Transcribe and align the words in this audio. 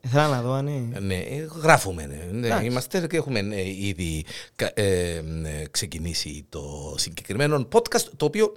Ήθελα 0.00 0.28
να 0.28 0.42
δω 0.42 0.52
αν 0.52 0.66
είναι. 0.66 0.98
Ναι, 0.98 1.16
ε, 1.16 1.48
γράφουμε. 1.62 2.06
ναι. 2.06 2.28
Ναι, 2.30 2.46
Εντάξει. 2.46 2.66
είμαστε 2.66 3.06
και 3.06 3.16
έχουμε 3.16 3.38
ε, 3.38 3.68
ήδη 3.86 4.24
κα- 4.56 4.72
ε, 4.74 5.16
ε, 5.16 5.22
ξεκινήσει 5.70 6.46
το 6.48 6.94
συγκεκριμένο 6.98 7.68
podcast 7.72 8.04
το 8.16 8.24
οποίο 8.24 8.52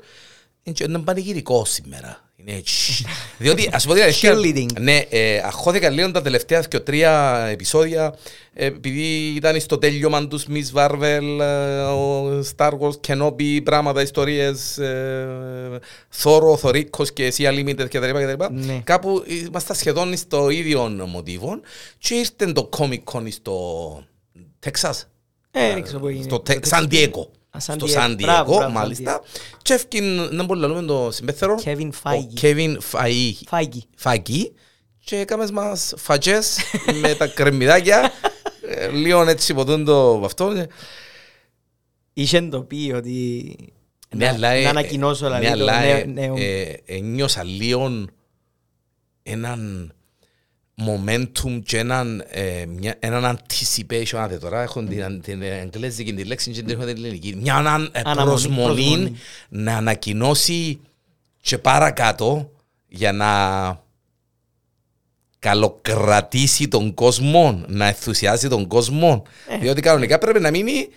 είναι 0.63 0.75
και 0.75 0.83
ένα 0.83 0.99
πανηγυρικό 1.01 1.65
σήμερα. 1.65 2.29
Είναι 2.35 2.57
έτσι. 2.57 3.05
Διότι, 3.37 3.69
ας 3.73 3.85
πω 3.85 3.93
την 3.93 4.01
αλήθεια, 4.03 4.33
Cheerleading. 4.35 4.79
ναι, 4.79 5.05
ε, 5.09 5.37
αχώθηκα 5.37 5.89
λίγο 5.89 6.11
τα 6.11 6.21
τελευταία 6.21 6.61
και 6.61 6.79
τρία 6.79 7.45
επεισόδια 7.51 8.15
ε, 8.53 8.65
επειδή 8.65 9.33
ήταν 9.35 9.59
στο 9.59 9.77
τέλειωμα 9.77 10.27
τους 10.27 10.45
Miss 10.49 10.73
Marvel, 10.73 11.39
ε, 11.41 11.79
ο 11.81 12.39
Star 12.55 12.71
Wars, 12.79 12.93
Kenobi, 13.07 13.59
πράγματα, 13.63 14.01
ιστορίες, 14.01 14.77
ε, 14.77 15.79
Θόρο, 16.09 16.57
Θωρίκος 16.57 17.13
και 17.13 17.33
Sea 17.37 17.49
Limited 17.53 17.85
κτλ. 17.89 17.97
κτλ. 18.11 18.43
Ναι. 18.51 18.81
Κάπου 18.83 19.23
είμαστε 19.27 19.73
σχεδόν 19.73 20.17
στο 20.17 20.49
ίδιο 20.49 21.05
μοτίβο 21.07 21.59
και 21.97 22.13
ήρθε 22.15 22.51
το 22.51 22.69
Comic 22.77 23.03
Con 23.13 23.23
στο 23.31 24.03
Τεξάς, 24.59 25.07
Ε, 25.51 25.73
δεν 25.73 25.83
ξέρω 25.83 25.99
πού 25.99 26.07
έγινε. 26.07 26.23
στο 26.23 26.39
Τε- 26.39 26.65
Σαν 26.65 26.87
Diego. 26.91 27.27
Α, 27.53 27.59
San 27.65 27.73
Στο 27.73 27.85
Diego. 27.85 27.89
Σαν 27.89 28.15
Μπράβο, 28.15 28.53
Diego, 28.53 28.57
μπράβο, 28.57 28.71
μάλιστα. 28.73 29.21
Και 29.61 29.73
έφυγε, 29.73 30.01
να 30.31 30.43
μπορούμε 30.43 30.67
να 30.67 30.73
λέμε 30.73 30.87
το 30.87 31.11
συμπέθερο, 31.11 31.59
Kevin 31.65 31.89
ο 31.93 31.97
Feige. 32.03 32.41
Kevin 32.41 32.75
Feige. 32.91 33.33
Φάγκη. 33.47 33.83
Φαγί 33.95 34.51
και 35.03 35.15
έκαμε 35.19 35.51
μας 35.51 35.93
φατζές 35.97 36.57
με 37.01 37.15
τα 37.15 37.27
κρεμμυδάκια 37.27 38.11
ε, 38.67 38.87
λίγο 38.87 39.21
έτσι 39.21 39.53
ποτούν 39.53 39.85
το 39.85 40.21
αυτό 40.25 40.65
Είχε 42.13 42.41
το 42.41 42.61
πει 42.61 42.93
ότι 42.95 43.55
Ναι, 44.15 44.25
να- 44.25 44.31
αλλά, 44.31 44.47
ε, 44.49 44.63
να 44.63 44.69
ανακοινώσω 44.69 45.29
ναι, 45.29 45.39
δηλαδή 45.39 45.57
το 45.59 45.63
αλλά, 45.63 45.79
νέο- 45.79 45.97
ε, 45.97 46.03
νέο- 46.05 46.35
ε, 46.37 46.81
ένιωσα 46.85 47.43
λίγο 47.43 48.05
έναν 49.23 49.93
momentum 50.77 51.61
και 51.63 51.77
έναν, 51.77 52.23
ε, 52.27 52.65
μια, 52.65 52.95
έναν 52.99 53.37
anticipation. 53.37 54.17
Άτε 54.17 54.37
τώρα 54.37 54.61
έχω 54.61 54.83
την, 54.83 55.21
την 55.21 55.41
εγγλέζικη 55.41 56.13
τη 56.13 56.23
λέξη 56.23 56.51
και 56.51 56.61
την 56.61 56.69
έχω 56.69 56.85
την 56.85 56.97
ελληνική. 56.97 57.35
Μια 57.35 57.55
ανα, 57.55 57.89
ε, 57.91 57.99
Αναμονή, 57.99 58.29
προσμονή, 58.29 58.73
προσμονή. 58.73 59.15
να 59.49 59.77
ανακοινώσει 59.77 60.79
και 61.41 61.57
παρακάτω 61.57 62.51
για 62.87 63.11
να 63.11 63.29
καλοκρατήσει 65.39 66.67
τον 66.67 66.93
κόσμο, 66.93 67.63
να 67.67 67.87
ενθουσιάσει 67.87 68.47
τον 68.47 68.67
κόσμο. 68.67 69.23
Διότι 69.59 69.81
κανονικά 69.81 70.17
πρέπει 70.17 70.39
να 70.39 70.49
μείνει 70.49 70.87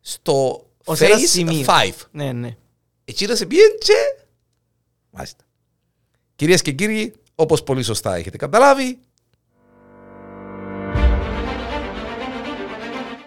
στο 0.00 0.66
Ως 0.84 1.00
ένα 1.00 1.16
phase 1.16 1.26
σημείο. 1.26 1.64
5. 1.66 1.90
Ναι, 2.10 2.32
ναι. 2.32 2.56
Εκείνος 3.04 3.38
σε 3.38 3.46
πήγαινε 3.46 3.74
και... 3.78 3.92
Μάλιστα. 5.10 5.44
Κυρίες 6.36 6.62
και 6.62 6.72
κύριοι, 6.72 7.12
όπως 7.34 7.62
πολύ 7.62 7.82
σωστά 7.82 8.14
έχετε 8.14 8.36
καταλάβει, 8.36 8.98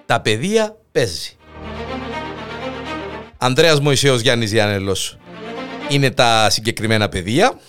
τα 0.06 0.22
παιδεία 0.22 0.78
παίζει. 0.92 1.38
Ανδρέας 3.38 3.80
Μωυσέος 3.80 4.22
Γιάννης 4.22 4.52
Γιάννελος 4.52 5.18
είναι 5.90 6.12
τα 6.12 6.50
συγκεκριμένα 6.50 7.10
παιδεία 7.10 7.60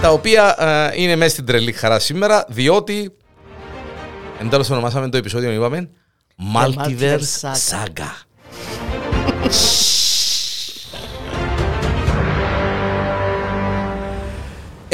τα 0.00 0.10
οποία 0.10 0.56
ε, 0.94 1.02
είναι 1.02 1.16
μέσα 1.16 1.30
στην 1.30 1.44
τρελή 1.44 1.72
χαρά 1.72 1.98
σήμερα 1.98 2.44
διότι 2.48 3.12
εν 4.40 4.48
τέλος 4.48 4.70
ονομάσαμε 4.70 5.08
το 5.08 5.16
επεισόδιο 5.16 5.52
είπαμε 5.52 5.88
Multiverse 6.56 6.78
Multiverse 6.78 7.52
Saga. 7.70 8.10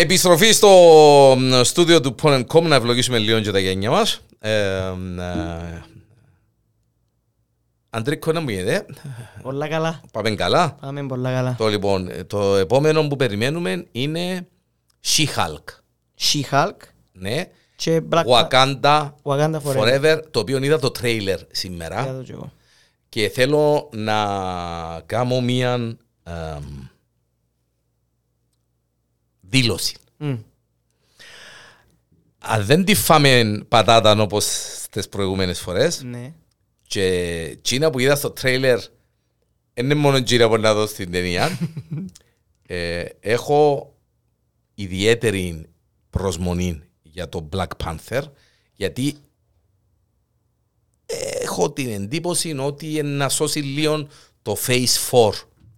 Επιστροφή 0.00 0.52
στο 0.52 0.68
μ, 1.38 1.62
στούντιο 1.62 2.00
του 2.00 2.14
Pon.com 2.22 2.62
να 2.62 2.74
ευλογήσουμε 2.74 3.18
λίγο 3.18 3.40
και 3.40 3.50
τα 3.50 3.58
γένια 3.58 3.90
μας. 3.90 4.20
Ε, 4.38 4.90
μ, 4.98 5.18
ε, 5.20 5.84
Αντρίκο, 7.90 8.32
να 8.32 8.40
μου 8.40 8.48
γίνεται. 8.48 8.86
Πολλά 9.42 9.68
καλά. 9.68 10.00
Πάμε 10.12 10.30
καλά. 10.30 10.76
Πάμε 10.80 11.06
πολλά 11.06 11.32
καλά. 11.32 11.54
Το, 11.58 11.68
λοιπόν, 11.68 12.08
ε, 12.08 12.24
το 12.24 12.56
επόμενο 12.56 13.08
που 13.08 13.16
περιμένουμε 13.16 13.86
είναι 13.92 14.46
She-Hulk. 15.06 15.64
She-Hulk 16.20 16.76
Ναι. 17.12 17.44
και 17.76 18.02
Black 18.10 18.24
Wakanda 18.24 19.10
Wakanda 19.22 19.56
Forever. 19.64 19.76
Forever, 19.76 20.18
το 20.30 20.40
οποίο 20.40 20.58
είδα 20.62 20.78
το 20.78 20.90
τρέιλερ 20.90 21.38
σήμερα. 21.50 22.02
Για 22.02 22.14
το 22.16 22.22
κι 22.22 22.32
εγώ. 22.32 22.52
και 23.08 23.28
θέλω 23.28 23.88
να 23.92 24.14
κάνω 25.06 25.40
μία 25.40 25.72
εμ, 25.72 25.92
δήλωση. 29.50 29.96
Μμ. 30.16 30.34
Αν 32.38 32.64
δεν 32.64 32.84
τη 32.84 32.94
φάμε 32.94 33.62
πατάτα 33.68 34.22
όπως 34.22 34.46
τις 34.90 35.08
προηγούμενες 35.08 35.60
φορές 35.60 36.02
Ναι. 36.02 36.32
και 36.86 37.04
εκείνα 37.50 37.90
που 37.90 37.98
είδα 37.98 38.16
στο 38.16 38.30
τρέιλερ 38.30 38.78
δεν 39.74 39.84
είναι 39.84 39.94
μόνο 39.94 40.16
εκείνα 40.16 40.48
που 40.48 40.56
να 40.56 40.74
δω 40.74 40.86
στην 40.86 41.10
ταινία 41.10 41.58
ε, 42.66 43.04
έχω 43.20 43.92
ιδιαίτερη 44.74 45.66
προσμονή 46.10 46.82
για 47.02 47.28
το 47.28 47.48
Black 47.52 47.68
Panther 47.84 48.22
γιατί 48.74 49.14
έχω 51.42 51.72
την 51.72 51.90
εντύπωση 51.90 52.56
ότι 52.58 53.02
να 53.02 53.28
σώσει 53.28 53.60
λίγο 53.60 54.08
το 54.42 54.56
Phase 54.66 55.10
4 55.10 55.30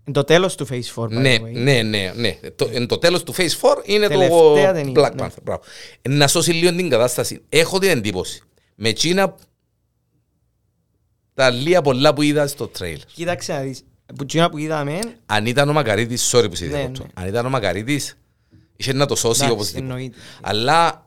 Είναι 0.05 0.17
το 0.17 0.25
τέλος 0.25 0.55
του 0.55 0.67
Phase 0.71 0.95
4. 0.95 1.05
by 1.05 1.09
ναι, 1.11 1.37
the 1.41 1.43
way. 1.45 1.53
ναι, 1.53 1.83
ναι, 1.83 2.13
ναι. 2.17 2.39
Το, 2.57 2.69
εν 2.73 2.87
το 2.87 2.99
τέλος 2.99 3.23
του 3.23 3.35
Phase 3.35 3.41
4 3.41 3.47
είναι 3.85 4.09
το 4.09 4.19
Τελευταία 4.19 4.73
ταινία, 4.73 4.93
Black 5.09 5.15
ναι. 5.15 5.25
Panther. 5.27 5.43
Μπράβο. 5.43 5.63
Ε, 6.03 6.09
Να 6.09 6.29
σώσει 6.29 6.53
λίγο 6.53 6.75
την 6.77 6.89
κατάσταση. 6.89 7.43
Έχω 7.49 7.79
την 7.79 7.89
εντύπωση. 7.89 8.43
Με 8.75 8.89
εκείνα 8.89 9.35
τα 11.35 11.51
λίγα 11.51 11.83
πολλά 11.83 12.15
που 12.15 12.23
είδα 12.23 12.47
στο 12.47 12.69
τρέιλ. 12.69 13.01
Κοίταξε 13.15 13.53
να 13.53 13.61
δεις. 13.61 13.85
Που 14.17 14.25
τσίνα 14.27 14.51
που 14.51 14.59
είδαμε, 14.59 14.99
Αν 15.27 15.47
ήταν 15.47 15.69
ο 15.69 15.73
Μακαρίτης, 15.73 16.31
sorry 16.35 16.47
που 16.51 16.55
σε 16.57 16.65
Ναι, 16.65 16.71
διακόπτω. 16.77 17.03
ναι. 17.03 17.09
Αν 17.15 17.27
ήταν 17.29 17.47
ο 17.47 17.49
Μακαρίτης, 17.49 18.19
είχε 18.77 18.93
να 18.93 19.07
το 19.07 19.17
σώσει 19.17 19.37
εντάξει, 19.45 19.53
οπωσδήποτε. 19.55 19.93
εννοείται. 19.93 20.17
Αλλά 20.43 21.07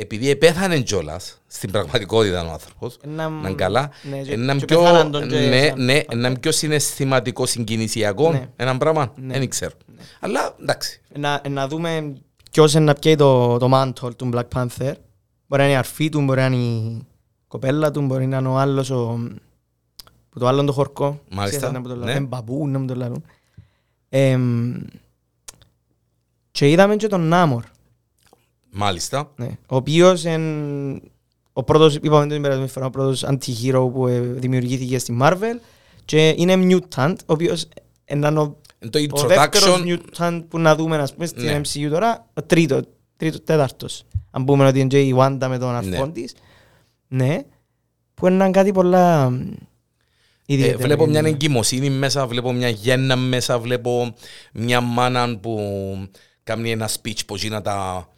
επειδή 0.00 0.30
επέθανε 0.30 0.80
κιόλας, 0.80 1.40
στην 1.46 1.70
πραγματικότητα 1.70 2.46
ο 2.46 2.50
άνθρωπος, 2.50 2.98
Να- 3.06 3.28
να 3.28 3.48
είναι 3.48 3.52
καλά, 3.56 3.90
ναι, 4.10 4.18
και- 4.22 4.32
είναι 4.32 4.54
και 4.56 4.64
πιο, 4.64 4.78
πεθάναν 4.78 5.10
τον 5.10 5.28
και 5.28 5.38
ναι, 5.38 5.66
σαν- 5.66 5.84
ναι, 5.84 6.00
είναι 6.12 6.38
πιο 6.38 6.52
συναισθηματικό, 6.52 7.46
συγκινησιακό, 7.46 8.30
Ναι. 8.32 8.48
έναν 8.56 8.78
πράγμα, 8.78 9.12
Ναι. 9.16 9.38
δεν 9.38 9.48
ξέρω. 9.48 9.72
Αλλά 10.20 10.54
εντάξει, 10.60 11.00
να, 11.16 11.40
να 11.48 11.68
δούμε 11.68 12.12
ποιος 12.50 12.74
είναι 12.74 12.84
να 12.84 12.94
πιέει 12.94 13.14
το, 13.16 13.58
το 13.58 13.68
mantle 13.72 14.16
του 14.16 14.30
Black 14.34 14.48
Panther. 14.54 14.92
Μπορεί 15.46 15.62
να 15.62 15.64
είναι 15.64 15.72
η 15.72 15.76
αρφή 15.76 16.08
του, 16.08 16.20
μπορεί 16.20 16.40
να 16.40 16.46
είναι 16.46 16.56
η 16.56 17.06
κοπέλα 17.48 17.90
του, 17.90 18.00
μπορεί 18.00 18.26
να 18.26 18.36
είναι 18.38 18.48
ο 18.48 18.56
άλλος 18.58 18.90
ο, 18.90 19.18
που 20.30 20.38
το 20.38 20.46
άλλο 20.46 20.64
το 20.64 20.72
χορκό. 20.72 21.20
Μάλιστα, 21.30 21.56
Ξέρετε 21.56 21.78
να 21.78 21.80
μου 21.82 21.88
το 21.88 21.94
ναι. 22.00 22.04
λένε, 22.04 22.18
είναι 22.18 22.26
μπαμπού, 22.26 22.68
να 22.68 22.78
μου 22.78 22.86
το 22.86 22.94
λένε. 22.94 23.16
Εμ, 24.08 24.74
και 26.50 26.70
είδαμε 26.70 26.96
και 26.96 27.06
τον 27.06 27.20
Νάμορ, 27.20 27.62
μάλιστα. 28.72 29.32
ναι, 29.36 29.46
ο 29.46 29.76
οποίος 29.76 30.24
είναι 30.24 31.00
ο 31.52 31.62
πρώτος, 31.62 31.94
είπαμε 31.94 32.26
την 32.26 32.42
περασμένη 32.42 32.68
φορά, 32.70 32.86
ο 32.86 32.90
πρώτος 32.90 33.24
anti-hero 33.26 33.90
που 33.92 34.06
ε, 34.06 34.20
δημιουργήθηκε 34.20 34.98
στη 34.98 35.18
Marvel 35.22 35.58
και 36.04 36.34
είναι 36.36 36.54
mutant, 36.90 37.14
ο 37.20 37.32
οποίος 37.32 37.68
είναι 38.06 38.26
ο 38.28 38.58
Εν 38.82 38.90
το 38.90 38.98
ο 39.10 39.26
δεύτερος 39.26 39.82
introduction, 39.84 39.98
mutant 40.18 40.44
που 40.48 40.58
να 40.58 40.74
δούμε 40.76 40.96
ας 40.96 41.12
πούμε, 41.14 41.26
στην 41.26 41.44
Ναι. 41.44 41.60
MCU 41.60 41.88
τώρα, 41.90 42.26
ο 42.34 42.42
τρίτος, 42.42 42.82
τρίτος, 43.16 43.44
τέταρτος. 43.44 44.04
Αν 44.30 44.44
πούμε 44.44 44.66
ότι 44.66 44.78
είναι 44.78 44.88
και 44.88 45.00
η 45.00 45.14
Wanda 45.18 45.46
με 45.48 45.58
τον 45.58 45.74
αρφόν 45.74 46.06
Ναι. 46.06 46.12
της. 46.12 46.34
Ναι. 47.08 47.38
Που 48.14 48.26
είναι 48.26 48.50
κάτι 48.50 48.72
πολλά 48.72 49.30
μ, 49.30 49.40
ε, 49.40 49.56
ιδιαίτερο. 50.46 50.78
βλέπω 50.78 51.06
μια 51.06 51.22
Ναι. 51.22 51.28
εγκυμοσύνη 51.28 51.90
μέσα, 51.90 52.26
βλέπω 52.26 52.52
μια 52.52 52.68
γέννα 52.68 53.16
μέσα, 53.16 53.58
βλέπω 53.58 54.14
μια 54.52 54.80
μάνα 54.80 55.38
που 55.38 55.58
κάνει 56.42 56.70
ένα 56.70 56.88
speech 56.88 57.18
που 57.26 57.36
γίνει 57.36 57.60
τα 57.62 58.08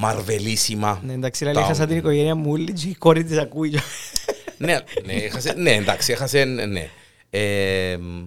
μαρβελίσιμα. 0.00 1.00
Ναι, 1.06 1.12
εντάξει, 1.12 1.44
λέει, 1.44 1.52
Τα- 1.52 1.60
έχασα 1.60 1.86
την 1.86 1.96
οικογένεια 1.96 2.34
μου 2.34 2.50
όλη 2.50 2.72
και 2.72 2.88
η 2.88 2.94
κόρη 2.94 3.24
της 3.24 3.38
ακούει. 3.38 3.74
ναι, 4.58 4.78
ναι, 5.04 5.12
έχασε, 5.12 5.52
ναι, 5.56 5.70
εντάξει, 5.74 6.12
έχασε, 6.12 6.44
ναι. 6.44 6.88
Ε, 7.30 7.96
μ, 7.96 8.22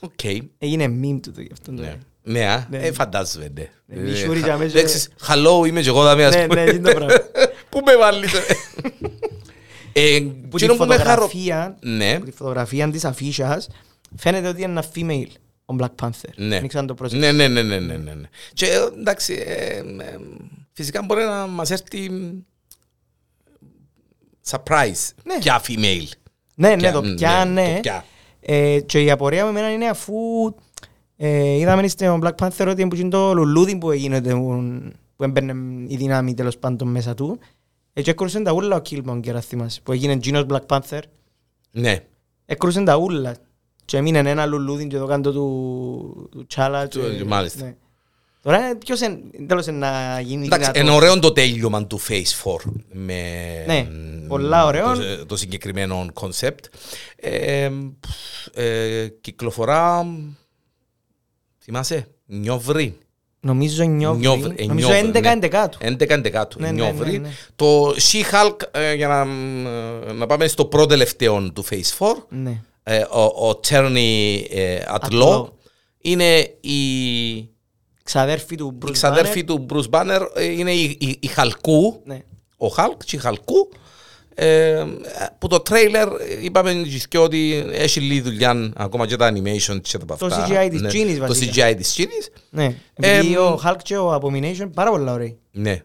Οκ, 0.00 0.24
Έγινε 0.58 0.84
meme 0.86 1.18
του 1.22 1.32
το 1.32 1.40
γι' 1.40 1.52
αυτό. 1.52 1.72
ναι. 1.72 1.96
Ναι, 2.22 2.46
α, 2.46 2.66
Ναι. 2.70 2.78
ε, 2.78 2.92
φαντάζομαι, 2.92 3.48
ναι. 3.54 3.68
Ναι, 3.86 4.00
Ε, 4.00 4.02
μισούρι 4.10 4.38
χα- 4.40 4.46
για 4.46 4.56
μέσα. 4.56 4.78
εντάξει, 4.78 5.08
Hello, 5.28 5.66
είμαι 5.66 5.80
και 5.80 5.88
εγώ 5.88 6.02
δάμε, 6.02 6.24
ας 6.24 6.34
Ναι, 6.34 6.46
πούμε. 6.46 6.64
ναι, 6.64 6.70
είναι 6.70 6.88
το 6.90 6.94
πράγμα. 6.94 7.14
Πού 7.70 7.80
με 7.84 7.96
βάλεις, 7.96 8.32
ε; 8.32 8.42
Ε, 9.92 10.20
Που 10.50 10.56
τη 10.58 10.64
εκείνο 10.64 10.78
που 10.78 10.84
με 10.86 10.96
χαρο- 10.96 11.10
φωτογραφία, 11.22 11.76
Ναι, 11.80 12.18
που 12.18 12.24
τη 12.24 12.30
φωτογραφία 12.32 12.90
της 12.90 13.04
αφίσας, 13.04 13.68
φαίνεται 14.16 14.48
ότι 14.48 14.62
είναι 14.62 14.70
ένα 14.70 14.84
female, 14.94 15.30
ο 15.66 15.74
Black 15.78 15.94
Panther. 16.02 16.30
Ναι. 16.36 16.58
Δεν 16.58 16.66
ξέρω 16.68 16.80
αν 16.82 16.86
το 16.86 16.94
πρόσεξες. 16.94 17.32
ναι, 17.34 17.48
ναι, 17.48 17.62
ναι, 17.62 17.78
ναι, 17.78 17.96
ναι, 17.96 18.14
ναι. 18.14 18.28
Και 18.52 18.66
ε, 18.66 18.98
εντάξει, 18.98 19.34
ε, 19.46 19.76
ε, 19.78 20.18
φυσικά 20.72 21.02
μπορεί 21.02 21.24
να 21.24 21.46
μας 21.46 21.70
έρθει 21.70 22.10
μ, 22.10 22.38
surprise. 24.50 25.10
Ναι. 25.24 25.38
Ποια 25.40 25.60
female. 25.66 26.08
Ναι, 26.54 26.68
ναι, 26.68 26.76
Ποια- 26.76 26.92
το 26.92 27.00
πια, 27.00 27.42
το 27.44 27.50
ναι. 27.50 27.78
ποια. 27.82 28.04
Ε, 28.40 28.80
και 28.80 29.02
η 29.02 29.10
απορία 29.10 29.44
με 29.44 29.50
εμένα 29.50 29.72
είναι 29.72 29.88
αφού 29.88 30.14
ε, 31.16 31.56
είδαμε 31.56 31.88
στον 31.88 32.20
Black 32.24 32.34
Panther 32.46 32.66
ότι 32.68 32.82
είναι 32.82 33.08
το 33.08 33.34
λουλούδι 33.34 33.76
που 33.78 33.90
έγινε 33.90 34.20
τον 34.20 34.92
που 35.16 35.24
έμπαινε 35.24 35.52
η 35.86 35.96
δύναμη 35.96 36.34
τέλος 36.34 36.58
πάντων 36.58 36.88
μέσα 36.88 37.14
του. 37.14 37.38
Έτσι 37.92 38.10
έκρουσαν 38.10 38.44
τα 38.44 38.52
ούλα 38.52 38.76
ο 38.76 38.80
Killmonger, 38.90 39.28
αν 39.28 39.40
θυμάσαι, 39.42 39.80
που 39.80 39.92
έγινε 39.92 40.18
Genos 40.24 40.46
Black 40.46 40.66
Panther. 40.66 41.00
Ναι. 41.70 42.04
Έκρουσαν 42.46 42.84
τα 42.84 42.96
ούλα. 42.96 43.36
Και 43.86 43.96
έμεινε 43.96 44.18
ένα 44.18 44.46
λουλούδι 44.46 44.86
και 44.86 44.96
το 44.98 45.06
κάτω 45.06 45.32
του, 45.32 46.28
του 46.30 46.46
Τσάλα. 46.46 46.88
Του- 46.88 47.16
και- 47.18 47.24
μάλιστα. 47.24 47.64
ναι. 47.64 47.74
Τώρα 48.42 48.76
ποιος 48.76 49.00
είναι, 49.00 49.18
τέλος 49.46 49.66
είναι 49.66 49.78
να 49.78 50.20
γίνει 50.20 50.44
Εντάξει, 50.46 50.70
δυνατό. 50.70 50.80
είναι 50.80 50.96
ωραίο 50.96 51.18
το 51.18 51.32
τέλειωμα 51.32 51.86
του 51.86 52.00
Phase 52.08 52.44
4 52.44 52.56
με 52.92 53.22
Ναι, 53.66 53.82
μ, 53.90 54.26
πολλά 54.26 54.64
ωραίο. 54.64 54.94
Το, 54.96 55.26
το 55.26 55.36
συγκεκριμένο 55.36 56.06
concept. 56.14 56.58
Ε, 57.16 57.70
πφ, 58.00 58.46
ε, 58.58 59.08
κυκλοφορά, 59.20 60.06
θυμάσαι, 61.62 62.06
Νιόβρι. 62.26 62.98
Νομίζω 63.40 63.84
νιώβρι. 63.84 64.20
Νιόβρι, 64.20 64.54
ε, 64.56 64.66
Νομίζω 64.66 64.88
νιόβρι, 64.88 65.10
11 65.14 65.22
ναι. 65.22 65.38
11 65.40 65.70
11-11 65.80 66.56
Ναι, 66.56 66.66
ναι, 66.66 66.72
Νιόβρι. 66.72 67.10
ναι, 67.12 67.18
ναι. 67.18 67.34
Το 67.56 67.88
She-Hulk, 67.90 68.56
ε, 68.70 68.94
για 68.94 69.08
να, 69.08 69.24
μ, 69.24 69.66
ε, 70.08 70.12
να 70.12 70.26
πάμε 70.26 70.46
στο 70.46 70.64
πρώτο 70.64 70.86
τελευταίο 70.86 71.52
του 71.52 71.64
Phase 71.64 71.96
4, 71.98 72.06
Ναι. 72.28 72.62
Ε, 72.88 72.98
ο, 73.10 73.48
ο 73.48 73.60
Czerny 73.68 74.42
ε, 74.50 74.78
At 74.94 75.08
Atlaw, 75.08 75.22
Law. 75.22 75.44
είναι 76.00 76.38
η, 76.60 76.78
Ξαδέρφη 78.02 78.54
του 78.56 78.78
Bruce 78.84 78.88
η 78.88 78.92
ξαδέρφη 78.92 79.40
Banner. 79.40 79.44
του 79.46 79.66
Bruce 79.70 79.90
Banner, 79.90 80.20
ε, 80.34 80.44
είναι 80.44 80.72
η, 80.72 80.96
η, 81.00 81.16
η 81.20 81.26
Χαλκού, 81.26 82.00
Ναι. 82.04 82.18
ο 82.56 82.66
Χαλκ 82.68 83.04
και 83.04 83.16
η 83.16 83.18
Χαλκού, 83.18 83.68
ε, 84.34 84.84
που 85.38 85.48
το 85.48 85.60
τρέιλερ 85.60 86.08
ε, 86.08 86.14
είπαμε 86.40 86.82
και 87.08 87.18
ότι 87.18 87.64
έχει 87.72 88.00
λίγη 88.00 88.20
δουλειά 88.20 88.72
ακόμα 88.76 89.06
και 89.06 89.16
τα 89.16 89.32
animation 89.32 89.80
και 89.82 89.98
τα 89.98 90.16
Το 90.16 90.26
αυτά. 90.26 90.46
CGI 90.48 90.68
της 90.70 90.80
Ναι, 90.80 90.88
Genies, 90.92 91.16
Το 91.18 91.26
βασικά. 91.26 91.70
CGI 91.70 91.76
της 91.76 91.94
Genies, 91.98 92.40
Ναι. 92.50 92.76
Επειδή 92.94 93.34
Εμ, 93.34 93.42
ο 93.42 93.60
Hulk 93.64 93.76
και 93.82 93.96
ο 93.96 94.14
Abomination 94.14 94.70
πάρα 94.74 94.90
πολλά 94.90 95.12
ωραίοι. 95.12 95.38
ναι. 95.50 95.82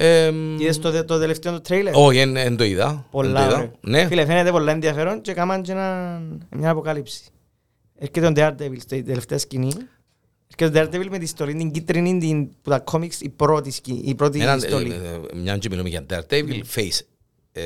Ε, 0.00 0.32
Είδες 0.58 0.78
το, 0.78 1.04
το 1.04 1.18
τελευταίο 1.18 1.52
το 1.52 1.60
τρέιλερ; 1.60 1.92
όχι, 1.96 2.18
εν- 2.18 2.36
εν 2.36 2.56
το 2.56 2.64
είδα. 2.64 2.84
εν 2.88 2.94
το 2.96 3.04
Πολλά 3.10 3.44
είδα. 3.46 3.54
ωραίο. 3.56 3.72
Ναι. 3.80 4.06
Φίλε, 4.06 4.26
φαίνεται 4.26 4.50
πολλά 4.50 4.72
ενδιαφέρον 4.72 5.20
και 5.20 5.32
κάμαν 5.32 5.62
και 5.62 5.72
ένα, 5.72 6.20
μια 6.56 6.70
αποκάλυψη. 6.70 7.20
Έρχεται 7.98 8.26
ο 8.26 8.32
Daredevil 8.36 8.76
στη 8.80 9.02
τελευταία 9.02 9.38
σκηνή. 9.38 9.72
Έρχεται 10.56 10.80
ο 10.80 10.82
Daredevil 10.82 11.06
με 11.10 11.18
τη 11.18 11.26
στολή 11.26 11.54
την 11.54 11.70
κίτρινη 11.70 12.18
την, 12.18 12.48
που 12.62 12.70
τα 12.70 12.78
κόμιξ 12.78 13.20
η 13.20 13.28
πρώτη, 13.28 13.70
σκηνή, 13.70 14.00
η 14.04 14.14
πρώτη 14.14 14.40
Έναν, 14.40 14.60
στολή. 14.60 14.92
ε, 14.92 14.94
ε, 14.94 15.36
Μια 15.36 15.58
και 15.58 15.68
μιλούμε 15.70 15.88
για 15.88 16.06
Daredevil, 16.10 16.60
Face. 16.74 16.98
Ε, 17.52 17.62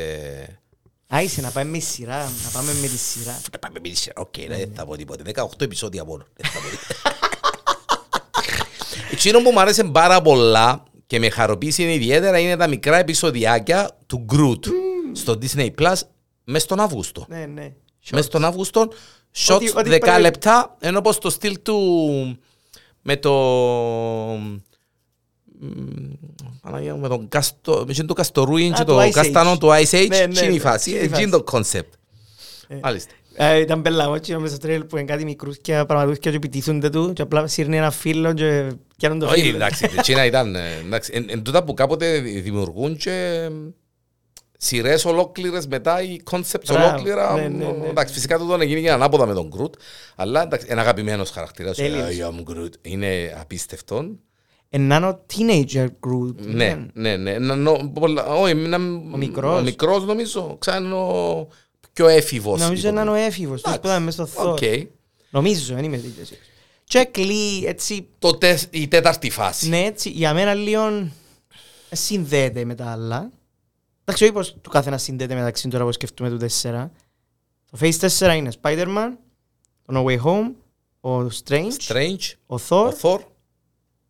Άισε 1.15 1.41
να 1.41 1.51
πάμε 1.51 1.71
με 1.71 1.79
σειρά, 1.79 2.19
να 2.19 2.51
πάμε 2.53 2.73
με 2.81 2.87
τη 2.87 2.97
σειρά. 2.97 3.33
Θα 3.33 3.59
πάμε 3.59 3.79
με 3.83 3.89
τη 3.89 3.97
σειρά. 3.97 4.15
Οκ, 4.17 4.35
ρε, 4.49 4.57
δεν 4.57 4.71
θα 4.75 4.85
πω 4.87 4.97
τίποτε. 4.97 5.23
18 5.35 5.45
επεισόδια 5.61 6.05
μόνο. 6.05 6.27
Δεν 6.37 6.51
θα 6.51 6.59
πω 6.61 6.69
τίποτε. 6.69 6.95
Εκείνο 9.13 9.41
που 9.43 9.51
μου 9.51 9.61
άρεσε 9.61 9.85
πάρα 9.85 10.23
πολλά 10.23 10.83
και 11.13 11.19
με 11.19 11.29
χαροποίησε 11.31 11.93
ιδιαίτερα 11.93 12.39
είναι 12.39 12.57
τα 12.57 12.67
μικρά 12.69 12.97
επεισοδιάκια 12.99 13.91
του 14.07 14.27
Groot 14.33 14.67
στο 15.13 15.39
Disney 15.43 15.69
Plus 15.81 15.93
μες 16.45 16.63
στον 16.63 16.81
Αύγουστο. 16.81 17.25
Ναι, 17.29 17.47
ναι. 17.47 17.73
Μες 18.13 18.25
στον 18.25 18.45
Αύγουστο, 18.45 18.89
shots 19.37 19.55
Ό,τι- 19.55 19.71
ό,τι 19.79 19.91
10 19.91 19.99
πρέπει. 20.01 20.21
λεπτά, 20.21 20.77
ενώ 20.81 21.01
πως 21.01 21.19
το 21.19 21.31
στυλ 21.31 21.63
του 21.63 21.79
με 23.03 23.17
το... 23.17 23.33
μ, 25.59 25.67
Παναγία 26.63 26.95
μου, 26.95 27.01
με 27.01 27.09
τον 27.09 27.29
Καστο, 27.29 27.85
με 27.87 27.95
το 28.05 28.15
Καστορούιν 28.15 28.73
Α, 28.73 28.77
και 28.77 28.85
του 28.85 28.93
το 28.93 29.03
Ice 29.03 29.11
Καστάνο 29.11 29.53
Age. 29.53 29.59
του 29.59 29.67
Ice 29.69 29.91
Age, 29.95 30.07
Ναι, 30.09 30.19
ναι, 30.19 30.29
τι 30.29 30.39
είναι 30.45 30.53
η 30.55 30.57
ναι, 30.57 30.59
φάση, 30.61 30.91
είναι 30.91 30.99
η 30.99 31.03
έτσι 31.03 31.23
είναι 31.23 31.31
φάση. 31.31 31.43
το 31.45 31.79
concept. 31.89 32.79
Μάλιστα. 32.83 33.13
Ε, 33.35 33.59
ήταν 33.59 33.83
πελαγός 33.83 34.21
και 34.21 34.39
μέσα 34.39 34.55
στο 34.55 34.67
τρέλ 34.67 34.85
που 34.85 34.97
είναι 34.97 35.07
κάτι 35.07 35.25
μικρούσκια, 35.25 35.87
και 36.19 36.29
επιτίθονται 36.29 36.91
του 36.91 37.13
και 37.13 37.23
απλά 37.23 37.47
σύρνει 37.47 37.77
ένα 37.77 37.91
φίλο 37.91 38.33
και 38.33 38.73
πιάνουν 38.97 39.19
το 39.19 39.29
φίλο. 39.29 39.43
Όχι, 39.43 39.55
εντάξει, 39.55 39.85
η 39.85 40.01
Κίνα 40.01 40.25
ήταν, 40.25 40.57
εντάξει, 40.85 41.25
εν 41.29 41.43
τούτα 41.43 41.65
που 41.65 41.75
κάποτε 41.75 42.19
δημιουργούν 42.21 42.97
και 42.97 43.49
ολόκληρες 45.05 45.67
μετά, 45.67 46.03
η 46.03 46.19
κόνσεπτ, 46.19 46.71
ολόκληρα. 46.71 47.35
Ναι, 47.35 47.49
ναι, 47.49 47.65
ναι. 47.65 47.89
Εντάξει, 47.89 48.15
φυσικά 48.15 48.39
το 48.39 48.45
τον 48.47 48.61
έγινε 48.61 48.81
και 48.81 48.91
ανάποδα 48.91 49.27
με 49.27 49.35
τον 49.35 49.51
Κρούτ, 49.51 49.75
αλλά 50.17 50.43
εντάξει, 50.43 50.67
ένα 50.71 50.83
ο 51.21 51.25
ε, 52.33 52.69
είναι 52.83 53.37
απίστευτο. 53.41 54.17
Teenager 55.37 55.87
group. 55.87 56.35
Ναι, 56.37 56.87
ναι, 56.93 57.17
ναι. 57.17 57.37
Ο 58.41 58.49
νομίζω, 60.07 60.57
ξανά 60.59 60.97
νομίζω. 61.99 62.09
Ξάνε 62.09 62.11
ο 62.11 62.13
πιο 62.13 62.19
έφηβος. 62.19 62.61
Νομίζω 62.61 62.91
να 62.91 63.01
είναι 63.01 63.11
ο 63.11 63.15
έφηβος, 63.15 63.63
τους 63.63 63.73
που 63.73 63.87
ήταν 63.87 64.03
μες 64.03 64.15
στο 64.15 64.29
Thor. 64.37 64.47
Οκ. 64.53 64.59
Νομίζω, 65.31 65.75
δεν 65.75 65.85
είμαι 65.85 65.97
δίκαιος. 65.97 66.31
Και 66.85 67.05
κλεί 67.05 67.65
έτσι, 67.67 68.09
Το 68.19 68.35
τεσ- 68.37 68.75
Η 68.75 68.89
τέταρτη 68.89 69.31
φάση. 69.31 69.69
ναι 69.69 69.79
έτσι, 69.85 70.11
για 70.11 70.35
μένα 70.35 70.55
λίγο 70.55 71.09
συνδέεται 71.93 72.65
με 72.65 72.75
τα 72.75 72.91
άλλα. 72.91 73.31
Εντάξει, 74.05 74.25
όχι 74.25 74.33
πως 74.33 74.57
το 74.61 74.71
κάθε 74.71 74.89
ένα 74.89 74.99
συνδέεται 74.99 75.35
μεταξύ 75.35 75.69
τώρα 75.69 75.85
που 75.85 75.93
σκεφτούμε 75.93 76.31
του 76.31 76.37
4. 76.37 76.91
Το 77.71 77.79
Phase 77.81 78.09
4 78.19 78.35
είναι 78.37 78.53
Spider-Man, 78.63 79.09
το 79.87 79.95
No 79.95 80.05
Way 80.05 80.21
Home, 80.21 80.53
ο 81.01 81.27
Strange, 81.45 81.77
Strange, 81.89 82.33
ο 82.47 82.57
Thor, 82.69 82.93
ο 82.93 82.97
Thor, 83.03 83.19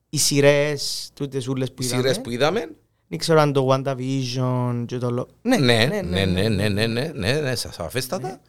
οι 0.09 0.19
σειρές, 0.19 1.11
τούτες 1.15 1.49
ούλες 1.49 1.73
που 1.73 1.83
οι 1.83 1.87
είδαμε. 1.87 2.03
σειρές 2.03 2.21
που 2.21 2.31
είδαμε. 2.31 2.69
Δεν 3.13 3.21
ξέρω 3.21 3.41
αν 3.41 3.53
το 3.53 3.69
WandaVision 3.73 4.85
και 4.87 4.99
το... 4.99 5.21
Lo- 5.21 5.35
Ναι, 5.43 5.57
ναι, 5.57 5.85
ναι, 5.85 6.01
ναι, 6.03 6.25
ναι, 6.25 6.69
ναι, 6.69 6.69
ναι, 6.87 6.87
ναι, 7.15 7.33
ναι, 7.33 7.55
σας 7.55 7.79
αφέστατα. 7.79 8.41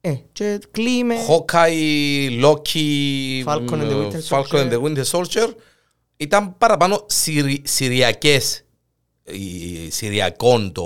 Ε, 0.00 0.14
και 0.32 0.60
κλεί 0.70 1.04
με... 1.04 1.14
Hawkeye, 1.28 2.42
Loki, 2.44 3.44
Falcon 3.44 3.70
and 3.70 3.90
the 3.90 3.94
μ, 3.94 4.08
Winter 4.08 4.28
Falcon 4.28 4.44
and 4.50 4.72
the 4.72 4.80
Soldier. 4.80 4.82
Winter 4.82 5.04
Soldier 5.10 5.48
ήταν 6.16 6.58
παραπάνω 6.58 7.04
συρι, 7.08 7.62
συριακές, 7.64 8.64
η- 9.24 9.90
συριακών 9.90 10.72
το, 10.72 10.82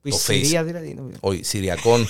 Που 0.00 0.08
η 0.08 0.10
το 0.10 0.16
face. 0.16 0.20
Συρία 0.20 0.64
δηλαδή. 0.64 0.94
νομίζω. 0.94 1.16
Όχι, 1.20 1.42
συριακών. 1.42 2.06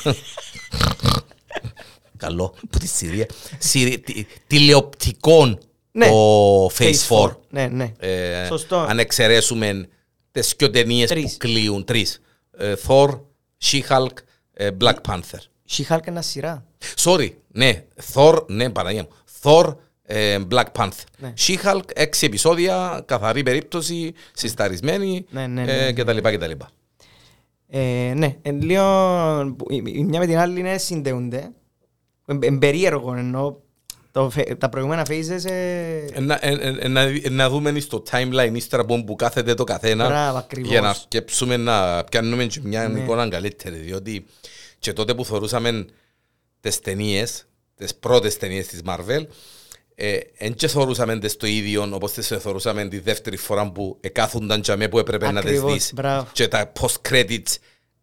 Καλό, 2.17 2.55
που 2.71 2.79
τη 2.79 2.87
Συρία. 2.89 3.27
Συρι, 3.59 3.99
τι- 3.99 4.27
τηλεοπτικών 4.47 5.59
Ναι. 5.93 6.07
το 6.09 6.67
Phase 6.67 6.95
4. 7.09 7.31
Ναι, 7.51 7.67
ναι. 7.67 7.93
Ε, 7.99 8.45
Σωστό. 8.47 8.77
Αν 8.77 8.99
εξαιρέσουμε 8.99 9.89
τις 10.41 10.57
πιο 10.57 10.71
ταινίες 10.71 11.09
που 11.09 11.15
Τρεις. 11.15 11.37
κλείουν. 11.37 11.85
Τρεις. 11.85 12.21
Ε, 12.59 12.75
Thor, 12.87 13.21
She-Hulk, 13.65 14.07
ε, 14.53 14.71
Black 14.81 14.95
Panther. 15.09 15.39
She-Hulk 15.71 16.01
ένα 16.05 16.23
σειρά. 16.23 16.65
Sorry, 16.97 17.31
ναι, 17.49 17.85
Thor, 18.15 18.45
ναι, 18.49 18.71
Παναγία 18.71 19.03
μου. 19.03 19.09
Thor, 19.43 19.77
ε, 20.03 20.39
Black 20.51 20.65
Panther. 20.73 21.05
Ναι. 21.19 21.33
She-Hulk, 21.47 21.83
έξι 21.95 22.27
επεισόδια, 22.27 23.03
καθαρή 23.07 23.43
περίπτωση, 23.43 24.13
συσταρισμένη 24.35 25.25
Ναι, 25.31 25.47
ναι, 25.47 25.63
ναι, 25.63 25.73
ε, 25.73 25.85
ναι. 25.85 25.93
και 25.93 26.05
τα 26.05 26.13
λοιπά 26.13 26.31
και 26.31 26.39
τα 26.39 26.47
λοιπά. 26.47 26.71
Ε, 27.69 28.13
ναι, 28.17 28.37
εν 28.43 28.63
λίγο, 28.63 28.85
που 29.59 29.67
η 29.73 29.83
η 29.87 30.05
μια 30.05 30.19
με 30.19 30.27
την 30.27 30.39
άλλη 30.39 30.61
είναι 30.61 30.79
συνδέονται. 30.79 31.51
Εν- 32.27 32.43
εν 32.43 32.59
περίεργο 32.59 33.15
ενώ 33.15 33.61
το 34.17 34.31
φε- 34.31 34.55
τα 34.59 34.69
προηγούμενα 34.69 35.07
phases 35.09 35.45
ε, 35.45 36.05
Ε, 36.13 36.21
να- 36.21 36.39
ε, 36.43 36.51
ε, 36.61 36.77
ε, 36.81 36.89
να, 36.89 37.01
ε, 37.01 37.21
να 37.31 37.49
δούμε 37.49 37.81
στο 37.81 38.03
timeline 38.11 38.51
ύστερα 38.53 38.85
που, 38.85 39.05
που 39.05 39.17
κάθεται 39.17 39.55
το 39.55 39.65
καθένα 39.65 40.07
Μπράβο, 40.07 40.39
ακριβώς. 40.39 40.71
για 40.71 40.81
να 40.81 40.93
σκέψουμε 40.95 41.57
να 41.57 42.05
πιάνουμε 42.05 42.45
και 42.45 42.61
μια 42.63 42.89
Ναι. 42.89 43.01
εικόνα 43.01 43.29
καλύτερη 43.29 43.77
διότι 43.77 44.27
και 44.79 44.93
τότε 44.93 45.15
που 45.15 45.25
θεωρούσαμε 45.25 45.87
τις 46.61 46.81
ταινίες, 46.81 47.45
τις 47.75 47.95
πρώτες 47.95 48.37
ταινίες 48.37 48.67
της 48.67 48.81
Marvel 48.87 49.27
εν 50.39 50.55
και 50.55 50.69
θεωρούσαμε 50.69 51.19
τις 51.19 51.37
το 51.37 51.47
ίδιο 51.47 51.89
όπως 51.93 52.13
τις 52.13 52.27
θεωρούσαμε 52.27 52.89
τη 52.89 52.99
δεύτερη 52.99 53.37
φορά 53.37 53.71
που 53.73 53.97
εκάθονταν 54.01 54.61
και 54.61 54.73
αμέ 54.73 54.89
που 54.89 54.99
έπρεπε 54.99 55.25
να 55.33 55.41
τις 55.41 55.51
Ακριβώς, 55.51 55.73
δεις 55.73 55.93
μπράβο. 55.95 56.27
και 56.33 56.49
τα 56.49 56.73
post-credits 56.81 57.55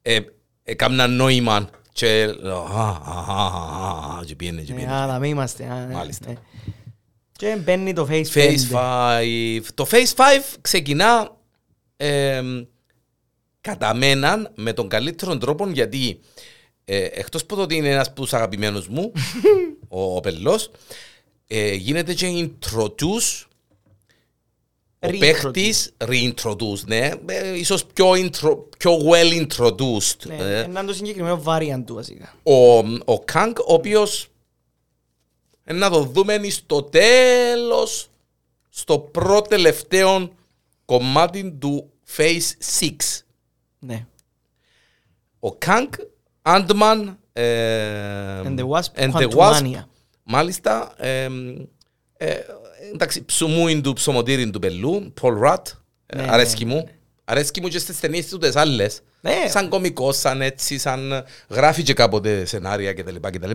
ε, 0.02 0.20
έκαναν 0.64 1.16
νόημα 1.16 1.70
και 1.94 2.26
λέω, 2.40 2.58
α, 2.64 3.02
α, 3.06 3.26
α, 3.28 3.46
α, 3.46 4.20
α, 4.20 4.24
και 4.26 4.36
πήγαινε 4.36 4.62
και 4.62 4.72
ε, 4.72 4.76
πήγαινε. 4.76 4.94
α, 4.94 5.08
δαμε 5.08 5.28
είμαστε. 5.28 5.64
α, 5.72 5.86
ναι, 5.86 5.94
Μάλιστα. 5.94 6.28
ναι. 6.30 6.36
Και 7.32 7.56
μπαίνει 7.64 7.94
το 7.94 8.08
Phase 8.12 8.26
5. 8.34 8.56
Phase 8.72 8.72
5. 9.62 9.62
Το 9.74 9.88
Phase 9.92 10.14
5 10.16 10.22
ξεκινά 10.62 11.38
εμ, 11.98 12.64
κατά 13.62 13.94
μέναν 13.94 14.52
με 14.56 14.74
τον 14.74 14.88
καλύτερο 14.88 15.38
τρόπο 15.38 15.68
γιατί 15.70 16.20
ε, 16.86 17.04
εκτός 17.04 17.46
που 17.46 17.56
το 17.56 17.62
ότι 17.62 17.76
είναι 17.76 17.90
ένας 17.90 18.08
από 18.08 18.22
τους 18.22 18.34
αγαπημένους 18.34 18.88
μου, 18.88 19.12
ο, 19.88 20.16
ο 20.16 20.20
Πελός, 20.20 20.72
ε, 21.48 21.74
γίνεται 21.74 22.14
και 22.14 22.50
introduce 22.50 23.46
ο 25.04 25.08
Reintroduce. 25.10 25.20
παίχτης, 25.20 25.94
reintroduce, 25.98 26.84
ναι, 26.86 27.12
ε, 27.26 27.58
ίσως 27.58 27.86
πιο, 27.86 28.12
intro, 28.12 28.58
πιο 28.78 28.98
well 29.10 29.48
introduced. 29.48 30.26
Ναι, 30.26 30.36
ε. 30.36 30.64
είναι 30.64 30.84
το 30.84 30.94
συγκεκριμένο 30.94 31.44
variant 31.46 31.84
του 31.86 31.94
βασικά. 31.94 32.34
Ο, 32.44 32.78
ο 33.06 33.20
Κανκ, 33.26 33.60
ο 33.60 33.74
οποίος 33.74 34.28
ε, 35.64 35.74
να 35.74 35.90
το 35.90 36.04
δούμε 36.04 36.40
στο 36.50 36.84
τέλος, 36.84 38.10
στο 38.70 39.00
πρώτο 39.00 39.48
τελευταίο 39.50 40.30
κομμάτι 40.86 41.52
του 41.60 41.90
Phase 42.18 42.80
6. 42.80 42.90
Ναι. 43.80 44.06
Ο 45.40 45.56
Κανκ, 45.56 45.94
Ant-Man 46.42 47.16
ε, 47.34 48.42
And 48.42 48.60
the 48.60 48.68
Wasp, 48.68 48.94
and 48.96 49.12
the 49.14 49.30
Wasp, 49.30 49.62
Quantumania. 49.62 49.84
μάλιστα, 50.24 50.94
ε, 50.98 51.30
ε, 52.18 52.36
εντάξει, 52.94 53.24
ψουμούιν 53.26 53.82
του 53.82 53.94
ψωμοτήριν 53.94 54.52
του 54.52 54.60
πελού, 54.60 55.14
Paul 55.22 55.42
Rudd, 55.44 55.62
Ε, 56.06 56.22
Ναι, 56.22 56.28
Αρέσκει 56.30 56.66
ναι, 56.66 56.74
μου. 56.74 56.88
Αρέσκει 57.24 57.62
μου 57.62 57.68
και 57.68 57.80
στις 57.80 58.00
ταινίες 58.00 58.28
του 58.28 58.38
τις 58.38 58.56
άλλες. 58.56 59.02
Ναι. 59.22 59.46
Σαν 59.50 59.70
κωμικός, 59.70 60.18
σαν 60.18 60.42
έτσι, 60.42 60.78
σαν 60.78 61.24
γράφει 61.50 61.84
και 61.84 61.94
κάποτε 61.94 62.46
σενάρια 62.46 62.94
κτλ. 62.94 63.16
κτλ. 63.22 63.52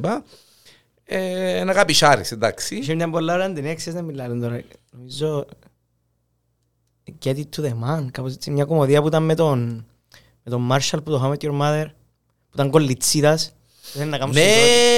Ε, 1.04 1.56
ένα 1.58 1.72
καπισάρις, 1.72 2.32
εντάξει. 2.32 2.76
Είχε 2.76 2.94
μια 2.94 3.10
πολλά 3.10 3.34
ωραία 3.34 3.52
ταινία, 3.52 3.74
ξέρεις 3.74 3.98
να 3.98 4.04
μιλάνε 4.04 4.40
τώρα. 4.40 4.62
Νομίζω... 4.90 5.46
Get 7.24 7.34
it 7.36 7.44
to 7.56 7.60
the 7.60 7.72
man, 7.84 8.06
κάπως 8.10 8.34
έτσι. 8.34 8.50
Μια 8.50 8.64
κομμωδία 8.64 9.00
που 9.00 9.06
ήταν 9.06 9.22
με 9.22 9.34
τον... 9.34 9.86
Με 10.42 10.50
τον 10.50 10.68
Marshall 10.72 10.98
που 11.04 11.10
το 11.10 11.22
How 11.24 11.28
I 11.28 11.32
Met 11.32 11.48
Your 11.48 11.60
Mother. 11.60 11.86
Που 12.48 12.54
ήταν 12.54 12.70
κολλητσίδας. 12.70 13.52
Δεν 13.92 14.08
να 14.08 14.18
κάνουν 14.18 14.34
Ναι, 14.34 14.40
συγκρότηση. 14.40 14.97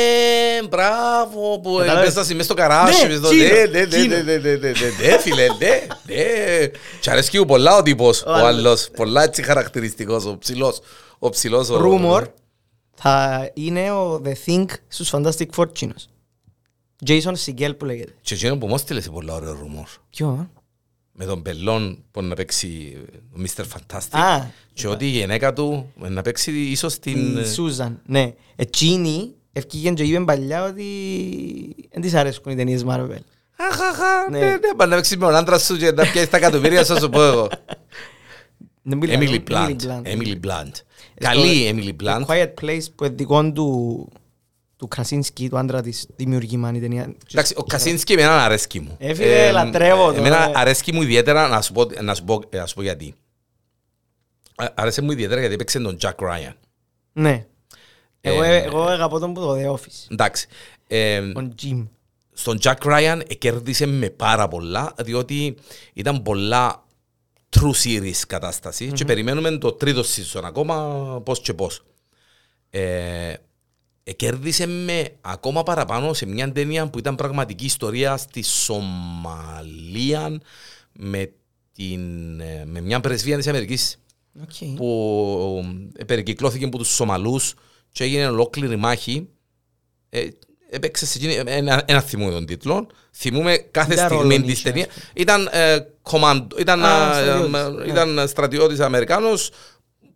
Μπράβο, 0.71 1.59
που 1.61 1.75
Κατάλαβες. 1.79 2.11
έπαιζα 2.17 2.33
μέσα 2.35 2.45
στο 2.45 2.55
καράσι. 2.55 3.03
Ναι, 3.03 3.09
μες 3.09 3.19
στο- 3.19 3.29
τσίνο, 3.29 3.43
Ναι, 3.45 3.65
ναι, 3.65 3.79
ναι, 3.81 3.87
τσίνο. 3.87 4.15
ναι, 4.15 4.23
ναι, 4.23 4.37
ναι, 4.37 4.55
ναι, 4.57 4.71
ναι, 4.71 5.07
ναι, 5.09 5.19
φίλε, 5.19 5.47
ναι, 5.47 5.87
ναι. 6.07 6.67
Κι 7.01 7.11
αρέσκει 7.11 7.39
μου 7.39 7.45
πολλά 7.45 7.77
ο 7.77 7.83
τύπος, 7.83 8.23
ο 8.23 8.33
άλλος. 8.33 8.47
άλλος. 8.49 8.89
Πολλά 8.97 9.23
έτσι 9.23 9.43
χαρακτηριστικός, 9.43 10.25
ο 10.25 10.39
ψηλός. 10.39 10.81
Ο 11.19 11.29
ψηλός. 11.29 11.69
ο- 11.69 11.81
Rumor 11.85 12.23
θα 12.95 13.51
είναι 13.55 13.91
ο 13.93 14.23
The 14.25 14.33
Thing 14.47 14.65
στους 14.89 15.11
Fantastic 15.15 15.47
Fortunes. 15.57 16.07
Jason 17.07 17.33
Segel 17.47 17.73
που 17.79 17.85
λέγεται. 17.85 18.13
Και 18.21 18.35
εκείνο 18.35 18.59
που 18.59 18.67
μου 18.67 18.75
έστειλε 18.75 19.01
σε 19.01 19.11
πολλά 19.11 19.35
ωραίο 19.35 19.53
ρουμόρ. 19.61 19.89
Ποιο, 20.11 20.51
Με 21.13 21.25
τον 21.25 21.43
Πελόν 21.43 22.05
που 22.11 22.23
να 22.23 22.35
παίξει 22.35 22.99
ο 23.37 23.41
Mr. 23.41 23.63
Fantastic. 23.63 24.19
Α. 24.19 24.41
Και 24.73 24.89
ότι 24.89 25.05
η 25.05 25.09
γυναίκα 25.09 25.53
του 25.53 25.93
να 25.97 26.23
παίξει 26.23 26.53
ίσως 26.53 26.99
την... 26.99 27.39
η 27.39 27.45
Σούζαν. 27.47 28.01
Ναι. 28.07 28.35
Εκείνη 28.57 29.35
ευκήγεν 29.53 29.95
και 29.95 30.03
είπε 30.03 30.21
παλιά 30.21 30.65
ότι 30.65 30.85
δεν 31.93 32.01
της 32.01 32.15
αρέσκουν 32.15 32.53
οι 32.53 32.57
ταινίες 32.57 32.85
Marvel. 32.89 33.19
Αχαχα, 33.71 34.31
Ναι. 34.31 34.39
ναι, 34.39 34.47
ναι, 34.47 34.75
πάνε 34.77 34.91
να 34.91 34.97
παίξεις 34.97 35.17
με 35.17 35.27
τον 35.27 35.35
άντρας 35.35 35.65
σου 35.65 35.77
και 35.77 35.93
να 35.93 36.03
πιάσεις 36.03 36.29
τα 36.31 36.37
εκατομμύρια 36.37 36.85
σου, 36.85 36.99
σου 36.99 37.09
πω 37.09 37.23
εγώ. 37.25 37.49
Δεν 38.83 38.99
μιλάω, 38.99 39.19
Emily 39.21 39.25
Emily 39.25 39.51
Blunt. 39.51 39.77
Blunt. 39.77 40.03
Emily 40.03 40.41
Blunt. 40.47 40.71
Στο- 40.73 40.85
Καλή 41.21 41.71
Emily 41.99 42.03
The 42.03 42.07
Blunt. 42.07 42.25
Quiet 42.27 42.49
Place 42.65 42.85
που 42.95 43.05
είναι 43.05 43.15
δικό 43.15 43.53
του 43.53 44.09
του 44.77 44.89
Κρασίνσκι, 44.89 45.49
του 45.49 45.59
άντρα 45.59 45.83
της, 45.83 46.07
δημιουργήμα 46.17 46.73
η 46.75 46.81
ταινία. 46.81 47.15
Εντάξει, 47.33 47.55
ο 47.57 47.63
Κασίνσκι 47.63 48.13
εμένα 48.13 48.45
αρέσκει 48.45 48.81
μου. 48.81 48.97
Ε, 48.99 49.15
φίλε, 49.15 49.51
λατρεύω 49.51 50.07
τον, 50.07 50.17
Εμένα 50.17 50.49
ε. 50.49 50.53
αρέσκει 50.55 50.93
μου 50.93 51.03
ιδιαίτερα, 51.03 51.49
να 51.49 51.61
σου 51.63 51.73
πω, 51.73 51.85
να 52.03 52.15
σου 52.15 52.25
πω, 52.25 52.43
ε, 52.51 52.57
να 52.59 52.67
σου 52.67 52.75
πω 52.75 52.83
γιατί. 52.83 53.15
Α- 54.57 54.73
Αρέσει 54.75 55.03
μου 55.03 55.11
ιδιαίτερα 55.11 55.41
γιατί 55.41 55.55
έπαιξε 55.55 55.79
τον 55.81 55.97
Jack 56.01 56.15
Ryan. 56.15 56.53
Ναι. 57.13 57.47
Εγώ, 58.21 58.43
Ε, 58.43 58.57
εγώ 58.63 58.83
αγαπώ 58.83 59.19
τον 59.19 59.33
που 59.33 59.41
το 59.41 59.53
The 59.55 59.73
Office. 59.75 60.07
Εντάξει. 60.11 60.47
Ε, 60.87 61.33
Τον 61.33 61.55
Jim. 61.63 61.87
στον 62.33 62.59
Jack 62.63 62.77
Ryan 62.83 63.21
κέρδισε 63.39 63.87
με 63.87 64.11
πάρα 64.11 64.49
πολλά, 64.49 64.95
διότι 64.99 65.57
ήταν 65.93 66.23
πολλά 66.23 66.85
true 67.57 67.73
series 67.85 68.21
κατάσταση 68.27 68.93
και 68.93 69.05
περιμένουμε 69.05 69.59
το 69.59 69.73
τρίτο 69.73 70.01
season 70.01 70.41
ακόμα 70.45 70.85
πώς 71.25 71.41
και 71.41 71.55
πώς. 71.55 71.83
Ε, 72.71 73.35
ε, 74.05 74.13
κέρδισε 74.13 74.67
με 74.67 75.09
ακόμα 75.21 75.63
παραπάνω 75.63 76.13
σε 76.13 76.27
μια 76.27 76.53
ταινία 76.53 76.91
που 76.91 76.99
ήταν 76.99 77.15
πραγματική 77.15 77.65
ιστορία 77.65 78.17
στη 78.17 78.43
Σομαλία 78.43 80.41
με, 80.93 81.33
την, 81.73 82.41
ε, 82.41 82.65
με 82.67 82.81
μια 82.81 83.01
πρεσβεία 83.01 83.37
της 83.37 83.47
Αμερικής 83.47 83.95
Okay. 84.47 84.73
που 84.77 85.65
ε, 85.97 86.05
περικυκλώθηκε 86.05 86.65
από 86.65 86.79
τους 86.79 86.89
Σομαλούς 86.95 87.55
και 87.93 88.05
έγινε 88.05 88.27
ολόκληρη 88.27 88.77
μάχη. 88.77 89.29
Ε, 90.11 90.29
έπαιξε 90.71 91.07
σε 91.07 91.19
εκείνη, 91.19 91.35
ένα, 91.53 91.83
ένα 91.87 92.01
θυμούμαι 92.01 92.31
τον 92.33 92.47
τίτλο. 92.47 92.87
Θυμούμαι 93.17 93.57
κάθε 93.57 93.95
Τι 93.95 94.01
ρόλο 94.01 94.21
στιγμή 94.31 94.41
της 94.47 94.53
είχε, 94.59 94.69
ταινία. 94.71 94.87
Ήταν, 95.15 95.49
ε, 95.53 95.77
command, 96.11 96.47
ήταν, 96.59 96.85
Α, 96.85 97.19
ε, 97.19 97.23
στρατιώτης, 97.23 97.85
ε, 97.87 97.91
ήταν 97.91 98.29
στρατιώτης 98.29 98.81
Αμερικάνος 98.81 99.51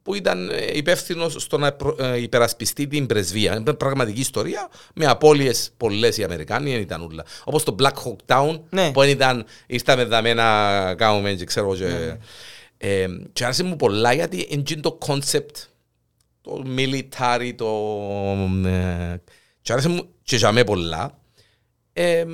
που 0.03 0.15
ήταν 0.15 0.51
υπεύθυνος 0.73 1.37
στο 1.39 1.59
να 1.59 1.73
προ- 1.73 2.01
ε, 2.01 2.21
υπερασπιστεί 2.21 2.87
την 2.87 3.07
πρεσβεία. 3.07 3.57
Είναι 3.57 3.73
πραγματική 3.73 4.21
ιστορία 4.21 4.69
με 4.95 5.07
απώλειες 5.07 5.71
πολλές 5.77 6.17
οι 6.19 6.25
Αμερικάνοι, 6.25 6.71
δεν 6.71 6.81
ήταν 6.81 7.03
ούλα. 7.03 7.25
Όπως 7.45 7.63
το 7.63 7.75
Black 7.79 7.93
Hawk 8.05 8.17
Down 8.27 8.61
Ναι. 8.71 8.91
που 8.93 9.01
δεν 9.01 9.09
ήταν, 9.09 9.45
ήρθαμε 9.67 10.05
δαμένα 10.05 10.95
κάνουμε 10.99 11.33
και 11.33 11.45
ξέρω 11.45 11.77
και... 11.77 12.17
Ε, 12.77 13.07
και 13.33 13.45
άρεσε 13.45 13.63
μου 13.63 13.77
πολλά 13.77 14.13
γιατί 14.13 14.47
είναι 14.49 14.81
το 14.81 14.99
concept 15.07 15.67
το 16.45 16.63
military, 16.77 17.53
το... 17.57 17.67
Ε, 18.69 19.21
και 19.63 19.73
άρεσε 19.73 19.89
μου 19.89 20.09
και 20.23 20.37
για 20.37 20.53
μέ 20.53 20.65
πολλά. 20.65 21.19
Ε, 21.93 22.25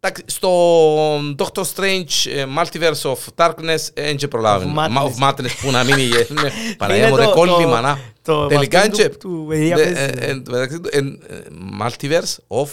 εντάξει, 0.00 0.22
στο 0.26 1.16
Doctor 1.18 1.62
Strange 1.74 2.30
ε, 2.34 2.44
Multiverse 2.58 3.12
of 3.12 3.16
Darkness 3.36 3.78
δεν 3.94 4.16
και 4.16 4.28
προλάβαινε. 4.28 4.72
Of 4.76 4.78
Madness. 4.78 5.02
Of 5.02 5.28
Madness 5.28 5.50
που 5.62 5.70
να 5.70 5.84
μείνει. 5.84 6.02
ε, 6.02 6.32
ναι, 6.32 6.50
Παναγία 6.76 7.02
Είναι 7.06 7.10
μου, 7.10 7.16
ρε 7.16 7.24
το- 7.24 7.30
κόλλημα, 7.30 7.76
το- 7.76 7.80
να. 7.86 7.98
το 8.22 8.46
Τελικά 8.46 8.78
βαφτί 8.80 8.96
και... 9.02 9.08
του- 9.08 9.18
του 9.18 9.46
παιδιά 9.48 9.76
ναι, 9.76 9.82
παίζει. 9.82 10.00
ε, 10.00 10.30
ε, 10.30 10.42
μεταξύ 10.50 10.80
του, 10.80 10.88
ε, 10.92 10.98
ε, 10.98 11.42
Multiverse 11.82 12.36
of 12.48 12.68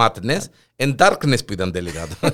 Madness 0.00 0.40
and 0.76 0.96
Darkness 0.96 1.46
που 1.46 1.52
ήταν 1.52 1.72
τελικά. 1.72 2.06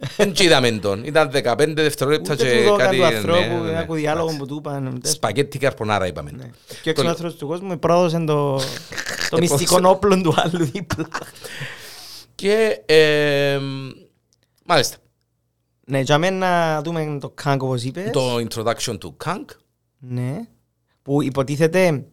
Ε, 0.00 0.06
Δεν 0.16 0.32
και 0.32 0.44
είδαμε 0.44 0.70
τον. 0.70 1.04
Ήταν 1.04 1.30
15 1.34 1.72
δευτερόλεπτα 1.74 2.32
Ούτε 2.32 2.44
και 2.52 2.62
του 2.62 2.68
δώκα 2.68 2.84
κάτι... 2.84 2.96
του 2.96 3.02
ναι, 3.02 3.06
ανθρώπου, 3.16 3.62
ναι, 3.64 3.70
ναι. 3.70 3.78
άκου 3.78 3.94
διάλογο 3.94 4.34
που 4.38 4.46
του 4.46 4.56
είπαν. 4.58 5.00
Σπαγέτι 5.04 5.58
καρπονάρα 5.58 6.06
είπαμε. 6.06 6.30
Ναι. 6.30 6.50
Και 6.82 6.88
ο 6.88 6.90
εξωλάθρος 6.90 7.36
του 7.36 7.46
κόσμου 7.46 7.78
πρόδωσε 7.78 8.18
το, 8.18 8.56
το 9.30 9.36
Ε, 9.36 9.40
μυστικό 9.40 9.80
πώς- 9.80 9.90
όπλο 9.90 10.20
του 10.20 10.34
άλλου 10.36 10.64
δίπλα. 10.64 11.08
Και 12.34 12.82
ε, 12.86 13.58
μάλιστα, 14.66 14.96
Ναι, 15.86 16.00
για 16.00 16.18
μένα 16.18 16.36
να 16.74 16.82
δούμε 16.82 17.18
το 17.20 17.34
Kank 17.44 17.56
όπως 17.60 17.82
είπες. 17.82 18.10
το 18.10 18.34
introduction 18.36 18.96
του 19.00 19.16
Kang. 19.24 19.44
Ναι. 19.98 20.36
Που 21.02 21.22
υποτίθεται 21.22 22.04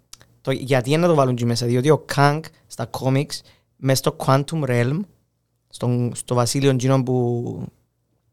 το, 0.41 0.51
γιατί 0.51 0.89
είναι 0.89 1.01
να 1.01 1.07
το 1.07 1.13
βάλουν 1.15 1.33
εκεί 1.33 1.45
μέσα, 1.45 1.65
διότι 1.65 1.89
ο 1.89 2.05
Kank 2.15 2.39
στα 2.67 2.89
comics 2.99 3.39
μέσα 3.75 3.95
στο 3.95 4.15
Quantum 4.25 4.63
Realm, 4.69 4.99
στον, 5.69 6.11
στο 6.15 6.35
βασίλειο 6.35 6.69
εκείνο 6.69 7.03
που, 7.03 7.67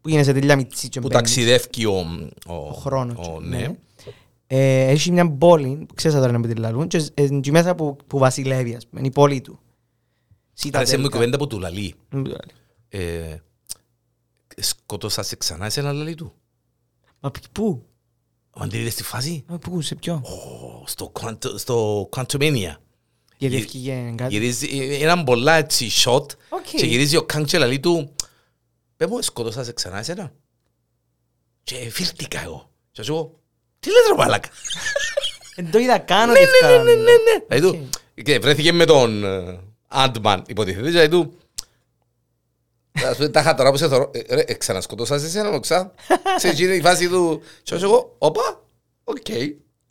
που 0.04 0.11
είναι 0.11 0.23
σε 0.23 0.32
τέλεια 0.32 0.56
μητσί 0.56 0.88
και 0.88 1.00
που 1.00 1.06
μπαίνεις, 1.06 1.23
ταξιδεύει 1.34 1.84
ο, 1.87 1.99
ο, 2.46 2.54
ο 2.54 2.73
χρόνος. 2.73 3.28
ο- 3.28 3.40
ναι. 3.40 3.56
ναι. 3.58 3.76
Ε, 4.46 4.88
έχει 4.90 5.11
μια 5.11 5.30
πόλη, 5.30 5.84
που 5.88 5.94
ξέρεις 5.94 6.16
τώρα 6.18 6.32
να 6.32 6.38
μην 6.38 6.54
τη 6.54 6.61
λαλούν, 6.61 6.87
και 6.88 6.96
ε, 7.14 7.23
εκεί 7.23 7.50
μέσα 7.50 7.75
που, 7.75 7.96
που 8.06 8.18
βασιλεύει, 8.18 8.75
ας 8.75 8.87
πούμε, 8.87 9.00
είναι 9.00 9.08
η 9.08 9.12
πόλη 9.12 9.40
του. 9.40 9.58
Άρεσε 10.73 10.96
μου 10.96 11.02
η 11.02 11.06
Citadel. 11.06 11.11
κουβέντα 11.12 11.37
που 11.38 11.46
του 11.46 11.58
λαλεί. 11.58 11.94
Δεν 12.08 12.20
μου 12.20 12.25
το 12.28 12.30
λέει. 12.30 13.02
Ε, 13.02 13.37
σκότωσα 14.56 15.23
σε 15.23 15.37
ξανά 15.37 15.70
σε 15.70 15.80
ένα 15.80 15.92
λαλί 15.92 16.14
του. 16.14 16.32
Μα 17.20 17.30
π- 17.30 17.49
πού, 17.52 17.84
Αν 18.50 18.68
την 18.68 18.80
είδες 18.80 18.92
στη 18.92 19.02
φάση. 19.02 19.44
Μα 19.49 19.58
πού, 19.58 19.80
σε 19.80 19.94
ποιο; 19.94 20.14
Ω, 20.25 20.82
στο, 20.87 21.12
Quantum, 21.20 21.54
στο 21.56 22.08
Quantumania. 22.16 22.75
Γιατί 23.38 23.54
γυ- 23.56 23.64
ευκήγε 23.64 24.12
κάτι. 24.16 24.32
Γυρίζει, 24.32 24.68
ε, 24.78 24.94
έναν 25.02 25.25
πολλά 25.25 25.54
έτσι 25.54 25.90
shot 26.04 26.26
Οκ. 26.49 26.66
και 26.76 26.87
γυρίζει 26.87 27.16
ο 27.16 27.26
Kang 27.34 27.44
και 27.46 27.58
λαλεί 27.58 27.80
του 27.80 28.14
«Πες 28.96 29.08
μου, 29.08 29.22
σκότωσα 29.22 29.64
σε 29.64 29.72
ξανά 29.72 29.98
εσένα». 29.98 30.32
Και 31.62 31.74
φίλτηκα 31.90 32.42
εγώ. 32.42 32.70
Και 32.92 33.02
σου 33.02 33.12
πω 33.12 33.38
«Τι 33.80 33.88
λες 33.90 34.02
ρε 34.08 34.14
μαλάκα». 34.16 34.48
Δεν 35.56 35.70
το 35.70 35.78
είδα 35.78 35.98
καν 35.98 36.30
Ναι, 36.30 36.32
ότι 36.32 36.40
ναι, 36.40 36.46
ναι, 36.46 36.52
ευκάλαμε. 36.56 36.90
ναι, 36.94 37.00
ναι, 37.02 37.10
ναι. 37.12 37.44
Δηλαδή 37.58 37.66
Οκ. 37.66 37.90
του, 38.14 38.22
και 38.22 38.38
βρέθηκε 38.38 38.72
με 38.72 38.84
τον 38.84 39.24
ε, 39.24 39.60
Ant-Man, 39.88 40.42
υποτίθεται, 40.46 40.88
δηλαδή 40.88 41.08
του, 41.08 41.38
Ας 43.10 43.16
πούμε, 43.16 43.28
τα 43.28 43.40
είχα 43.40 43.54
τώρα 43.54 43.70
που 43.70 43.76
σε 43.76 43.88
θωρώ, 43.88 44.10
ε, 44.14 44.34
ρε, 44.34 44.40
ε, 44.40 44.54
ξανασκοτώσα 44.54 45.18
σε 45.18 45.26
εσένα, 45.26 45.48
οξά. 45.50 45.94
Σε 46.36 46.48
εκείνη 46.48 46.76
η 46.76 46.80
φάση 46.80 47.08
του, 47.08 47.42
και 47.62 47.74
όσο 47.74 47.84
εγώ, 47.86 48.14
όπα, 48.18 48.64
οκ. 49.04 49.16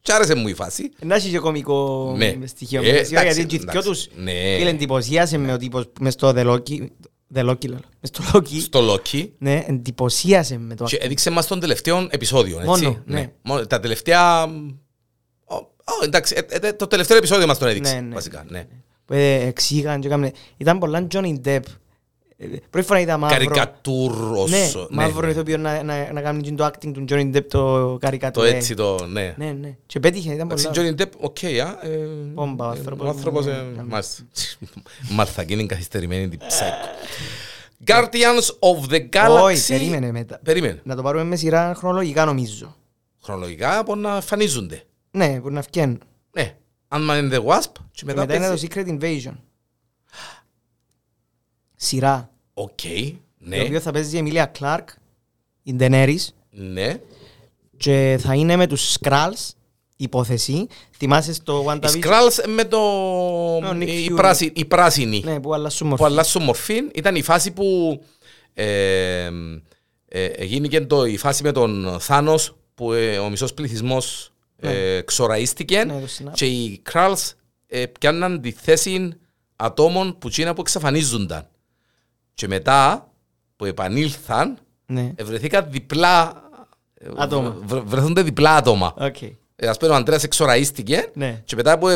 Και 0.02 0.14
άρεσε 0.14 0.36
μου 0.36 0.48
η 0.48 0.54
φάση. 0.54 0.92
Να 1.02 1.16
έχει 1.16 1.30
και 1.30 1.40
κωμικό 1.40 2.14
Ναι. 2.18 2.38
στοιχείο. 2.46 2.82
Ε, 2.84 2.92
μες, 2.92 3.12
εντάξει, 3.12 3.34
Γιατί 3.34 3.46
και 3.46 3.56
οι 3.56 3.60
δυο 3.60 3.70
εντάξει. 3.70 3.90
τους 3.90 4.08
Ναι. 4.16 4.32
φίλε, 4.58 4.70
εντυπωσίασε 4.70 5.38
με 5.38 5.54
ο 5.54 5.58
τύπος 5.58 5.86
μες 6.00 6.14
στο 6.14 6.34
The 6.36 6.46
Loki. 6.54 6.88
The 7.36 7.50
Loki, 7.50 7.68
λέω. 7.70 7.80
Μες 8.00 8.10
στο 8.10 8.24
Loki. 8.34 8.60
Στο 8.60 8.94
Loki. 8.94 9.30
Ναι, 9.38 9.64
εντυπωσίασε 9.68 10.58
με 10.58 10.76
το 10.76 10.84
Και 10.84 10.96
έδειξε 10.96 11.30
μας 11.30 11.48
τον 11.48 11.60
τελευταίο 11.60 12.08
επεισόδιο, 12.10 12.56
έτσι. 12.56 12.68
Μόνο, 12.68 13.02
ναι. 13.06 13.32
Μόνο, 13.42 13.68
τα 13.68 13.80
τελευταία... 13.80 14.44
Ω, 15.46 15.56
ω, 15.56 16.04
εντάξει, 16.04 16.36
ε, 16.50 16.68
ε, 16.68 16.74
το 16.74 16.88
τελευταίο 16.88 17.18
επεισόδιο 17.18 17.48
μας 17.48 17.58
τον 17.58 17.68
έδειξε, 17.68 17.94
Ναι, 17.94 18.02
ναι. 18.02 18.14
βασικά. 18.14 18.46
Ναι. 18.48 18.68
που 19.06 19.14
ε, 19.14 19.34
εξήγαν 19.48 20.02
και 20.02 20.08
έκαμε. 20.08 20.32
Ήταν 20.58 20.80
πολλά 20.80 21.08
Johnny 21.12 21.36
Depp. 21.46 21.62
Ε, 22.54 22.60
Πρώτη 22.70 22.88
φορά 22.88 23.00
είδα 23.00 23.18
μαύρο. 23.18 23.38
Καρικατούρος. 23.38 24.52
Ναι, 24.52 24.58
ναι, 24.58 24.86
μαύρο 24.90 25.26
ναι. 25.26 25.32
ηθοποιό 25.32 25.58
να, 25.58 25.84
να, 25.84 26.12
να 26.14 26.22
κάνει 26.22 26.42
και 26.42 26.52
το 26.52 26.66
acting 26.66 26.92
του 26.94 27.06
Johnny 27.10 27.36
Depp 27.36 27.46
το 27.48 27.98
καρικατούρ. 28.02 28.44
Το 28.44 28.50
έτσι 28.56 28.74
το, 28.74 29.06
ναι. 29.08 29.34
Ναι, 29.38 29.52
ναι. 29.52 29.76
Και 29.86 30.00
πέτυχε, 30.00 30.34
ήταν 30.34 30.46
Εντάξει, 30.46 30.70
πολλά. 30.74 30.94
Johnny 30.98 31.02
Depp, 31.02 31.10
οκ, 31.20 31.38
α. 31.44 31.88
ε, 31.88 31.98
Πόμπα, 32.34 32.66
ο 32.68 32.72
ε, 32.74 32.78
άνθρωπος. 32.78 33.06
Ο 33.06 33.10
άνθρωπος, 33.10 33.46
ε, 33.48 33.66
Ναι. 33.76 33.84
μάλιστα. 33.84 34.24
Μαλθακίνη 35.10 35.66
καθυστερημένη 35.66 36.30
την 36.30 36.40
ψάικο. 36.48 36.76
Guardians 37.86 38.46
of 38.60 38.94
the 38.94 39.10
Galaxy. 39.10 39.44
Όχι, 39.44 39.68
περίμενε 39.68 40.12
μετά. 40.12 40.40
Περίμενε. 40.44 40.82
Να 40.84 40.96
το 40.96 41.02
πάρουμε 41.02 41.24
με 41.24 41.36
σειρά 41.36 41.74
χρονολογικά 41.78 42.26
νομίζω. 42.26 42.76
Χρονολογικά 43.24 43.78
από 43.78 43.96
να 43.96 44.16
εμφανίζονται. 44.16 44.84
Ναι, 45.12 45.40
που 45.42 45.50
να 45.50 45.62
φτιάχνουν. 45.62 46.00
Ναι. 46.32 46.56
Ant-Man 46.88 47.20
and 47.20 47.34
the 47.34 47.44
Wasp. 47.46 47.72
Και 47.74 47.80
Και 47.92 48.06
μετά 48.06 48.20
μετά 48.20 48.36
είναι 48.36 48.48
παίζει. 48.48 48.68
το 48.68 48.74
Secret 48.76 48.88
Invasion. 49.00 49.34
Σειρά. 51.76 52.30
Οκ. 52.54 52.82
Το 52.82 53.50
Ναι. 53.50 53.62
οποίο 53.62 53.80
θα 53.80 53.92
παίζει 53.92 54.16
η 54.16 54.20
Εμίλια 54.20 54.46
Κλάρκ, 54.46 54.90
η 55.64 55.74
Ντενέρης, 55.74 56.36
Ναι. 56.50 56.96
και 57.78 58.20
θα 58.22 58.36
είναι 58.36 58.56
με 58.56 58.68
τους 58.68 58.98
Skrulls, 59.00 59.50
υπόθεση. 59.96 60.68
Θυμάσαι 60.98 61.34
στο 61.34 61.64
Οι 61.64 61.66
WandaVision; 61.70 62.04
Skrulls 62.04 62.44
με 62.56 62.64
το... 62.66 62.78
Ο 63.58 63.70
Nick 63.74 63.88
η, 63.88 64.08
Fury. 64.10 64.16
πράσι- 64.16 64.58
η 64.58 64.66
πράσινη 64.66 65.22
Ναι, 65.26 65.40
που 65.40 65.54
αλλάσουν 65.54 65.90
που 65.90 65.96
μορφή. 65.98 66.14
αλλάσουν 66.14 66.44
μορφή. 66.44 66.76
Ήταν 66.94 67.16
η 67.16 67.22
φάση 67.22 67.52
που 67.52 68.00
ε, 68.54 69.30
ε, 70.08 70.44
γίνηκε 70.44 70.82
το, 70.82 71.06
η 71.06 71.18
φάση 71.18 71.44
με 71.44 71.52
τον 71.52 71.98
Θάνος 72.00 72.56
που 72.76 72.94
ε, 72.94 73.18
ο 73.18 73.30
μισός 73.30 73.54
πληθυσμός 73.54 74.32
ε, 74.60 75.02
ξοραίστηκε 75.02 75.84
Ναι, 75.84 76.00
το 76.02 76.08
συνάδελφο. 76.08 76.46
και 76.46 76.46
οι 76.46 76.82
Kralls 76.92 77.32
ε, 77.68 77.86
πιάνναν 77.86 78.42
τη 78.42 78.52
θέση 78.52 79.10
ατόμων 79.56 80.18
που 80.18 80.30
τσίνα 80.30 80.54
που 80.54 80.62
εξαφανίζονταν. 80.62 81.48
Και 82.34 82.48
μετά 82.48 83.08
που 83.56 83.66
επανήλθαν 83.66 84.58
Ναι, 84.86 85.12
βρεθήκαν 85.24 85.68
διπλά 85.70 86.44
ε, 86.94 87.08
Άτομα. 87.16 87.58
βρε- 87.66 87.84
βρεθούνται 87.86 88.22
διπλά 88.22 88.56
άτομα. 88.56 88.94
οκ. 88.98 89.22
Ε, 89.56 89.68
ας 89.68 89.78
πούμε 89.78 89.92
ο 89.92 89.96
Αντρέας 89.96 90.24
εξοραίστηκε 90.24 91.10
Ναι. 91.14 91.42
και 91.46 91.56
μετά 91.56 91.78
που, 91.78 91.88
ε, 91.88 91.94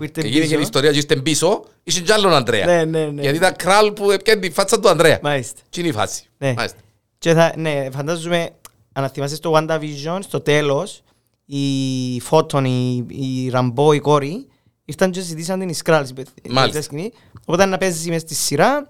ήρθε 0.00 0.20
έγινε 0.20 0.40
και 0.40 0.46
πίσω. 0.46 0.58
η 0.58 0.60
ιστορία 0.62 0.90
και 0.90 0.96
ήρθε 0.96 1.16
πίσω, 1.16 1.64
είχε 1.82 2.00
κι 2.00 2.12
άλλον 2.12 2.32
Αντρέα. 2.34 2.66
Ναι, 2.66 2.84
ναι, 2.84 3.06
ναι. 3.06 3.22
Γιατί 3.22 3.36
ήταν 3.36 3.56
κράλ 3.56 3.92
που 3.92 4.10
έπιανε 4.10 4.40
τη 4.40 4.50
φάτσα 4.50 4.80
του 4.80 4.88
Ανδρέα. 4.88 5.18
Μάλιστα. 5.22 5.60
Τι 5.70 5.80
είναι 5.80 5.88
η 5.88 5.92
φάση. 5.92 6.24
Ναι. 6.38 6.52
Μάλιστα. 6.56 6.78
Και 7.18 7.32
θα, 7.32 7.52
ναι, 7.56 7.88
φαντάζομαι, 7.92 8.50
αν 8.92 9.08
θυμάσαι 9.08 9.34
στο 9.34 9.52
WandaVision, 9.54 10.18
στο 10.22 10.40
τέλος, 10.40 11.02
η 11.44 12.20
Φώτον, 12.20 12.64
η, 12.64 13.06
η 13.08 13.48
Ραμπό, 13.50 13.92
η 13.92 14.00
κόρη, 14.00 14.46
ήρθαν 14.84 15.10
και 15.10 15.20
ζητήσαν 15.20 15.58
την 15.58 15.70
Skrulls. 15.84 16.04
η 16.10 16.12
παι- 16.12 16.28
η 16.42 16.48
τελευταία 16.54 16.82
σκηνή. 16.82 17.12
Οπότε 17.44 17.64
να 17.64 17.78
παίζει 17.78 18.10
μες 18.10 18.20
στη 18.20 18.34
σειρά 18.34 18.76
ε, 18.76 18.80
ε, 18.80 18.84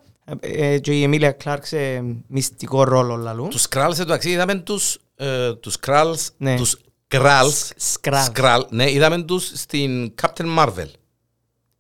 και 0.81 0.99
η 0.99 1.03
Εμίλια 1.03 1.33
Κλάρκ 1.33 1.67
σε 1.67 2.05
μυστικό 2.27 2.85
ρόλο 2.85 3.17
λαλού. 3.17 3.49
Τους 3.49 3.69
κράλς 3.69 3.99
εντάξει 3.99 4.31
είδαμε 4.31 4.55
τους, 4.55 4.99
ε, 5.17 5.55
τους 5.55 5.79
κράλς, 5.79 6.31
Ναι. 6.37 6.57
τους 6.57 6.77
κράλς, 7.09 7.73
Skrull. 7.93 8.23
σκράλ, 8.25 8.65
ναι, 8.71 8.91
είδαμε 8.91 9.23
τους 9.23 9.51
στην 9.55 10.15
Captain 10.23 10.59
Marvel. 10.59 10.89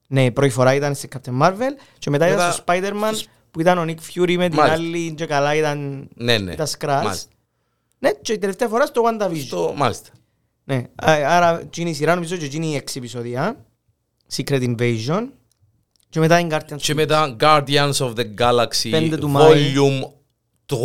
Ναι, 0.08 0.24
η 0.24 0.30
πρώτη 0.30 0.50
φορά 0.50 0.74
ήταν 0.74 0.94
σε 0.94 1.08
Captain 1.14 1.40
Marvel 1.42 1.72
και 1.98 2.10
μετά 2.10 2.26
ήταν 2.26 2.38
Μετά- 2.38 2.52
στο 2.52 2.64
Spider-Man 2.66 3.14
που 3.50 3.60
ήταν 3.60 3.78
ο 3.78 3.82
Nick 3.82 3.90
Fury 4.20 4.36
με 4.36 4.48
την 4.48 4.56
Μάλιστα. 4.58 4.72
άλλη 4.72 5.14
και 5.14 5.26
καλά 5.26 5.54
ήταν 5.54 6.08
Ναι, 6.14 6.38
ναι. 6.38 6.54
τα 6.54 6.66
Skrulls. 6.66 7.00
Μάλιστα. 7.04 7.30
Ναι, 7.98 8.10
και 8.12 8.32
η 8.32 8.38
τελευταία 8.38 8.68
φορά 8.68 8.86
στο 8.86 9.02
WandaVision. 9.04 9.44
Στο, 9.46 9.72
μάλιστα. 9.76 10.08
Ναι, 10.64 10.76
α- 10.94 11.36
άρα 11.36 11.60
εκείνη 11.60 11.90
η 11.90 11.94
σειρά 11.94 12.14
νομίζω 12.14 12.36
και 12.36 12.44
εκείνη 12.44 12.70
η 12.70 12.74
έξι 12.74 12.98
επεισόδια. 12.98 13.64
Secret 14.36 14.74
Invasion. 14.76 15.26
Και 16.08 16.20
μετά 16.20 16.38
είναι 16.38 16.56
Guardians. 16.56 16.76
Και 16.76 16.94
μετά 16.94 17.36
Guardians 17.40 17.92
of 17.92 18.12
the 18.14 18.24
Galaxy 18.38 18.88
Πέντε 18.90 19.16
του 19.16 19.28
Μάη. 19.28 19.72
Volume 19.76 20.02
3. 20.66 20.76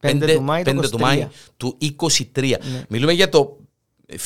Πέντε 0.00 0.34
του 0.34 0.42
Μάη 0.42 0.62
το 0.62 0.70
πέντε 0.74 0.88
του 0.88 0.98
Μάη 0.98 1.26
23. 1.28 1.32
του 1.56 1.78
23. 1.98 2.54
Ναι. 2.72 2.82
Μιλούμε 2.88 3.12
για 3.12 3.28
το 3.28 3.56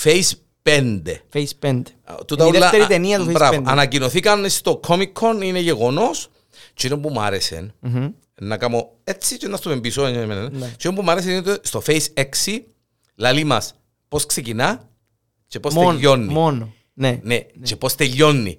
Phase 0.05 0.31
5. 0.63 1.03
Phase 1.33 1.45
5. 1.61 1.83
Τούτα 2.27 2.45
Είναι 2.45 2.57
η 2.57 2.57
όλα, 2.57 2.59
δεύτερη 2.59 2.83
α, 2.83 2.87
ταινία 2.87 3.19
του 3.19 3.27
Phase 3.27 3.33
μπράβο, 3.33 3.61
5. 3.61 3.63
Ανακοινωθήκαν 3.67 4.51
στο 4.51 4.81
Comic 4.87 5.13
Con, 5.13 5.43
είναι 5.43 5.59
γεγονός. 5.59 6.29
Και 6.75 6.87
είναι 6.87 6.97
που 6.97 7.09
μου 7.11 7.21
άρεσε, 7.21 7.75
Μμμ. 7.81 8.09
να 8.41 8.57
κάνω 8.57 8.91
έτσι 9.05 9.37
και 9.37 9.49
να 9.49 9.57
στο 9.57 9.81
πίσω. 9.81 10.05
ε, 10.07 10.13
ε, 10.13 10.21
ε. 10.23 10.25
Ναι. 10.25 10.49
Και 10.77 10.89
είναι 10.89 10.97
που 10.97 11.03
μου 11.03 11.11
άρεσε 11.11 11.31
είναι 11.33 11.43
το- 11.43 11.57
στο 11.63 11.83
Phase 11.87 12.07
6, 12.15 12.27
λαλεί 13.15 13.45
μας 13.45 13.75
πώς 14.09 14.27
ξεκινά 14.27 14.89
και 15.47 15.61
πώς 15.61 15.75
Μόνο, 15.75 15.91
τελειώνει. 15.91 16.33
μόνο. 16.33 16.73
Ναι. 16.95 17.21
Ναι, 17.23 17.39
και 17.63 17.77
πώς 17.77 17.95
τελειώνει. 17.95 18.57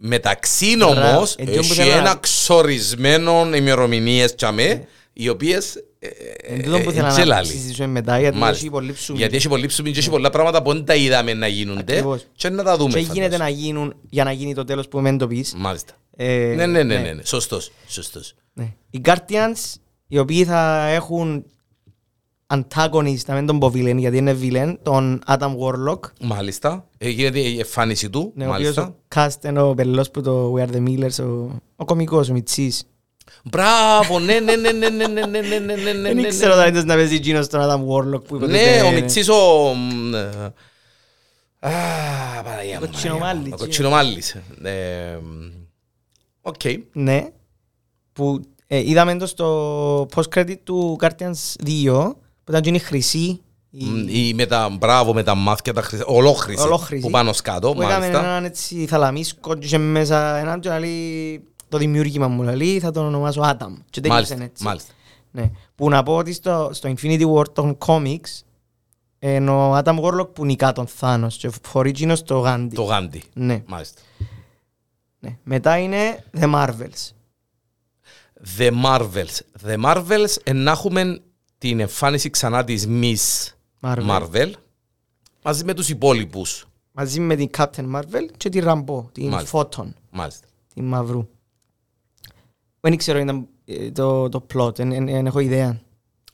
Ναι. 0.00 0.08
Μεταξύ 0.08 0.76
Μπράβο. 0.76 1.16
όμως 1.16 1.34
Ε, 1.38 1.44
τζον 1.44 1.54
που 1.54 1.60
έχει 1.60 1.72
θέλω 1.74 1.90
να- 1.90 1.96
ένα 1.98 2.16
ξορισμένο 2.16 3.50
ημερομηνίες 3.54 4.34
τσαμέ, 4.34 4.86
οι 5.12 5.28
οποίες 5.28 5.74
ε, 5.98 6.08
Εν 6.42 6.58
ε, 6.60 6.62
τούτο 6.62 6.78
που 6.80 6.88
ε, 6.88 6.92
ήθελα 6.92 7.12
και 7.12 7.18
να 7.18 7.24
λαλεί. 7.24 7.46
συζητήσουμε 7.46 7.86
μετά 7.86 8.18
γιατί 8.20 8.36
Μάλιστα. 8.38 8.62
έχει 8.62 8.70
πολύ 8.72 8.92
ψωμί. 8.92 9.18
Γιατί 9.18 9.36
έχει 9.36 9.48
πολύ 9.48 9.66
ψωμί 9.66 9.90
και 9.90 9.98
έχει 9.98 10.10
πολλά 10.10 10.30
πράγματα 10.30 10.62
που 10.62 10.72
δεν 10.72 10.84
τα 10.84 10.94
είδαμε 10.94 11.34
να 11.34 11.46
γίνονται 11.46 11.92
Ακριβώς. 11.92 12.26
και 12.36 12.48
να 12.48 12.62
τα 12.62 12.76
δούμε. 12.76 12.92
Και 12.92 12.98
γίνεται 12.98 13.20
φαντάζομαι. 13.22 13.44
να 13.44 13.48
γίνουν 13.56 13.94
για 14.10 14.24
να 14.24 14.32
γίνει 14.32 14.54
το 14.54 14.64
τέλος 14.64 14.88
που 14.88 15.00
μεν 15.00 15.18
το 15.18 15.26
πεις. 15.26 15.54
Μάλιστα. 15.56 15.92
Ε, 16.16 16.52
Ναι, 16.56 16.66
ναι, 16.66 16.82
ναι, 16.82 16.96
ναι, 16.98 17.12
ναι. 17.12 17.22
Σωστός, 17.24 17.72
σωστός. 17.86 18.34
ναι. 18.52 18.72
Οι 18.90 19.00
Guardians, 19.04 19.74
οι 20.08 20.18
οποίοι 20.18 20.44
θα 20.44 20.86
έχουν 20.86 21.44
antagonist, 22.54 23.24
να 23.26 23.34
μην 23.34 23.46
τον 23.46 23.58
πω 23.58 23.66
villain, 23.74 23.96
γιατί 23.96 24.16
είναι 24.16 24.36
villain, 24.42 24.74
τον 24.82 25.20
Adam 25.26 25.50
Warlock, 25.58 26.00
Μάλιστα. 26.20 26.86
Ε, 26.98 27.08
γίνεται 27.08 27.38
η 27.38 27.58
εμφάνιση 27.58 28.10
του. 28.10 28.32
ναι, 28.34 28.46
ο 28.46 28.52
οποίος 28.54 28.74
Μάλιστα. 28.76 28.82
ο 28.82 28.94
cast 29.14 29.44
είναι 29.48 29.60
ο 29.60 29.74
πελός 29.74 30.10
που 30.10 30.20
το 30.22 30.54
We 30.56 30.60
Are 30.62 30.70
The 30.74 30.82
Millers, 30.88 31.24
ο, 31.24 31.50
ο 31.76 31.84
κωμικός, 31.84 32.28
ο 32.28 32.32
Μιτσής. 32.32 32.82
Μπράβο, 33.44 34.18
ναι, 34.18 34.40
ναι, 34.40 34.56
ναι, 34.56 34.70
ναι, 34.72 34.88
ναι, 34.88 35.06
ναι, 35.06 35.26
ναι, 35.26 35.40
ναι, 35.40 35.58
ναι, 35.58 35.74
ναι, 35.74 35.92
ναι, 35.92 36.02
Δεν 36.02 36.16
ναι, 36.16 36.28
ξέρω 36.28 36.54
αν 36.54 36.68
ήταν 36.68 36.86
να 36.86 36.94
παίζει 36.94 37.14
εκείνος 37.14 37.46
τον 37.48 37.60
Adam 37.60 37.76
Warlock 37.94 38.24
που 38.24 38.36
υποτίθεται- 38.36 38.82
Ναι, 38.82 38.88
ο 38.88 38.92
Μιτσής 38.92 39.28
ο... 39.28 39.72
μ, 39.74 40.14
ε, 40.14 40.52
Α, 41.60 41.70
Παναγία 42.44 42.78
μου, 42.78 42.80
Ο 42.82 42.86
Κοτσινομάλης, 42.86 43.20
Παναγία 43.20 43.48
μου. 43.48 43.52
Ο 43.52 43.56
τι 43.56 43.64
Κοτσινομάλης. 43.64 44.34
Ε, 44.62 45.18
μ, 45.22 45.50
Οκ. 46.42 46.60
Ναι, 46.92 47.28
που 48.12 48.40
ε, 48.66 48.78
είδαμε 48.90 49.16
το 49.16 49.26
στο 49.26 50.06
post-credit 50.14 50.56
του 50.64 50.96
Guardians 51.00 51.66
2, 51.84 52.10
που 52.48 52.54
ήταν 52.54 52.62
και 52.62 52.70
η 52.70 52.78
χρυσή, 52.78 53.40
η- 53.70 53.84
Μ, 53.84 54.08
Ή 54.08 54.32
με 54.34 54.46
τα 54.46 54.68
μπράβο 54.68 55.14
με 55.14 55.22
τα 55.22 55.34
μάτια 55.34 55.72
τα 55.72 55.82
χρυσά, 55.82 56.04
ολόχρηση 56.06 56.62
Ολόχρηση. 56.62 57.02
που 57.02 57.10
πάνω 57.10 57.32
σκάτω, 57.32 57.72
που 57.72 57.82
έκαμε 57.82 57.98
μάλιστα. 57.98 58.18
έναν 58.24 58.44
έτσι 58.44 58.86
θαλαμίσκο 58.86 59.54
και 59.54 59.66
είχε 59.66 59.78
μέσα 59.78 60.36
έναν 60.36 60.60
και 60.60 60.78
λέει 60.78 61.42
το 61.68 61.78
δημιούργημα 61.78 62.28
μου 62.28 62.42
λέει 62.42 62.78
θα 62.80 62.90
τον 62.90 63.04
ονομάσω 63.06 63.40
Adam 63.44 63.72
και 63.90 64.00
τέλειωσε 64.00 64.08
Μάλιστα, 64.34 64.42
έτσι. 64.44 64.64
μάλιστα. 64.64 64.92
Ναι. 65.30 65.50
Που 65.74 65.88
να 65.88 66.02
πω 66.02 66.16
ότι 66.16 66.32
στο, 66.32 66.70
στο 66.72 66.92
Infinity 66.96 67.32
War 67.34 67.52
των 67.52 67.78
comics 67.86 68.42
είναι 69.18 69.50
ο 69.50 69.76
Adam 69.76 70.00
Warlock 70.00 70.28
που 70.34 70.44
νικά 70.44 70.72
τον 70.72 70.86
Thanos 71.00 71.32
και 71.38 71.50
φορεί 71.62 71.88
εκείνος 71.88 72.22
το 72.22 72.44
Gandhi. 72.46 72.68
Το 72.74 72.82
Γάντι. 72.82 73.22
Ναι. 73.34 73.62
Μάλιστα. 73.66 74.00
ναι. 75.18 75.36
Μετά 75.42 75.78
είναι 75.78 76.24
The 76.40 76.54
Marvels. 76.54 77.10
The 78.58 78.70
Marvels. 78.84 79.40
The 79.66 79.84
Marvels 79.84 80.36
ε, 80.44 80.52
να 80.52 80.70
έχουμε 80.70 81.20
την 81.58 81.80
εμφάνιση 81.80 82.30
ξανά 82.30 82.64
της 82.64 82.86
Miss 82.90 83.48
Marvel. 83.80 84.06
Marvel 84.08 84.50
μαζί 85.42 85.64
με 85.64 85.74
τους 85.74 85.88
υπόλοιπους. 85.88 86.66
Μαζί 86.92 87.20
με 87.20 87.36
την 87.36 87.50
Captain 87.56 87.94
Marvel 87.94 88.26
και 88.36 88.48
την 88.48 88.64
Rambo, 88.66 89.04
την 89.12 89.28
Μάλιστα. 89.28 89.58
Photon, 89.68 89.86
Μάλιστα. 90.10 90.46
την 90.74 90.84
Μαυρού. 90.84 91.28
Δεν 92.80 92.96
ξέρω 92.96 93.18
ήταν 93.18 93.46
ε, 93.64 93.90
το, 93.90 94.28
το 94.28 94.46
plot, 94.54 94.74
δεν 94.74 95.08
έχω 95.26 95.38
ιδέα. 95.38 95.80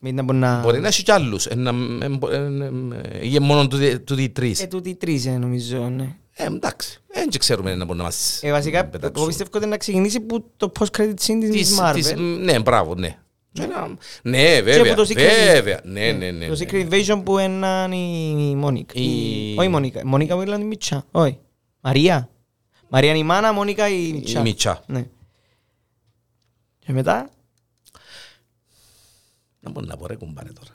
Μην 0.01 0.13
ήταν 0.13 0.25
μπορεί 0.25 0.37
να... 0.37 0.59
Μπορεί 0.61 0.79
να 0.79 0.87
έχει 0.87 1.03
κι 1.03 1.11
άλλους. 1.11 1.45
ε, 1.45 1.55
να- 1.55 2.05
ε, 2.05 2.09
μπο- 2.09 2.29
ε, 2.29 2.71
ε, 3.11 3.27
Ή 3.27 3.39
μόνο 3.39 3.67
τούτοι- 3.67 3.99
τούτοι 3.99 4.29
τρεις. 4.29 4.61
Ε, 4.61 4.67
τούτοι 4.67 4.95
τρεις 4.95 5.25
ε, 5.25 5.37
νομίζω, 5.37 5.77
ναι. 5.89 6.15
Ε, 6.33 6.45
εντάξει. 6.45 6.99
Δεν 7.07 7.29
ξέρουμε 7.39 7.75
να 7.75 7.85
μπορεί 7.85 7.97
να 7.97 8.03
μας 8.03 8.43
Ε, 8.43 8.51
βασικά, 8.51 8.85
πετάξουν. 8.85 9.13
εγώ 9.17 9.25
πιστεύω 9.25 9.49
ότι 9.53 9.65
να 9.65 9.77
ξεκινήσει 9.77 10.19
που 10.19 10.51
το 10.57 10.71
post-credit 10.79 11.13
scene 11.13 11.37
της 11.39 11.49
Της- 11.49 11.79
Miss 11.79 11.91
της- 11.93 12.13
Marvel. 12.13 12.37
Ναι, 12.41 12.59
μπράβο, 12.59 12.95
ναι. 12.95 13.19
Και 13.55 13.65
να- 13.65 13.97
Ναι, 14.21 14.61
βέβαια. 14.61 14.93
από 14.93 15.03
το 15.03 15.09
Secret- 15.13 15.51
Βέβαια. 15.53 15.81
Ναι, 15.83 16.11
ναι, 16.11 16.31
ναι. 16.31 16.47
Το 16.47 16.55
ναι. 16.55 16.65
Secret 16.69 16.89
Invasion 16.89 17.21
που 17.25 17.37
είναι 17.39 17.95
η 17.95 18.55
Μόνικα. 18.55 18.93
Η- 18.99 19.55
Όχι 19.57 19.67
η 19.67 19.69
Μόνικα. 19.71 19.99
Η 19.99 20.03
Μόνικα 20.03 20.35
που 20.35 20.41
ήταν 20.41 20.61
η 20.61 20.65
Μιτσά. 20.65 21.05
Όχι. 21.11 21.39
Μαρία. 21.81 22.29
Μαρία 22.89 23.09
είναι 23.09 23.17
η 23.19 23.23
μάνα, 23.23 23.53
Μόνικα 23.53 23.89
η 23.89 24.05
Η 24.09 24.13
Μιτσά. 24.13 24.41
Μιτσά. 24.41 24.83
Ναι. 24.87 25.07
Και 26.79 26.91
μετά, 26.91 27.29
Να 29.59 29.71
μπορεί 29.71 29.87
να 29.87 29.97
πω 29.97 30.07
ρε 30.07 30.15
κουμπάρε 30.15 30.49
τώρα. 30.51 30.71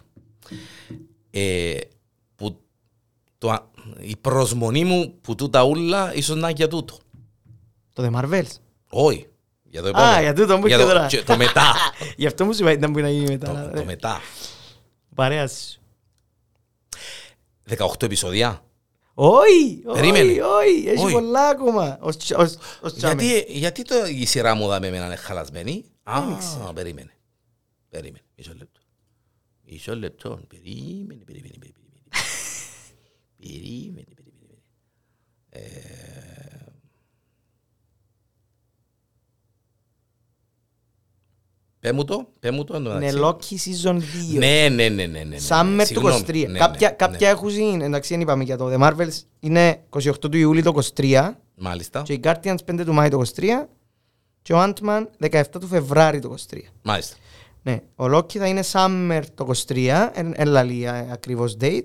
Ε, 1.30 1.78
που 2.36 2.60
το, 3.38 3.50
α- 3.50 3.66
η 4.00 4.16
προσμονή 4.16 4.84
μου 4.84 5.14
που 5.20 5.34
τούτα 5.34 5.64
ούλα 5.64 6.14
ίσως 6.14 6.36
να 6.36 6.48
είναι 6.48 6.56
για 6.56 6.68
τούτο. 6.68 6.98
το 7.92 8.02
The 8.12 8.20
Marvels. 8.20 8.48
Όχι. 8.90 9.26
Για 9.70 9.82
το 9.82 9.88
επόμενο. 9.88 10.20
για 10.20 10.32
τούτο 10.34 10.58
που 10.58 10.66
Για 10.66 10.76
ήρθε 10.76 10.88
το- 10.88 10.94
τώρα. 10.94 11.06
και 11.06 11.22
Το 11.22 11.36
μετά. 11.36 11.74
Γι' 12.16 12.26
αυτό 12.26 12.44
μου 12.44 12.52
σου 12.52 12.62
είπα 12.62 12.72
ήταν 12.72 12.92
που 12.92 12.98
να 12.98 13.10
γίνει 13.10 13.38
το, 13.38 13.50
μετά. 13.52 13.70
το 13.70 13.80
ε. 13.80 13.84
μετά. 13.84 14.20
Παρέα 15.14 15.48
σου. 15.48 15.80
18 17.76 18.02
επεισόδια. 18.02 18.64
Όχι, 19.14 19.82
όχι, 19.86 20.00
Περίμενε. 20.00 20.42
όχι. 20.42 20.88
Έχει 20.88 21.04
Όχι. 21.04 21.12
πολλά 21.12 21.48
ακόμα. 21.48 21.98
Ως 22.00 22.16
τσα- 22.16 22.36
ως- 22.38 22.58
ως 22.80 22.94
τσάμε. 22.94 23.22
Γιατί, 23.22 23.52
γιατί 23.52 23.82
το, 23.82 23.94
η 24.06 24.24
σειρά 24.26 24.54
μου 24.54 24.66
δάμε 24.66 24.86
εμένα 24.86 25.06
είναι 25.06 25.16
χαλασμένη; 25.16 25.84
Α, 26.02 26.20
περίμενε. 26.74 27.12
Περίμενε. 27.88 28.24
Μισό 28.36 28.52
λεπτό. 28.58 28.80
Μισό 29.64 29.96
λεπτό. 29.96 30.40
Περίμενε, 30.48 31.24
περίμενε, 31.24 31.54
περίμενε. 31.58 32.02
Περίμενε, 33.38 34.06
περίμενε. 34.20 34.58
Ε, 41.82 41.88
Πέ 41.88 41.92
μου 41.92 42.04
το, 42.04 42.26
πέ 42.40 42.50
μου 42.50 42.64
το. 42.64 42.74
εν 42.76 42.82
τω 42.82 42.90
Είναι 42.90 43.12
μεταξύ. 43.12 43.56
Loki 43.56 43.88
season 43.88 43.94
2. 43.94 44.00
Ναι, 44.38 44.68
ναι, 44.68 44.88
ναι, 44.88 44.88
ναι, 44.88 45.06
ναι, 45.06 45.24
ναι. 45.24 45.36
Summer 45.48 45.78
του 45.78 45.84
Συγγνώμη. 45.86 46.24
23. 46.26 46.46
Ναι, 46.48 46.58
κάποια 46.58 46.88
ναι, 46.88 46.94
κάποια 46.94 47.26
ναι. 47.28 47.34
έχουν 47.34 47.48
γίνει, 47.48 47.84
εντάξει 47.84 48.12
δεν 48.12 48.20
είπαμε 48.20 48.44
για 48.44 48.56
το 48.56 48.70
The 48.72 48.78
Marvels, 48.80 49.22
είναι 49.40 49.80
28 49.90 50.30
του 50.30 50.36
Ιούλη 50.36 50.62
το 50.62 50.78
23 50.94 51.30
Μάλιστα, 51.54 52.02
και 52.02 52.12
οι 52.12 52.20
Guardians 52.24 52.56
5 52.70 52.82
του 52.84 52.92
Μάη 52.92 53.08
το 53.08 53.22
23 53.36 53.44
και 54.42 54.52
ο 54.52 54.62
Ant-Man 54.62 55.04
17 55.30 55.42
του 55.60 55.66
Φεβράρι 55.66 56.18
το 56.18 56.34
23. 56.50 56.56
μάλιστα. 56.82 57.16
Ναι, 57.62 57.82
ο 57.96 58.04
Loki 58.16 58.36
θα 58.36 58.46
είναι 58.46 58.62
Summer 58.72 59.22
το 59.34 59.50
23, 59.66 60.08
εν, 60.12 60.32
εν 60.36 60.48
λαλεί 60.48 60.88
α, 60.88 61.08
ακριβώς 61.12 61.56
date. 61.60 61.84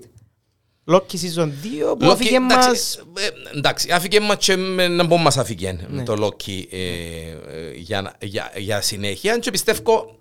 Loki 0.90 1.16
season 1.16 1.46
2 1.46 1.98
που 1.98 2.06
Loki, 2.06 2.10
αφήκε 2.10 2.34
εντάξει, 2.36 2.68
μας... 2.68 2.94
ε, 2.96 3.56
Εντάξει, 3.58 3.92
άφηκε 3.92 4.20
μας 4.20 4.36
και 4.38 4.56
με- 4.56 4.88
να 4.88 5.04
μπω 5.04 5.16
μας 5.16 5.36
άφηκε 5.38 5.78
Ναι. 5.88 6.02
το 6.02 6.14
Loki 6.26 6.62
ε, 6.70 6.78
ε, 6.78 7.72
για, 7.74 8.02
να- 8.02 8.12
για, 8.20 8.52
για 8.56 8.80
συνέχεια 8.80 9.38
και 9.38 9.50
πιστεύω 9.50 10.18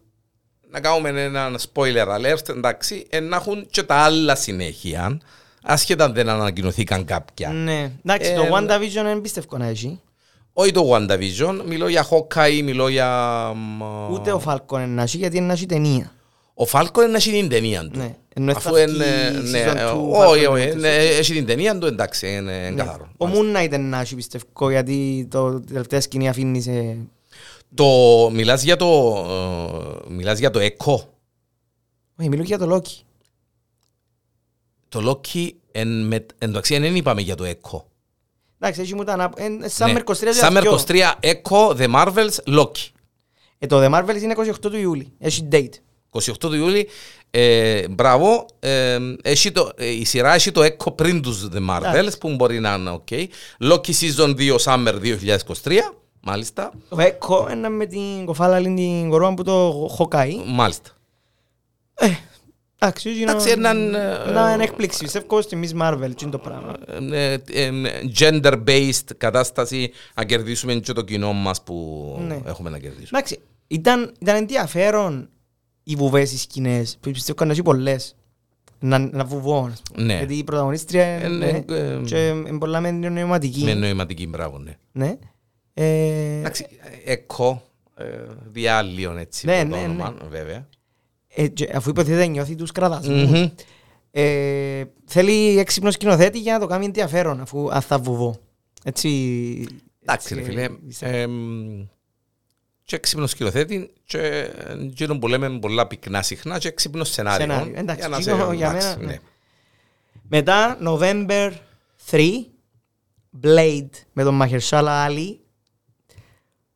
να 0.70 0.80
κάνουμε 0.80 1.10
ένα 1.24 1.60
spoiler 1.74 2.08
alert, 2.08 2.50
εντάξει, 2.50 3.06
ε, 3.10 3.20
να 3.20 3.36
έχουν 3.36 3.68
και 3.70 3.84
τα 3.84 3.96
άλλα 3.96 4.36
συνέχεια, 4.36 5.20
άσχετα 5.64 6.06
αν 6.06 6.14
δεν 6.14 6.30
ανακοινωθήκαν 6.30 7.06
κάποια. 7.06 7.50
Ναι, 7.50 7.92
εντάξει, 8.06 8.32
Ε, 8.32 8.36
το 8.36 8.44
WandaVision 8.56 9.04
δεν 9.04 9.22
πιστεύω 9.22 9.58
να 9.58 9.66
έχει. 9.66 10.00
Όχι 10.54 10.72
το 10.72 10.92
WandaVision, 10.94 11.62
μιλώ 11.66 11.88
για 11.88 12.08
Hawkeye, 12.10 12.62
μιλώ 12.64 12.88
για... 12.88 13.10
μ, 13.56 13.82
Ούτε 14.12 14.32
ο 14.32 14.42
Falcon 14.46 14.86
να 14.88 15.02
έχει, 15.02 15.18
γιατί 15.18 15.40
να 15.42 15.54
έχει 15.54 15.66
ταινία. 15.66 16.12
Ο 16.58 16.66
Φάλκο 16.66 17.04
είναι 17.04 17.18
έχει 17.18 17.32
την 17.32 17.50
ταινία 17.50 17.82
του. 17.90 17.98
Ναι, 17.98 18.16
ενώ 18.34 18.52
θα 18.52 18.58
Αφού 18.58 18.76
είναι... 18.76 19.32
βγει 19.40 19.50
ναι, 19.52 19.66
season 19.74 19.76
two 19.78 20.10
Όχι, 20.12 20.46
Falcon 20.48 20.52
όχι, 20.52 20.70
and 20.74 20.76
ναι, 20.78 20.96
έχει 20.96 21.34
την 21.34 21.46
ταινία 21.46 21.78
του, 21.78 21.86
εντάξει, 21.86 22.28
είναι 22.28 22.52
είναι 22.54 22.70
Ναι. 22.70 22.76
καθαρό. 22.84 23.10
Ο 23.18 23.26
Moon 23.34 23.58
Knight 23.58 23.80
να 23.80 24.00
έχει 24.00 24.16
πιστεύω, 24.16 24.70
γιατί 24.70 25.28
το 25.32 25.60
τη 25.60 25.74
τελευταία 25.74 26.02
σκηνή 26.02 26.30
αφήνει 26.30 26.62
σε... 26.62 26.98
Το, 27.74 27.86
μιλάς 28.34 28.64
για 28.64 28.76
το, 28.76 29.18
ε, 30.10 30.14
μιλάς 30.14 30.40
για 30.40 30.50
το 30.52 30.60
Echo. 30.60 30.94
Όχι, 32.20 32.30
μιλώ 32.30 32.44
για 32.44 32.58
το 32.58 32.76
Loki. 32.76 33.02
Το 34.90 35.10
Loki, 35.34 35.50
εν, 35.72 35.88
με, 36.08 36.26
εντάξει, 36.38 36.78
δεν 36.80 36.96
είπαμε 36.96 37.22
για 37.22 37.36
το 37.36 37.44
Echo. 37.44 37.82
Εντάξει, 38.60 38.82
έχει 38.82 38.96
μου 38.96 39.04
τα 39.04 39.14
ανάπ... 39.14 39.40
ε, 39.40 39.48
Summer 39.78 40.00
23 40.06 40.20
Ναι. 40.24 40.32
για 40.32 40.50
Summer 40.50 40.62
δυο. 40.62 40.80
23, 40.88 40.96
Echo, 41.20 41.76
The 41.78 41.94
Marvels, 41.96 42.58
Loki. 42.58 42.90
Ε, 43.60 43.68
το 43.68 43.84
The 43.86 43.90
Marvels 43.94 44.22
είναι 44.22 44.34
28 44.38 44.52
του 44.62 44.78
Ιούλη. 44.78 45.12
Έχει 45.20 45.48
date. 45.52 45.70
28 46.24 46.38
του 46.40 46.54
Ιούλη, 46.56 46.88
ε, 47.32 47.88
μπράβο, 47.88 48.46
ε, 48.60 48.98
έχει 49.22 49.52
το, 49.52 49.72
ε, 49.76 49.86
η 49.90 50.06
σειρά 50.06 50.34
έχει 50.34 50.52
το 50.52 50.62
Echo 50.64 50.96
πριν 50.96 51.22
τους 51.22 51.48
The 51.54 51.70
Marvels, 51.70 51.94
Εντάξει. 51.94 52.18
που 52.18 52.36
μπορεί 52.36 52.60
να 52.60 52.74
είναι 52.74 53.02
ok. 53.10 53.26
Loki 53.72 53.92
Season 54.00 54.36
2, 54.38 54.56
Summer 54.64 54.94
2023, 55.64 55.72
μάλιστα, 56.22 56.72
Το 56.90 56.98
Echo 57.00 57.52
είναι 57.52 57.70
με 57.70 57.86
την 57.86 58.26
κοφάλαλη 58.26 58.74
την 58.74 59.10
κορώνα 59.10 59.34
που 59.34 59.44
το 59.44 59.86
Hawkeye. 60.00 60.44
μάλιστα. 60.46 60.90
Εντάξει, 62.80 63.10
είναι 63.10 63.32
Εντάξει, 63.32 63.50
έναν, 63.50 63.96
ε, 63.96 64.32
να 64.32 64.54
είναι 64.54 64.64
έκπληξη. 64.64 65.04
Πιστεύω 65.04 65.42
στη 65.42 65.60
Miss 65.64 65.82
Marvel, 65.82 66.10
τι 66.16 66.24
είναι 66.24 66.32
το 66.32 66.38
πράγμα. 66.38 66.74
ε, 67.12 67.34
ε, 67.34 67.72
gender-based 68.20 69.10
κατάσταση 69.18 69.92
να 70.16 70.26
κερδίσουμε 70.26 70.74
και 70.74 70.94
το 70.94 71.02
κοινό 71.02 71.34
μας 71.34 71.62
που 71.64 72.18
Ναι. 72.28 72.40
έχουμε 72.46 72.70
να 72.70 72.80
κερδίσουμε. 72.80 73.08
Εντάξει, 73.20 73.40
ήταν, 73.68 74.14
ήταν 74.20 74.36
ενδιαφέρον 74.36 75.30
οι 75.88 75.96
βουβές 75.96 76.32
οι 76.32 76.38
σκηνές, 76.38 76.98
που 77.02 77.12
πιστεύω 77.12 77.46
να 77.46 77.52
έχει 77.52 77.62
πολλές. 77.62 78.16
Να, 78.80 79.00
να 79.00 79.26
βουβώ, 79.26 79.70
ας 79.72 79.82
πούμε. 79.94 80.06
Ναι. 80.06 80.18
Γιατί 80.18 80.36
η 80.36 80.44
πρωταγωνίστρια 80.44 81.04
Ε, 81.06 81.28
ναι, 81.28 81.48
είναι 81.48 81.66
ε, 81.70 82.02
και 82.06 82.28
είναι 82.28 82.58
πολλά 82.58 82.80
με 82.80 82.92
νοηματική. 82.92 83.64
Με 83.64 83.74
νοηματική 83.74 84.28
μπράβο, 84.28 84.60
ναι. 84.60 84.78
Ναι. 84.92 85.18
Ε, 85.74 86.40
Εντάξει, 86.40 86.66
εκό, 87.06 87.62
ε, 87.98 88.06
διάλυον 88.52 89.18
έτσι 89.18 89.46
Ναι, 89.46 89.62
το 89.62 89.76
ναι, 89.76 89.84
όνομα, 89.84 90.16
βέβαια. 90.30 90.68
ε, 91.28 91.48
και 91.48 91.72
αφού 91.76 91.90
υποθέτει 91.90 92.28
νιώθει 92.28 92.56
τους 92.56 92.72
κρατασμούς. 92.72 93.30
Μμμ. 93.30 93.50
Ε, 94.12 94.84
θέλει 95.06 95.58
έξυπνο 95.60 95.92
σκηνοθέτη 95.92 96.40
για 96.40 96.54
να 96.54 96.60
το 96.60 96.68
κάνει 96.68 96.86
ενδιαφέρον 96.86 97.42
αφού 97.42 97.72
αν 97.72 97.82
θα 97.82 98.00
βουβώ. 98.00 98.40
Έτσι. 98.84 99.10
Εντάξει 100.02 100.34
ρε 100.34 100.40
έτσι, 100.40 100.52
φίλε, 100.52 100.70
πιστεύω. 100.70 101.18
εμ, 101.18 101.86
και 102.86 102.96
έξυπνο 102.96 103.28
σκηνοθέτη 103.28 103.94
και 104.06 104.50
εκείνο 104.82 105.20
που 105.20 105.28
λέμε 105.28 105.60
πολλά 105.60 105.88
πυκνά 105.88 106.22
συχνά 106.22 106.58
και 106.58 106.68
έξυπνο 106.68 107.04
σενάριο. 107.04 107.46
Σενάριο, 107.46 107.74
εντάξει, 107.76 108.00
Για 108.00 108.10
να 108.10 108.18
εκείνο 108.18 108.46
σε- 108.48 108.56
για 108.56 108.70
εντάξει, 108.70 108.88
μένα, 108.88 109.00
ναι. 109.00 109.06
ναι. 109.06 109.20
Μετά, 110.30 110.78
November 110.84 111.52
3, 112.12 112.32
Blade 113.44 113.90
με 114.14 114.24
τον 114.24 114.42
Mahershala 114.44 115.08
Ali, 115.10 115.36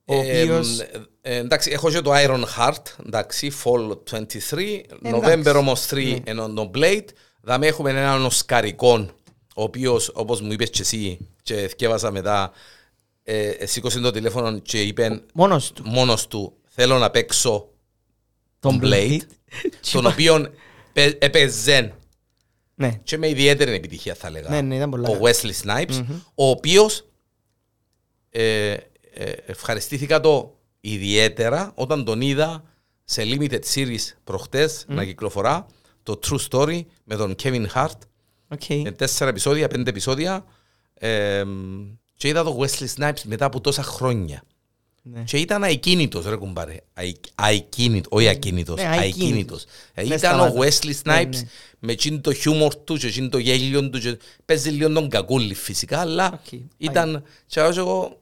ο 0.05 0.13
Ε, 0.13 0.41
οποίος... 0.41 0.79
ε, 1.21 1.35
εντάξει, 1.35 1.71
έχω 1.71 1.89
και 1.89 2.01
το 2.01 2.11
Iron 2.15 2.43
Heart, 2.57 2.83
εντάξει, 3.05 3.51
Fall 3.63 3.89
23, 3.89 3.97
Εντάξει. 4.11 4.81
November 5.03 5.53
όμως 5.57 5.87
3 5.91 5.95
Ναι. 5.95 6.17
ενώ 6.23 6.53
το 6.53 6.71
Blade, 6.75 7.05
δαμε 7.41 7.67
έχουμε 7.67 7.89
έναν 7.89 8.25
οσκαρικό, 8.25 9.09
ο 9.55 9.63
οποίος, 9.63 10.11
όπως 10.13 10.41
μου 10.41 10.51
είπες 10.51 10.69
και 10.69 10.81
εσύ, 10.81 11.17
και 11.41 11.55
θυκεύασα 11.67 12.11
μετά, 12.11 12.51
ε, 13.31 13.65
σήκωσε 13.65 13.99
το 13.99 14.11
τηλέφωνο 14.11 14.59
και 14.59 14.81
είπε 14.81 15.21
Μόνος 15.33 15.71
του. 15.71 15.83
μόνος 15.85 16.27
του, 16.27 16.53
θέλω 16.67 16.97
να 16.97 17.09
παίξω 17.09 17.69
Τον 18.59 18.79
τον 18.79 18.89
Blade, 18.89 19.19
τον 19.91 20.05
οποίο 20.05 20.51
πε- 20.93 21.23
έπαιζε 21.23 21.93
Ναι, 22.75 22.99
και 23.03 23.17
με 23.17 23.29
ιδιαίτερη 23.29 23.71
επιτυχία 23.73 24.15
θα 24.15 24.29
λέγα. 24.29 24.49
Ναι, 24.49 24.61
ναι, 24.61 24.75
ήταν 24.75 24.89
πολλά 24.89 25.09
ο 25.09 25.11
καλά. 25.11 25.29
Wesley 25.33 25.51
Snipes, 25.65 26.03
ο 26.35 26.49
οποίος 26.49 27.05
ε, 28.29 28.71
ε, 29.13 29.31
ευχαριστήθηκα 29.45 30.19
το 30.19 30.57
ιδιαίτερα 30.81 31.71
όταν 31.75 32.05
τον 32.05 32.21
είδα 32.21 32.63
σε 33.03 33.21
limited 33.25 33.59
series 33.73 34.05
προχτές 34.23 34.85
να 34.87 35.05
κυκλοφορά 35.05 35.65
το 36.03 36.19
True 36.25 36.39
Story 36.49 36.81
με 37.03 37.15
τον 37.15 37.35
Kevin 37.43 37.65
Hart 37.73 37.97
OK. 38.47 38.69
ε, 38.69 38.91
τέσσερα 38.91 39.29
επεισόδια, 39.29 39.67
πέντε 39.67 39.89
επεισόδια 39.89 40.45
ε, 40.93 41.43
και 42.19 42.27
είδα 42.27 42.43
το 42.43 42.59
Wesley 42.59 42.87
Snipes 42.97 43.21
μετά 43.23 43.45
από 43.45 43.61
τόσα 43.61 43.83
χρόνια 43.83 44.41
Ναι. 45.01 45.21
και 45.23 45.37
ήταν 45.37 45.63
αεικίνητος 45.63 46.25
ρε 46.25 46.35
κουμπάρε 46.35 46.77
Αει- 46.93 47.15
αεικίνητος, 47.45 48.11
όχι 48.11 48.27
ακίνητος, 48.27 48.75
Ναι, 48.75 48.83
αεικίνητος. 48.83 49.05
αεικίνητος 49.21 49.65
Ε, 49.93 50.03
Ναι, 50.03 50.15
ήταν 50.15 50.39
ο 50.39 50.43
σταμάτα. 50.43 50.59
Wesley 50.59 50.95
Ναι, 51.03 51.21
Snipes 51.21 51.29
ναι. 51.35 51.47
με 51.79 51.91
εκείνο 51.91 52.19
το 52.21 52.33
χιούμορ 52.33 52.75
του 52.75 52.95
και 52.97 53.07
εκείνο 53.07 53.29
το 53.29 53.37
γέλιο 53.37 53.89
του 53.89 53.99
και 53.99 54.17
παίζει 54.45 54.69
λίγο 54.69 54.91
τον 54.93 55.09
κακούλι 55.09 55.53
φυσικά 55.53 55.99
αλλά 55.99 56.31
Οκ, 56.45 56.59
ήταν 56.77 57.23
και 57.45 57.59
εγώ 57.59 57.71
και 57.71 57.79
εγώ 57.79 58.19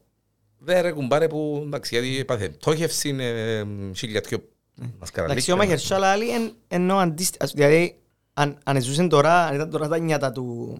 δεν 0.59 0.81
ρε 0.81 0.91
κουμπάρε 0.91 1.27
που 1.27 1.61
εντάξει 1.65 1.95
γιατί 1.95 2.19
έπαθε 2.19 2.49
πτώχευση 2.49 3.09
είναι 3.09 3.25
ε, 3.27 3.65
χίλια 3.95 4.21
δυο 4.27 4.37
Εντάξει, 4.79 4.93
ο 4.93 4.97
μασκαραλίκια 4.99 5.55
Mahershala 5.57 6.15
Ali 6.17 6.33
εν- 6.35 6.53
ενώ 6.67 6.97
αντίστοιχα, 6.97 7.45
δηλαδή 7.53 7.97
αν, 8.33 8.57
αν 8.63 8.81
ζούσαν 8.81 9.09
τώρα, 9.09 9.45
αν 9.45 9.55
ήταν 9.55 9.69
τώρα 9.69 9.87
τα 9.87 9.97
νιάτα 9.97 10.31
του, 10.31 10.77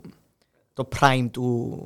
το 0.73 0.87
prime 0.99 1.27
του 1.31 1.77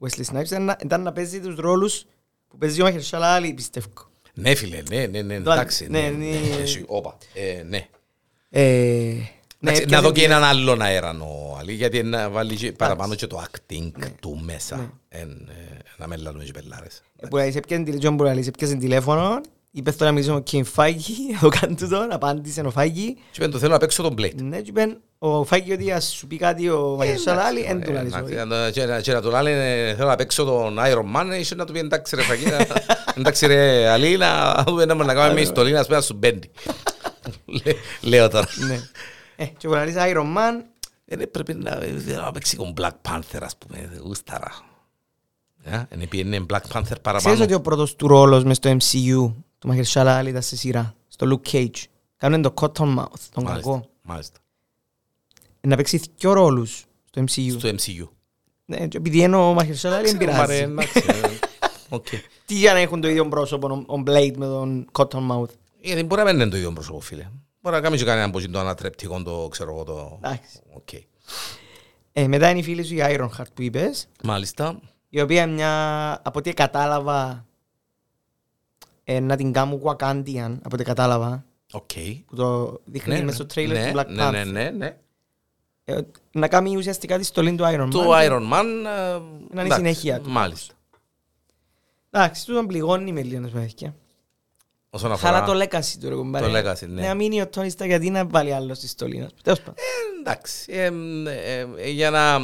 Wesley 0.00 0.24
Snipes, 0.34 0.44
ήταν, 0.44 0.64
να- 0.64 0.76
ήταν 0.84 1.02
να 1.02 1.12
παίζει 1.12 1.40
τους 1.40 1.56
ρόλους 1.56 2.04
που 2.48 2.56
παίζει 2.58 2.82
ο 2.82 2.86
Mahershala 2.86 3.38
Ali, 3.40 3.52
πιστεύω. 3.54 3.88
ναι 4.34 4.54
φίλε 4.54 4.82
ναι 4.90 5.06
ναι 5.06 5.22
ναι 5.22 5.40
Το- 5.40 5.50
εντάξει 5.52 5.86
ναι, 5.90 6.00
ναι, 6.00 6.08
ναι. 6.08 6.38
ναι, 6.56 6.62
εσύ, 6.62 6.84
όπα, 6.86 7.16
ε, 7.34 7.62
ναι 7.62 7.86
Ε, 8.50 8.60
ναι, 8.62 9.70
Εντάξει, 9.72 9.86
να 9.90 9.96
έπιασε 9.96 10.02
δω 10.02 10.12
και 10.12 10.20
την- 10.20 10.30
έναν 10.30 10.42
άλλον 10.44 10.82
αέραν 10.82 11.20
ο 11.20 11.56
Αλή, 11.60 11.72
γιατί 11.72 12.02
να 12.02 12.28
βάλει 12.30 12.56
και 12.56 12.72
παραπάνω 12.72 13.14
και 13.14 13.26
το 13.26 13.44
acting 13.50 13.90
Ναι. 13.96 14.08
του 14.20 14.40
μέσα. 14.44 14.92
Εν, 15.08 15.28
ε, 15.50 15.78
Να 15.96 16.06
με 16.06 16.16
λαλούν 16.16 16.44
και 16.44 16.52
πελάρες. 16.52 17.02
Που 17.30 17.36
λέει, 17.36 17.52
σε 17.52 17.60
πιάνε 17.60 17.84
τηλε- 17.84 18.02
John 18.04 18.16
Burrell, 18.20 18.38
σε 18.42 18.50
πιάσε 18.50 18.74
τηλέφωνο, 18.74 19.40
είπε 19.70 19.92
τώρα 19.92 20.04
να 20.04 20.12
μιλήσω 20.12 20.32
με 20.34 20.40
τον 20.40 20.64
Φάγκη, 20.76 21.14
το 21.40 21.48
κάνει 21.48 21.74
τούτο, 21.74 22.06
απάντησε 22.10 22.60
ο 22.60 22.70
Φάγκη. 22.70 23.14
Και 23.14 23.20
είπαν, 23.36 23.50
το 23.50 23.58
θέλω 23.58 23.72
να 23.72 23.78
παίξω 23.78 24.02
τον 24.02 24.14
Blade. 24.18 24.34
Ναι, 24.34 24.60
και 24.60 24.70
είπε 24.70 24.96
ο 25.22 25.44
Φάγκη 25.44 25.72
ότι 25.72 25.92
ας 25.92 26.04
σου 26.04 26.26
πει 26.26 26.36
κάτι 26.36 26.68
ο 26.68 26.98
Mahershala 27.00 27.38
Ali, 27.38 27.64
εν 27.66 27.80
του 27.82 27.90
Ε, 27.90 27.94
λαλείς 27.94 28.14
εντάξει, 28.14 28.34
όχι. 28.36 28.46
να- 28.46 28.70
και 28.70 28.84
να- 28.84 29.00
Και 29.00 29.12
να 29.12 29.20
του 29.22 29.30
λένε 29.30 29.94
θέλω 29.96 30.08
να 30.08 30.16
παίξω 30.16 30.44
τον 30.44 30.76
Iron 30.78 31.16
Man, 31.16 31.38
είσαι 31.38 31.54
να 31.54 31.64
του 31.64 31.72
πει 31.72 31.78
εντάξει 31.78 32.16
ρε 32.16 32.22
Φαγί, 32.22 32.44
να- 32.46 32.66
εντάξει 33.18 33.46
ρε 33.46 33.88
Αλή, 33.88 34.16
να 34.16 34.62
δούμε 34.66 34.84
να 34.84 34.94
να 34.94 35.14
κάνουμε 35.14 35.32
μια 35.32 35.42
ιστολή 35.42 35.72
να 35.72 35.82
σπέρα 35.82 36.00
σου 36.00 36.14
μπέντι. 36.14 36.50
Λέ- 37.44 37.76
Λέω 38.00 38.28
τώρα. 38.28 38.46
Ναι. 38.68 38.80
Ε, 39.36 39.44
και 39.44 39.68
που 39.68 39.74
λαλείς 39.74 39.94
Iron 39.98 40.36
Man, 40.36 40.62
Ε, 41.12 41.16
ναι, 41.16 41.26
Πρέπει 41.26 41.54
να 41.54 41.70
θέλω 42.06 42.22
να 42.22 42.30
παίξει 42.32 42.56
τον 42.56 42.74
Black 42.80 42.90
Panther 43.08 43.40
ας 43.42 43.56
πούμε, 43.56 43.90
γούσταρα. 44.02 44.52
Ε, 45.64 45.82
Είναι 45.94 46.06
πήγαινε 46.06 46.46
Black 46.52 46.56
Panther 46.56 46.82
ξέρεις 46.82 47.00
παραπάνω. 47.02 47.42
ότι 47.42 47.54
ο 47.54 47.60
πρώτος 47.60 47.96
του 47.96 48.08
ρόλος 48.08 48.44
μες 48.44 48.56
στο 48.56 48.70
MCU 48.70 49.32
του 49.58 49.68
Mahershala 49.74 50.20
Ali 50.20 50.26
ήταν 50.26 50.42
σε 50.42 50.56
σειρά, 50.56 50.94
στο 51.08 51.26
Luke 51.44 51.50
Cage. 51.52 51.84
Κάνουν 52.16 52.42
το 52.42 52.54
Cottonmouth, 52.60 53.20
τον 53.34 53.44
Μάλιστα, 53.44 53.70
κακό. 53.70 53.88
μάλιστα. 54.02 54.38
Ε, 55.60 55.68
Να 55.68 55.76
παίξει 55.76 56.00
δυο 56.16 56.32
ρόλους 56.32 56.84
στο 57.04 57.22
MCU. 57.22 57.54
Στο 57.58 57.68
MCU. 57.68 58.08
Ναι, 58.64 58.88
και 58.88 58.96
επειδή 58.96 59.18
είναι 59.18 59.36
ο 59.36 59.56
Mahershala 59.56 59.98
Ali, 59.98 60.02
δεν 60.02 60.16
πειράζει. 60.16 60.54
εντάξει, 60.54 61.04
ε, 61.06 61.12
οκ. 61.96 62.06
Τι 62.46 62.54
για 62.54 62.72
να 62.72 62.78
έχουν 62.78 63.00
το 63.00 63.08
ίδιο 63.08 63.28
πρόσωπο, 63.28 63.84
ο- 63.88 63.94
ο 63.98 64.02
Blade 64.06 64.32
με 64.36 64.46
τον 64.46 64.86
Cottonmouth. 64.92 65.50
Γιατί 65.80 66.02
μπορεί 66.02 66.22
να 66.22 66.32
μην 66.32 66.40
είναι 66.40 66.50
το 66.50 66.56
ίδιο 66.56 66.72
πρόσωπο, 66.72 67.00
φίλε. 67.00 67.28
Μπορεί 67.60 67.76
να 67.76 67.82
κάνει 67.82 67.96
και 67.96 68.04
κανέναν 68.04 68.28
από 68.28 68.48
το 68.50 68.58
ανατρεπτικό, 68.58 69.22
το 69.22 69.48
ξέρω 69.50 69.70
εγώ 69.74 69.84
το... 69.84 70.18
Εντάξει. 70.22 70.60
Οκ. 70.72 70.88
Ε, 72.12 72.26
μετά 72.26 72.50
είναι 72.50 72.58
η 72.58 72.62
φίλη 72.62 72.84
σου 72.84 72.94
η 72.94 73.00
Ironheart 73.02 73.44
που 73.54 73.62
είπες, 73.62 74.08
Μάλιστα. 74.24 74.80
η 75.08 75.20
οποία 75.20 75.42
είναι 75.42 75.52
μια, 75.52 76.12
από 76.24 76.38
ό,τι 76.38 76.52
κατάλαβα, 76.54 77.46
ε, 79.04 79.20
να 79.20 79.36
την 79.36 79.52
κάνουν 79.52 79.80
Wakandian, 79.84 80.56
από 80.62 80.70
ό,τι 80.74 80.84
κατάλαβα, 80.84 81.44
Οκ. 81.72 81.90
που 82.26 82.36
το 82.36 82.80
δείχνει 82.84 83.14
Ναι, 83.14 83.22
μέσα 83.22 83.36
στο 83.36 83.46
trailer 83.54 83.68
ναι, 83.68 83.90
του 83.92 83.98
Black 83.98 84.06
ναι, 84.06 84.28
Panther. 84.28 84.30
ναι, 84.32 84.44
ναι, 84.44 84.70
ναι. 84.70 84.86
Ε, 84.86 84.96
να 86.32 86.48
κάνει 86.48 86.76
ουσιαστικά 86.76 87.18
τη 87.18 87.24
στολή 87.24 87.54
του 87.54 87.64
Iron 87.64 87.86
Man. 87.86 87.90
Το 87.90 88.18
Iron 88.18 88.52
Man... 88.52 88.66
ε, 88.86 89.16
η 89.16 89.60
εντάξει, 89.60 89.72
συνέχεια 89.72 90.20
του. 90.20 90.30
Μάλιστα. 90.30 90.74
Εντάξει, 92.10 92.46
του 92.46 92.54
τον 92.54 92.66
πληγώνει 92.66 93.12
με 93.12 93.22
λίγες 93.22 93.50
παιδιά. 93.50 93.94
όσον 94.90 95.12
αφορά... 95.12 95.32
Χαλά 95.32 95.46
το 95.46 95.64
legacy 95.64 95.96
του 96.00 96.08
ρε 96.08 96.14
κουμπάρε. 96.14 96.46
Το 96.46 96.70
legacy, 96.70 96.88
ναι. 96.88 97.06
Να 97.06 97.14
μείνει 97.14 97.40
ο 97.40 97.48
Τόνι 97.48 97.70
Σταρκ 97.70 97.90
γιατί 97.90 98.10
να 98.10 98.26
βάλει 98.26 98.54
άλλο 98.54 98.74
στη 98.74 98.88
στολή. 98.88 99.18
να 99.18 99.28
σου 99.28 99.34
πει. 99.34 99.42
Τέλος 99.42 99.58
πάντων. 99.58 99.74
Εντάξει, 100.20 100.72
ε, 100.72 100.90
ε, 101.26 101.66
ε, 101.76 101.90
για 101.90 102.10
να 102.10 102.38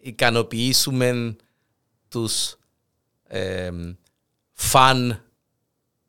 ικανοποιήσουμε 0.00 1.36
τους 2.08 2.56
ε, 3.26 3.70
φαν 4.52 5.24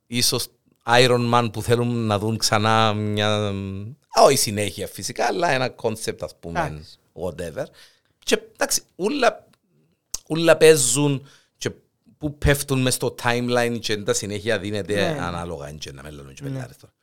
ίσως 0.08 0.48
Iron 0.86 1.34
Man 1.34 1.50
που 1.54 1.62
θέλουν 1.62 2.06
να 2.06 2.20
δουν 2.20 2.38
ξανά 2.38 2.94
μια, 2.94 3.54
όχι 4.24 4.38
συνέχεια 4.38 4.88
φυσικά, 4.88 5.26
αλλά 5.26 5.50
ένα 5.52 5.70
concept 5.70 6.24
ας 6.24 6.36
πούμε, 6.40 6.60
Εντάξει. 6.60 6.98
whatever. 7.14 7.66
Και 8.24 8.40
εντάξει, 8.54 8.82
ούλα, 8.96 9.48
ούλα 10.30 10.58
παίζουν 10.58 11.28
και 11.58 11.72
που 12.18 12.38
πέφτουν 12.38 12.82
μες 12.82 12.94
στο 12.94 13.16
timeline 13.24 13.78
και 13.80 13.98
τα 13.98 14.14
συνέχεια 14.14 14.60
δίνεται 14.60 14.94
Ναι. 14.94 15.20
ανάλογα 15.22 15.72
και 15.72 15.92
να 15.92 16.04
μιλάμε 16.04 16.34
και 16.34 16.44
πελάρες 16.44 16.78
τώρα. 16.78 16.94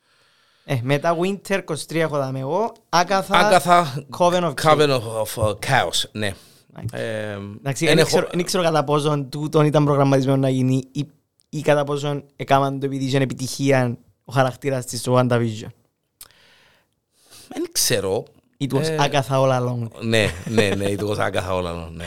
Ε, 0.65 0.79
μετά 0.83 1.17
Winter 1.21 1.61
23 1.65 1.95
έχω 1.95 2.17
δάμε 2.17 2.39
εγώ. 2.39 2.73
Άκαθα. 2.89 3.37
Άγκαθα 3.39 4.05
Coven 4.19 4.43
of 4.43 4.55
Coven 4.63 4.89
of, 5.01 5.03
of 5.23 5.45
uh, 5.45 5.51
Chaos, 5.53 6.09
ναι. 6.13 6.35
Ε, 6.93 7.33
Εντάξει, 7.33 7.85
εν 7.87 7.89
δεν 7.91 7.99
έχω- 7.99 8.07
ξέρω, 8.07 8.29
δεν 8.33 8.45
ξέρω 8.45 8.63
κατά 8.63 8.85
πόσον 8.85 9.29
τούτον 9.29 9.67
ήταν 9.67 9.85
προγραμματισμένο 9.85 10.37
να 10.39 10.49
γίνει 10.49 10.89
ή, 10.93 11.07
ή 11.49 11.61
κατά 11.61 11.85
πόσον 11.85 12.25
έκαναν 12.37 12.79
το 12.81 12.87
επειδή 12.87 13.05
είχε 13.05 13.19
επιτυχία 13.19 13.99
ο 14.25 14.33
χαρακτήρας 14.33 14.85
της 14.87 15.01
στο 15.01 15.15
WandaVision. 15.19 15.69
Δεν 17.53 17.65
ξέρω. 17.73 18.25
It 18.61 18.73
was 18.75 18.83
Ε, 18.83 18.97
άκαθα 19.01 19.37
all 19.41 19.61
along. 19.63 19.89
Ναι, 20.01 20.27
ναι, 20.49 20.69
ναι, 20.69 20.87
it 20.99 21.01
was 21.09 21.19
άγκαθα 21.19 21.55
όλα, 21.55 21.91
ναι. 21.95 22.05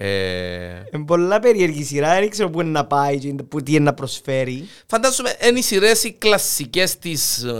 Ε, 0.00 0.82
Είναι 0.92 1.04
πολλά 1.04 1.38
περίεργη 1.40 1.84
σειρά, 1.84 2.14
δεν 2.20 2.30
ξέρω 2.30 2.50
πού 2.50 2.60
είναι 2.60 2.70
να 2.70 2.84
πάει 2.86 3.18
και 3.18 3.32
που 3.32 3.62
τι 3.62 3.70
είναι 3.74 3.84
να 3.84 3.94
προσφέρει. 3.94 4.64
Φαντάζομαι 4.86 5.30
είναι 5.48 5.58
οι 5.58 5.62
σειρές 5.62 6.04
οι 6.04 6.12
κλασικές 6.12 6.98
της 6.98 7.42
ε, 7.42 7.52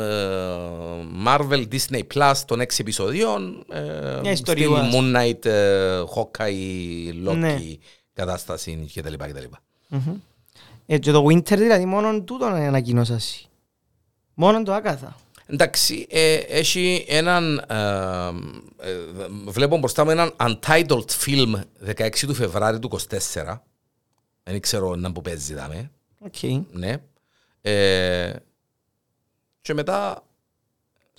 Marvel 1.27 1.65
Disney 1.73 2.01
Plus 2.15 2.33
των 2.47 2.61
έξι 2.61 2.79
επεισοδίων. 2.81 3.65
ε, 3.73 3.81
Μια 4.23 4.31
ιστορία, 4.33 4.67
στυλ 4.67 4.77
ας. 4.79 4.95
Moon 4.95 5.17
Knight, 5.17 5.45
ε, 5.45 6.01
Hawkeye, 6.15 7.29
Loki, 7.29 7.37
Ναι. 7.37 7.57
κατάσταση 8.13 8.91
κτλ. 8.95 9.15
κτλ. 9.15 9.45
Ε, 10.87 10.99
και 10.99 11.11
το 11.11 11.27
Winter 11.29 11.57
δηλαδή 11.57 11.85
μόνο 11.85 12.21
τούτον 12.21 12.55
ανακοινώσασαι. 12.55 13.41
Μόνο 14.35 14.63
το 14.63 14.73
άκαθα. 14.73 15.17
Εντάξει, 15.51 16.07
ε, 16.11 16.35
έχει 16.35 17.05
έναν. 17.09 17.65
ε, 17.69 18.29
ε, 18.91 18.97
βλέπω 19.47 19.79
μπροστά 19.79 20.05
μου 20.05 20.11
έναν 20.11 20.35
untitled 20.41 21.05
film 21.25 21.55
16 21.97 22.11
του 22.27 22.35
Φεβράρι 22.35 22.79
του 22.79 22.91
24. 23.35 23.63
Δεν 24.43 24.61
ξέρω 24.61 24.95
να 24.95 25.13
που 25.13 25.21
παίζει, 25.23 25.55
δάμε. 25.55 25.91
Οκ. 26.19 26.35
Ναι. 26.73 26.97
Ε, 27.61 28.33
και 29.61 29.75
μετά, 29.75 30.25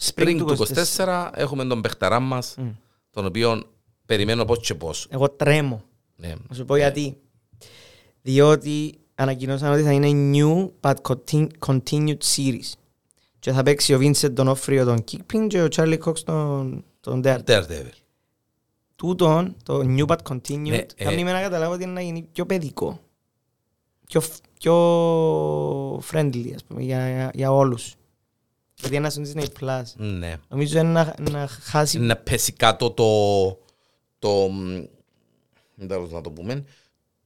spring 0.02 0.36
του 0.38 0.56
24, 0.96 1.30
έχουμε 1.34 1.65
τον 1.65 1.82
παιχταρά 1.82 2.20
μας, 2.20 2.56
Μμ. 2.58 2.70
τον 3.12 3.26
οποίο 3.26 3.63
περιμένω 4.06 4.46
πώς 4.46 4.60
και 4.60 4.76
πώς. 4.76 5.08
Εγώ 5.10 5.30
τρέμω. 5.30 5.84
Ναι. 6.15 6.34
Να 6.50 6.56
σου 6.56 6.65
πω 6.65 6.76
γιατί. 6.76 7.18
Διότι 8.22 9.00
ανακοινώσαν 9.15 9.72
ότι 9.74 9.84
θα 9.84 9.92
είναι 9.92 10.32
new 10.38 10.70
but 10.82 10.96
contin- 11.02 11.48
continued 11.68 12.18
series. 12.36 12.72
Και 13.39 13.52
θα 13.52 13.63
παίξει 13.63 13.93
ο 13.93 13.99
Vincent 14.02 14.34
τον 14.34 14.47
Όφριο 14.47 14.86
τον 14.86 15.04
Kingpin 15.12 15.47
και 15.47 15.62
ο 15.62 15.67
Charlie 15.75 15.99
Cox 16.04 16.17
τον, 16.19 16.84
τον 16.99 17.21
Daredevil. 17.25 17.43
Daredevil. 17.45 17.91
Τούτον, 18.95 19.56
το 19.63 19.80
new 19.86 20.06
but 20.06 20.17
continued, 20.30 20.60
Ναι, 20.60 20.75
ε. 20.95 21.04
κάνει 21.04 21.23
με 21.23 21.32
να 21.32 21.41
καταλάβω 21.41 21.73
ότι 21.73 21.84
είναι 21.84 21.91
να 21.91 22.02
γίνει 22.02 22.21
πιο 22.32 22.45
παιδικό. 22.45 22.99
Πιο, 24.08 24.21
φ- 24.21 24.41
πιο 24.60 24.75
friendly, 26.12 26.52
ας 26.56 26.63
πούμε, 26.63 26.82
για, 26.82 27.10
για, 27.10 27.32
για 27.34 27.52
όλους. 27.52 27.95
Γιατί 28.75 28.95
είναι 28.95 29.10
στο 29.10 29.21
Disney 29.25 29.45
Plus. 29.60 29.82
Ναι. 29.95 30.36
Νομίζω 30.49 30.80
είναι 30.80 30.89
να, 30.91 31.15
να 31.32 31.47
χάσει... 31.47 31.99
Να 31.99 32.15
πέσει 32.15 32.52
κάτω 32.54 32.91
το... 32.91 33.06
το 34.19 34.30
μ, 34.49 34.65
δεν 35.75 35.88
ξέρω 35.88 36.02
πώς 36.02 36.12
να 36.12 36.21
το 36.21 36.30
πούμε. 36.32 36.63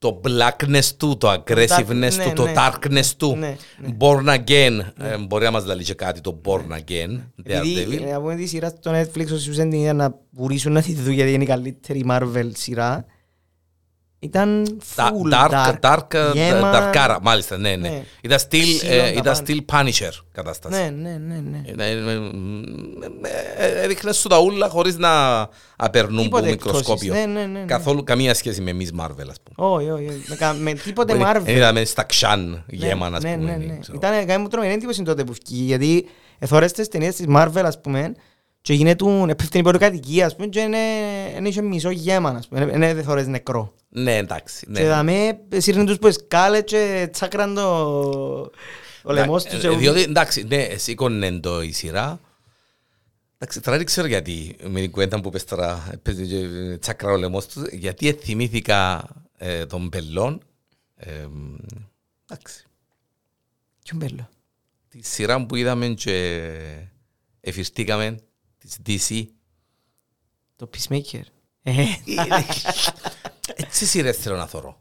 Το 0.04 0.20
blackness 0.24 0.84
του, 0.96 1.16
το 1.16 1.32
aggressiveness 1.32 2.16
ναι, 2.16 2.24
του, 2.24 2.32
το 2.34 2.44
ναι. 2.44 2.52
darkness 2.56 3.06
του. 3.16 3.36
Ναι, 3.36 3.56
ναι. 3.78 3.96
Born 3.98 4.28
again. 4.28 4.80
Ε, 4.98 5.18
μπορεί 5.18 5.44
να 5.44 5.50
μας 5.50 5.64
λέει 5.66 5.82
και 5.82 5.94
κάτι 5.94 6.20
το 6.20 6.40
born 6.44 6.72
again. 6.72 7.20
Επειδή 7.44 7.86
Daredevil. 7.88 8.06
ε, 8.06 8.12
από 8.12 8.34
τη 8.34 8.46
σειρά 8.46 8.68
στο 8.68 8.90
Netflix 8.90 9.32
όσοι 9.32 9.50
δεν 9.50 9.70
την 9.70 9.80
είδαν 9.80 9.96
να 9.96 10.14
πουρήσουν 10.36 10.72
να 10.72 10.82
τη 10.82 10.94
δουν 10.94 11.12
γιατί 11.12 11.32
είναι 11.32 11.42
η 11.42 11.46
καλύτερη 11.46 12.04
Marvel 12.08 12.50
σειρά 12.52 13.04
ήταν 14.24 14.78
Τα- 14.94 15.10
full 15.12 15.32
Dark, 15.32 15.72
dark, 15.80 16.14
ε, 16.14 16.30
γέμα. 16.34 16.72
darkάρα, 16.74 17.18
μάλιστα, 17.22 17.58
ναι, 17.58 17.76
ναι. 17.76 17.88
Ναι. 17.88 18.02
Ήταν 18.22 18.38
still, 18.38 18.46
Ξύλο 18.78 18.92
ε, 18.94 18.98
τα 19.00 19.08
ήταν 19.08 19.22
πάντα. 19.22 19.42
still 19.46 19.58
Punisher 19.72 20.10
κατάσταση. 20.32 20.80
Ναι, 20.80 20.90
ναι, 20.90 21.20
ναι, 21.26 21.42
ναι. 21.50 21.84
Ε, 21.84 21.90
ε, 21.90 21.92
ε, 21.92 23.66
ε, 23.66 23.82
Έδειχνες 23.82 24.16
σου 24.16 24.28
τα 24.28 24.38
ούλα 24.40 24.68
χωρίς 24.68 24.96
να 24.96 25.40
απερνούν 25.76 26.14
από 26.14 26.22
Τίποτε 26.24 26.48
μικροσκόπιο. 26.50 26.92
εκτόσεις. 27.14 27.26
Ναι, 27.26 27.40
ναι, 27.40 27.46
ναι, 27.46 27.58
ναι. 27.58 27.64
Καθόλου 27.64 28.04
καμία 28.04 28.34
σχέση 28.34 28.60
με 28.60 28.72
Miss 28.78 29.00
Marvel, 29.00 29.26
ας 29.30 29.36
πούμε. 29.42 29.68
Όχι, 29.74 29.90
όχι, 29.90 30.04
όχι. 30.08 30.24
Με 30.28 30.36
κα- 30.36 30.52
Με 30.52 30.72
τίποτε 30.72 31.14
Δεν 31.16 31.26
Marvel. 31.26 31.48
είδαμε 31.48 31.84
στα 31.84 32.02
ξάν 32.02 32.64
γέμα, 32.66 33.06
ας 33.06 33.22
ναι, 33.22 33.34
πούμε. 33.36 33.50
ναι, 33.56 33.64
ναι. 33.66 33.78
ξέρω. 33.80 33.96
Ήταν 34.02 34.26
κάνει 34.26 34.42
μου 34.42 34.48
τρομερή 34.48 34.72
εντύπωση 34.72 35.02
τότε 35.02 35.24
που 35.24 35.32
βγήκε, 35.32 35.64
γιατί 35.64 36.06
εθώρες 36.38 36.72
τις 36.72 36.88
ταινίες 36.88 37.14
της 37.14 37.26
Marvel, 37.28 37.62
ας 37.64 37.80
πούμε, 37.80 38.14
και 38.64 38.72
γίνεται 38.72 39.04
επέφτει 39.28 39.58
η 39.58 39.62
πολυκατοικία, 39.62 40.26
ας 40.26 40.36
πούμε, 40.36 40.46
και 40.46 40.60
είναι, 40.60 40.78
είναι 41.36 41.48
είχε 41.48 41.62
μισό 41.62 41.90
γέμα, 41.90 42.30
ας 42.30 42.48
πούμε, 42.48 42.70
είναι 42.72 42.88
εθώρες 42.88 43.26
νεκρό. 43.26 43.74
Ναι, 43.88 44.16
εντάξει. 44.16 44.66
ναι. 44.68 44.80
Και 44.80 44.86
δαμε 44.86 45.38
σύρνουν 45.56 45.86
τους 45.86 45.98
που 45.98 46.06
εσκάλε 46.06 46.62
και 46.62 47.08
τσάκραν 47.12 47.54
το... 47.54 47.70
ο 49.02 49.12
λαιμός 49.12 49.44
τους. 49.44 49.64
Ε, 49.64 49.68
Διότι, 49.68 50.00
εντάξει, 50.00 50.42
ναι, 50.42 50.68
σήκωνε 50.76 51.40
το 51.40 51.62
η 51.62 51.72
σειρά. 51.72 52.20
Εντάξει, 53.38 53.60
τώρα 53.60 53.76
δεν 53.76 53.86
ξέρω 53.86 54.06
γιατί, 54.06 54.56
με 54.62 54.80
την 54.80 54.90
κουέντα 54.90 55.20
που 55.20 55.30
πες 55.30 55.44
τώρα, 55.44 55.88
έπαιζε 55.92 56.24
και 56.24 56.46
τσάκρα 56.78 57.12
ο 57.12 57.16
λαιμός 57.16 57.46
τους, 57.46 57.62
γιατί 57.72 58.12
θυμήθηκα 58.12 59.08
ε, 59.38 59.66
τον 59.66 59.88
Μπελόν. 59.88 60.42
Ε, 60.96 61.26
εντάξει, 62.30 62.64
Ποιον 63.82 63.98
μπέλο. 63.98 64.28
τη 64.88 64.98
σειρά 65.02 65.46
που 65.46 65.56
είδαμε 65.56 65.88
και 65.88 66.48
εφιστήκαμε, 67.40 68.18
της 68.68 69.08
DC. 69.08 69.24
Το 70.56 70.70
Peacemaker. 70.76 71.20
Ε, 71.62 71.84
Έτσι 73.56 73.86
σειρές 73.86 74.16
θέλω 74.16 74.36
να 74.36 74.46
θωρώ. 74.46 74.78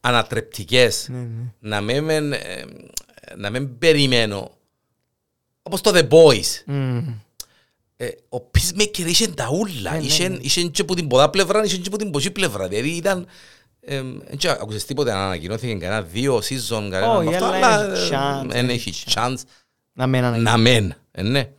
Ανατρεπτικές, 0.00 1.08
ναι, 1.10 1.18
ναι. 1.18 1.52
να 1.58 1.80
μην, 1.80 2.04
μεν, 2.04 2.32
ε, 2.32 2.64
να 3.36 3.50
μην 3.50 3.78
περιμένω, 3.78 4.50
όπως 5.62 5.80
το 5.80 5.90
The 5.94 6.08
Boys. 6.08 6.62
Μμμ. 6.66 7.14
Ε, 7.96 8.08
ο 8.28 8.36
Peacemaker 8.36 8.98
είχε 8.98 9.28
τα 9.28 9.48
ούλα. 9.52 9.90
Ναι, 9.92 9.98
ναι, 9.98 10.04
Είχε 10.04 10.28
ναι. 10.28 10.36
είχε 10.40 10.62
και 10.62 10.80
από 10.80 10.94
την 10.94 11.06
ποδά 11.08 11.30
πλευρά, 11.30 11.64
είχε 11.64 11.76
και 11.76 11.88
από 11.88 11.96
την 11.96 12.10
ποσή 12.10 12.30
πλευρά. 12.30 12.68
Δηλαδή 12.68 12.88
ήταν... 12.88 13.26
ε, 13.80 14.02
Δεν 14.02 14.36
ξέρω, 14.36 14.58
άκουσες 14.60 14.84
τίποτε 14.84 15.12
να 15.12 15.24
ανακοινώθηκε 15.24 15.74
κανένα 15.74 16.02
δύο 16.02 16.36
season, 16.38 16.88
κανένα 16.90 17.16
Όχι, 17.16 17.34
από 17.34 17.44
αυτά, 17.44 17.56
αλλά 17.56 17.66
αλλά 17.76 17.92
έχει 17.94 18.12
ε, 18.12 18.16
chance, 18.16 18.46
δεν 18.48 18.68
έχει 18.70 18.88
έχει 18.88 19.04
chance 19.14 19.36
Να 19.92 20.06
μέναν 20.06 20.34
εκεί. 20.34 20.42
να 20.42 20.56
μεν. 20.56 20.94
ε, 21.10 21.22
Ναι. 21.22 21.50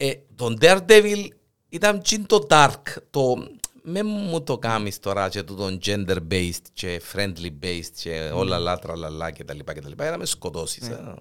Ναι, 0.00 0.06
ναι, 0.06 0.12
ναι. 0.12 0.18
Ε, 0.18 0.22
Τον 0.36 0.58
Daredevil 0.60 1.26
ήταν 1.68 2.00
και 2.00 2.18
το 2.26 2.46
dark, 2.50 2.82
το... 3.10 3.34
Με 3.82 4.02
μου 4.02 4.42
το 4.42 4.58
κάνεις 4.58 4.98
τώρα 4.98 5.28
και 5.28 5.42
το 5.42 5.54
τον 5.54 5.78
gender 5.84 6.16
based 6.30 6.62
και 6.72 7.02
friendly 7.12 7.64
based 7.64 7.90
και 8.02 8.30
όλα 8.34 8.58
λάτρα 8.58 8.96
λαλά 8.96 9.30
και 9.30 9.44
τα 9.44 9.54
λοιπά 9.54 9.74
και 9.74 9.80
τα 9.80 9.88
λοιπά. 9.88 10.02
Για 10.02 10.12
να 10.12 10.18
με 10.18 10.24
σκοτώσεις. 10.26 10.88
Ναι. 10.88 10.94
ε. 10.94 11.14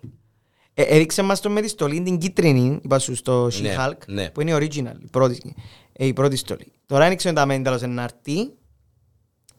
Ε, 0.74 0.84
Έδειξε 0.96 1.22
μας 1.22 1.40
το 1.42 1.50
με 1.50 1.62
τη 1.62 1.68
στολή 1.68 2.02
την 2.02 2.18
κίτρινη, 2.18 2.80
είπα 2.84 3.00
σου 3.00 3.16
στο 3.16 3.50
Ναι, 3.62 3.76
She-Hulk, 3.78 3.98
ναι. 4.08 4.30
που 4.30 4.42
είναι 4.42 4.56
original, 4.56 5.02
η 5.04 5.08
πρώτη, 5.12 5.56
ε, 5.94 6.06
η 6.06 6.14
πρώτη 6.14 6.36
στολή. 6.36 6.72
Τώρα 6.86 7.08
δεν 7.08 7.18
ξέρω 7.18 7.42
αν 7.42 7.64
τα 7.64 7.88
να 7.88 8.04
έρθει. 8.04 8.52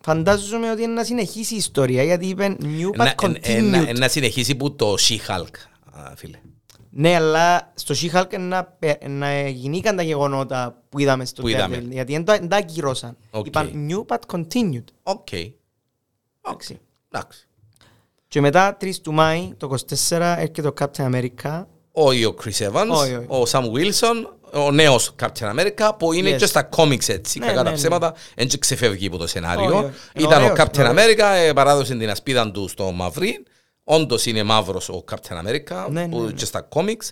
Φαντάζομαι 0.02 0.70
ότι 0.70 0.82
είναι 0.82 0.92
να 0.92 1.04
συνεχίσει 1.04 1.54
η 1.54 1.56
ιστορία, 1.56 2.02
γιατί 2.02 2.26
είπε 2.26 2.56
new 2.60 2.88
but 2.90 2.96
Να- 2.96 3.04
ε, 3.06 3.14
ε, 3.40 3.60
να- 3.60 3.82
continued. 3.84 3.96
Να 3.98 4.08
συνεχίσει 4.08 4.54
που 4.54 4.74
το 4.76 4.94
She-Hulk, 4.98 5.54
α, 5.92 6.16
φίλε. 6.16 6.38
Ναι, 6.92 7.14
αλλά 7.14 7.72
στο 7.74 7.94
She-Hulk 7.94 8.38
να, 8.38 8.64
πε- 8.64 9.08
να 9.08 9.48
γινήκαν 9.48 9.96
τα 9.96 10.02
γεγονότα 10.02 10.82
που 10.88 10.98
είδαμε 10.98 11.24
στο 11.24 11.42
Που 11.42 11.48
είδαμε. 11.48 11.76
Daredevil, 11.78 11.88
γιατί 11.90 12.12
δεν 12.12 12.24
τα- 12.24 12.38
δεν 12.38 12.48
τα 12.48 12.56
ακυρώσαν. 12.56 13.16
Οκ. 13.30 13.46
Είπαν 13.46 13.88
new 13.90 14.14
but 14.14 14.36
continued. 14.36 14.84
OK. 15.02 15.28
Εντάξει. 16.42 16.80
Εντάξει. 17.10 17.48
Και 18.28 18.40
μετά 18.40 18.76
3 18.80 19.00
του 19.02 19.12
Μάη, 19.12 19.52
το 19.56 19.66
24, 19.68 20.34
έρχεται 20.38 20.62
το 20.62 20.74
Captain 20.80 21.04
America. 21.14 21.64
Όχι 21.92 22.24
ο 22.24 22.34
Chris 22.44 22.68
Evans, 22.70 22.88
Όχι, 22.90 23.14
όχι. 23.14 23.26
ο 23.28 23.42
Sam 23.50 23.62
Wilson, 23.62 24.30
ο 24.66 24.70
νέος 24.70 25.14
Captain 25.22 25.54
America 25.58 25.90
που 25.98 26.12
είναι 26.12 26.34
Yes. 26.34 26.36
και 26.36 26.46
στα 26.46 26.68
comics 26.76 27.08
έτσι, 27.08 27.38
Ναι, 27.38 27.46
κακά 27.46 27.58
ναι, 27.58 27.64
τα 27.64 27.70
ναι. 27.70 27.76
ψέματα, 27.76 28.14
δεν 28.34 28.48
και 28.48 28.58
ξεφεύγει 28.58 29.06
από 29.06 29.16
το 29.16 29.22
Όχι, 29.22 29.32
σενάριο. 29.32 29.76
όχι. 29.78 29.90
Ήταν 30.24 30.42
ο 30.42 30.44
Ωραίος, 30.44 30.58
Captain 30.58 30.78
ωραίος. 30.78 30.94
America, 30.94 31.34
ε, 31.36 31.52
παράδοσε 31.52 31.94
την 31.96 32.10
ασπίδα 32.10 32.50
του 32.50 32.68
στο 32.68 32.90
Μαυρί, 32.90 33.42
όντως 33.94 34.26
είναι 34.26 34.42
μαύρος 34.42 34.88
ο 34.88 35.04
Captain 35.10 35.46
America 35.46 35.86
Ναι, 35.90 36.08
που 36.08 36.20
ναι, 36.20 36.26
ναι. 36.26 36.32
και 36.32 36.44
στα 36.44 36.68
comics. 36.72 37.10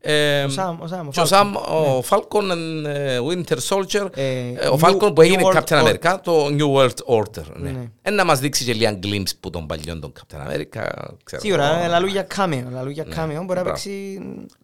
Ε, 0.00 0.44
Ο 0.44 0.48
Σαμ, 0.48 0.80
ο 0.80 0.86
Σαμ, 0.86 1.06
ο 1.06 1.10
και 1.10 1.20
ο 1.20 1.22
Falcon. 1.22 1.26
Σαμ, 1.26 1.54
ο 1.56 2.02
Falcon 2.08 2.56
ε, 2.86 3.18
Winter 3.28 3.56
Soldier, 3.68 4.08
Ε, 4.14 4.52
ε, 4.54 4.68
ο 4.68 4.78
New- 4.80 4.88
Falcon 4.88 5.14
που 5.14 5.22
έγινε 5.22 5.42
New 5.44 5.52
World 5.52 5.58
Captain 5.62 5.82
Order. 5.84 5.94
America, 5.94 6.16
το 6.22 6.46
New 6.46 6.74
World 6.74 7.18
Order. 7.18 7.44
Ναι. 7.56 7.70
Ναι. 7.70 7.90
Ε, 8.02 8.10
να 8.10 8.24
μας 8.24 8.38
δείξει 8.40 8.64
και 8.64 8.72
λίγα 8.72 8.98
glimpse 9.02 9.30
που 9.40 9.50
τον 9.50 9.66
παλιόν 9.66 10.00
τον 10.00 10.12
Captain 10.20 10.36
America. 10.50 10.82
ξέρω 11.24 11.42
Σίγουρα, 11.42 11.74
εγώ. 11.74 11.84
ε, 11.84 11.86
λαλού 11.88 12.06
για 12.06 12.22
κάμεο. 12.22 12.68
Λαλού 12.70 12.90
για 12.90 13.04
κάμεο 13.04 13.36
μπορεί 13.44 13.46
να 13.46 13.62
μπράβο. 13.62 13.68
παίξει 13.68 14.18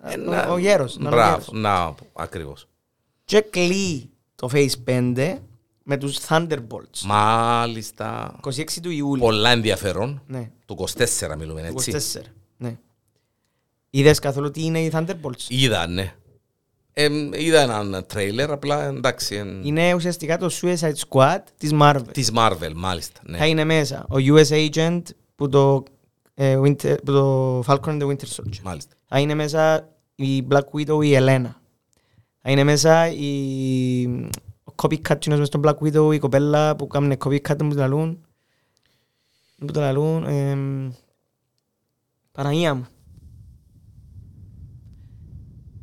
Ε, 0.05 0.13
ε, 0.13 0.17
να- 0.17 0.47
ο- 0.49 0.53
ο 0.53 0.59
γέρος. 0.59 0.97
να 0.99 1.09
είναι 1.09 1.17
ο 1.21 1.25
γέρος. 1.25 1.49
Μπράβο, 1.51 1.61
να, 1.61 1.95
ακριβώς. 2.13 2.67
Και 3.25 3.41
κλεί 3.41 4.11
το 4.35 4.49
Phase 4.53 4.73
5 4.85 5.39
με 5.87 5.97
τους 5.97 6.19
Thunderbolts. 6.29 7.01
Μάλιστα. 7.05 8.37
26 8.47 8.65
του 8.83 8.91
Ιούλη. 8.91 9.21
Πολλά 9.21 9.51
ενδιαφέρον. 9.51 10.23
Ναι, 10.27 10.51
Του 10.67 10.85
24 10.97 11.37
μιλούμε 11.39 11.73
του 11.75 11.91
έτσι. 11.91 12.19
24. 12.19 12.21
Ναι. 12.57 12.79
Είδες 13.91 14.19
καθόλου 14.19 14.51
τι 14.51 14.65
είναι 14.65 14.81
οι 14.81 14.91
Thunderbolts; 14.95 15.43
Είδα, 15.49 15.87
ναι. 15.87 16.15
Ε, 16.93 17.09
είδα 17.33 17.61
έναν 17.61 18.05
τρέιλερ, 18.09 18.51
απλά 18.51 18.85
εντάξει. 18.85 19.35
εν- 19.35 19.65
Είναι 19.65 19.95
ουσιαστικά 19.95 20.39
το 20.39 20.51
Suicide 20.61 20.93
Squad 21.09 21.39
της 21.59 21.71
Marvel. 21.81 22.03
Της 22.13 22.31
Marvel, 22.37 22.73
μάλιστα. 22.75 23.21
Ναι. 23.25 23.39
Θα 23.39 23.47
είναι 23.47 23.65
μέσα 23.65 24.07
ο 24.09 24.15
US 24.19 24.49
Agent 24.71 25.03
που 25.35 25.49
το, 25.49 25.85
ε, 26.35 26.59
Winter, 26.59 26.97
που 27.05 27.13
το 27.13 27.59
Falcon 27.67 27.89
and 27.89 28.03
the 28.03 28.07
Winter 28.07 28.27
Soldier. 28.37 28.59
Μάλιστα. 28.63 28.95
Θα 29.07 29.19
είναι 29.19 29.35
μέσα 29.35 29.89
η 30.15 30.47
Black 30.51 30.65
Widow 30.77 31.05
η 31.05 31.15
Ελένα. 31.15 31.61
Θα 32.41 32.51
είναι 32.51 32.65
μέσα 32.65 33.09
η 33.09 34.05
ο 34.07 34.54
copycat 34.83 35.19
κοινός 35.19 35.39
μες 35.39 35.47
στον 35.47 35.63
Black 35.65 35.77
Widow, 35.79 36.15
η 36.15 36.19
κοπέλα 36.19 36.77
που 36.77 36.87
κάνουν 36.87 37.13
copycat 37.25 37.57
που 37.59 37.69
το 37.69 37.75
λαλούν. 37.75 38.19
Που 39.59 39.73
το 39.73 39.81
λαλούν. 39.81 40.25
εμ, 40.27 40.91
Παναγία 42.33 42.75
μου. 42.75 42.87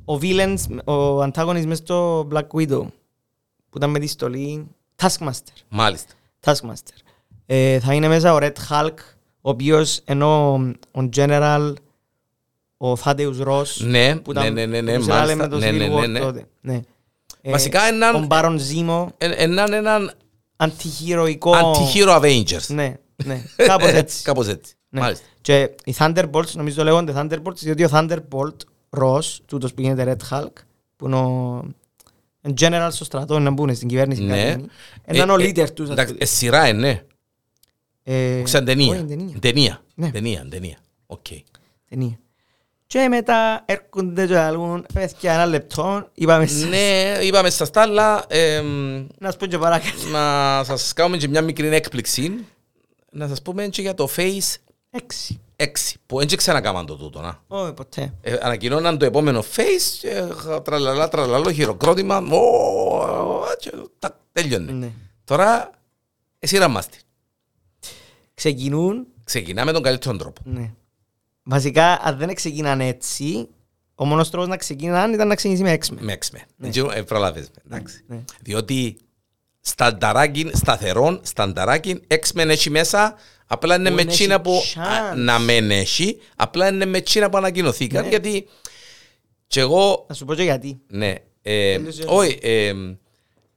Ο 0.06 0.18
villains, 0.22 0.84
ο 0.86 1.22
antagonist 1.24 1.66
μες 1.66 1.78
στο 1.78 2.28
Black 2.32 2.48
Widow 2.48 2.86
που 3.70 3.78
ήταν 3.78 3.90
με 3.90 4.00
τη 4.00 4.08
στολή 4.08 4.68
Taskmaster. 4.96 5.62
Μάλιστα. 5.70 6.14
Taskmaster. 6.46 6.98
Ε, 7.46 7.80
θα 7.80 7.94
είναι 7.94 8.08
μέσα 8.08 8.34
ο 8.34 8.38
Red 8.42 8.54
Hulk, 8.70 8.94
ο 9.42 9.50
οποίος 9.50 9.98
ενώ 10.06 10.54
ο 10.92 11.10
General, 11.16 11.74
ο 12.78 12.94
Thaddeus 12.94 13.42
Ross, 13.48 13.66
Ναι, 13.80 14.16
που 14.16 14.34
ναι, 14.34 14.40
ήταν- 14.40 14.54
ναι, 14.54 14.66
ναι, 14.66 14.82
ναι, 14.82 14.96
που 14.96 15.02
ξέραμε 15.02 15.36
μάλιστα. 15.36 15.36
με 15.36 15.48
το 15.48 15.58
Ναι, 15.58 15.72
ναι, 15.72 15.86
Civil 15.86 15.90
ναι, 15.90 16.04
War 16.06 16.10
ναι. 16.10 16.20
τότε. 16.20 16.46
Ναι. 16.62 16.82
Ε, 17.42 17.52
Βασικά 17.52 17.82
έναν- 17.84 18.16
Ο 18.16 18.28
Baron 18.30 18.58
Zemo, 18.72 19.08
Ε, 19.18 19.28
Έναν 19.32 19.74
έναν 19.74 20.12
αντιχειροϊκό... 20.56 21.52
anti-hero 21.56 22.22
Avengers. 22.22 22.66
Ναι, 22.68 22.96
ναι, 23.26 23.44
κάπως 23.56 23.92
έτσι. 23.92 24.24
Κάπως 24.28 24.48
έτσι. 24.48 24.74
Ναι. 24.90 25.00
Μάλιστα. 25.00 25.26
Και 25.42 25.70
οι 25.86 25.96
Thunderbolts, 25.98 26.52
νομίζω 26.54 26.84
λέγονται 26.84 27.14
Thunderbolts, 27.16 27.56
διότι 27.58 27.84
ο 27.84 27.90
Thunderbolt 27.92 28.56
Ross, 29.00 29.24
τούτος 29.46 29.74
που 29.74 29.82
γίνεται 29.82 30.16
Red 30.18 30.34
Hulk, 30.36 30.52
που 30.96 31.06
είναι 31.06 31.16
ο 31.16 31.56
ο 32.48 32.54
general 32.60 32.88
στο 32.92 33.04
στρατό, 33.04 33.40
να 33.40 33.52
μπουν 33.52 33.76
στην 33.76 33.88
κυβέρνηση. 33.88 34.22
Ναι. 34.24 34.46
κάτι, 34.52 34.66
Έναν 35.06 35.30
ο 35.30 35.36
Ε, 35.40 35.44
ε, 35.44 35.50
leader 35.50 35.70
τους. 35.74 35.86
ας 35.86 35.92
Εντάξει, 35.92 36.14
πούμε. 36.14 36.24
ε, 36.24 36.26
σειρά, 36.26 36.66
ε, 36.66 36.72
ναι. 36.72 37.02
Ε, 38.04 38.42
Σαν 38.46 38.66
ταινία. 38.66 38.92
όχι, 38.96 39.04
ταινία. 39.06 39.40
Ταινία. 39.40 39.84
Ναι. 39.96 40.12
Ταινία, 40.12 40.48
ταινία. 40.50 40.78
Οκ. 41.06 41.26
ταινία. 41.90 42.20
Και 42.92 43.08
μετά 43.08 43.62
έρχονται 43.66 44.28
και 44.28 44.38
άλλουν, 44.38 44.86
παιδιά 44.94 45.34
ένα 45.34 45.46
λεπτό, 45.46 46.10
είπαμε 46.14 46.46
σε- 46.46 46.66
Ναι, 46.66 47.18
είπαμε 47.22 47.50
στα 47.50 47.66
στάλα, 47.66 48.26
εμ, 48.28 49.08
να 49.20 49.32
σου 49.32 49.38
πω 49.38 49.46
και 49.46 49.58
παρακάτω. 49.58 50.08
να 50.12 50.64
σας 50.64 50.94
κάνουμε 50.94 51.18
και 51.18 51.28
μια 51.28 51.42
μικρή 51.42 51.68
έκπληξη. 51.76 52.46
Να 53.12 53.28
σας 53.28 53.42
πούμε 53.42 53.68
και 53.68 53.82
για 53.82 53.94
το 53.94 54.10
Face 54.16 54.56
Έξι. 54.90 55.40
6, 55.56 55.66
που 56.06 56.18
δεν 56.18 56.38
ξανακάμαν 56.38 56.86
το 56.86 56.96
τούτο, 56.96 57.22
να. 57.22 57.40
Όχι 57.48 57.74
ποτέ. 57.74 58.14
Ε, 58.22 58.38
ανακοινώναν 58.42 58.98
το 58.98 59.06
επόμενο 59.06 59.44
face, 59.56 59.98
και, 60.02 60.24
τραλαλά, 60.64 61.08
τραλαλό, 61.08 61.52
χειροκρότημα, 61.52 62.18
ο, 62.18 63.44
και, 63.60 63.72
τα, 64.00 64.20
τέλειωνε. 64.32 64.72
Ναι. 64.72 64.92
Τώρα, 65.24 65.70
εσύ 66.40 66.58
ραμάστε. 66.58 66.98
Ξεκινούν, 68.34 69.08
Ξεκινάμε 69.24 69.72
τον 69.72 69.82
καλύτερο 69.84 70.18
τρόπο. 70.18 70.42
ναι. 70.46 70.72
Βασικά, 71.44 72.00
αν 72.04 72.18
δεν 72.18 72.34
ξεκινάν 72.34 72.80
έτσι, 72.82 73.48
ο 73.96 74.06
μόνος 74.06 74.30
τρόπος 74.30 74.48
να 74.50 74.58
ξεκινάν 74.58 75.14
ήταν 75.14 75.28
να 75.28 75.36
ξεκινήσει 75.36 75.64
με 75.64 75.78
X-Men. 75.82 75.98
Με 76.00 76.18
X-Men. 76.22 76.96
Ε, 76.96 77.02
προλάβες 77.02 77.50
με, 77.56 77.62
εντάξει. 77.76 78.04
Ναι. 78.08 78.24
Διότι 78.42 78.98
στανταράκιν, 79.62 80.52
σταθερόν, 80.54 81.20
στανταράκιν, 81.24 82.02
X-Men 82.08 82.48
έχει 82.48 82.70
μέσα, 82.70 83.16
απλά 83.48 83.76
είναι 83.76 83.90
Που 83.90 83.96
με 83.96 84.02
εν 84.02 84.08
τσίνα 84.08 84.34
έχει 84.34 84.44
που 84.44 84.62
chance. 84.76 84.80
α, 84.82 85.16
να 85.16 85.40
μεν 85.40 85.72
έχει, 85.72 86.18
απλά 86.36 86.68
είναι 86.70 86.86
με 86.86 87.02
τσίνα 87.02 87.30
που 87.30 87.38
ανακοινωθήκαν, 87.38 88.04
Ναι. 88.04 88.10
γιατί 88.10 88.48
και 89.48 89.60
εγώ 89.60 90.06
Να 90.10 90.16
σου 90.16 90.26
πω 90.26 90.36
και 90.36 90.44
γιατί. 90.44 90.80
Ναι. 90.88 91.14
Ε, 91.42 91.74
Τέλειωσε. 91.76 92.04
όχι, 92.08 92.38
ε, 92.42 92.74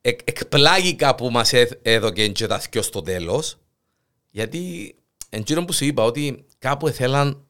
εκ, 0.00 0.20
εκπλάγηκα 0.24 1.14
που 1.14 1.30
μας 1.30 1.52
έδ- 1.52 1.78
έδωκε 1.82 2.28
και 2.28 2.46
τα 2.46 2.58
θκιο 2.58 2.82
στο 2.82 3.02
τέλος, 3.02 3.56
γιατί 4.30 4.94
εντζήνω 5.28 5.64
που 5.64 5.72
σου 5.72 5.84
είπα 5.84 6.02
ότι 6.04 6.44
κάπου 6.58 6.88
ήθελαν 6.88 7.43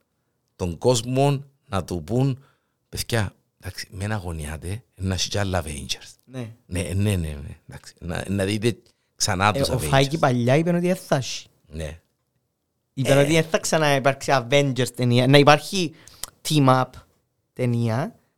τον 0.57 0.79
κόσμο 0.79 1.45
να 1.69 1.85
του 1.85 2.03
πούν 2.05 2.45
παιδιά, 2.89 3.33
εντάξει, 3.61 3.89
μην 3.91 4.13
αγωνιάτε, 4.13 4.83
να 4.97 5.15
έχει 5.15 5.29
κι 5.29 5.39
άλλα 5.39 5.63
Avengers. 5.65 6.13
Ναι. 6.25 6.51
Ναι, 6.67 6.81
ναι, 6.83 6.93
ναι, 6.95 7.17
ναι, 7.17 7.57
εντάξει, 7.69 7.95
να, 8.01 8.25
να 8.29 8.45
δείτε 8.45 8.77
ξανά 9.17 9.51
Ε, 9.55 9.59
τους 9.59 9.69
ο 9.69 9.75
Avengers. 9.75 9.89
Φάικη 9.89 10.19
παλιά 10.19 10.57
είπε 10.57 10.71
ότι 10.71 10.87
δεν 10.87 10.97
θα 10.97 11.17
έχει. 11.17 11.47
Ναι. 11.67 11.99
Είπε 12.95 13.15
ότι 13.17 13.33
δεν 13.33 13.45
θα 13.45 13.59
ξαναυπάρξει 13.59 14.33
Avengers 14.35 14.89
ταινία. 14.95 15.27
Να 15.27 15.39
υπάρχει 15.39 15.93
team-up 16.49 16.85
ταινία, 17.53 17.97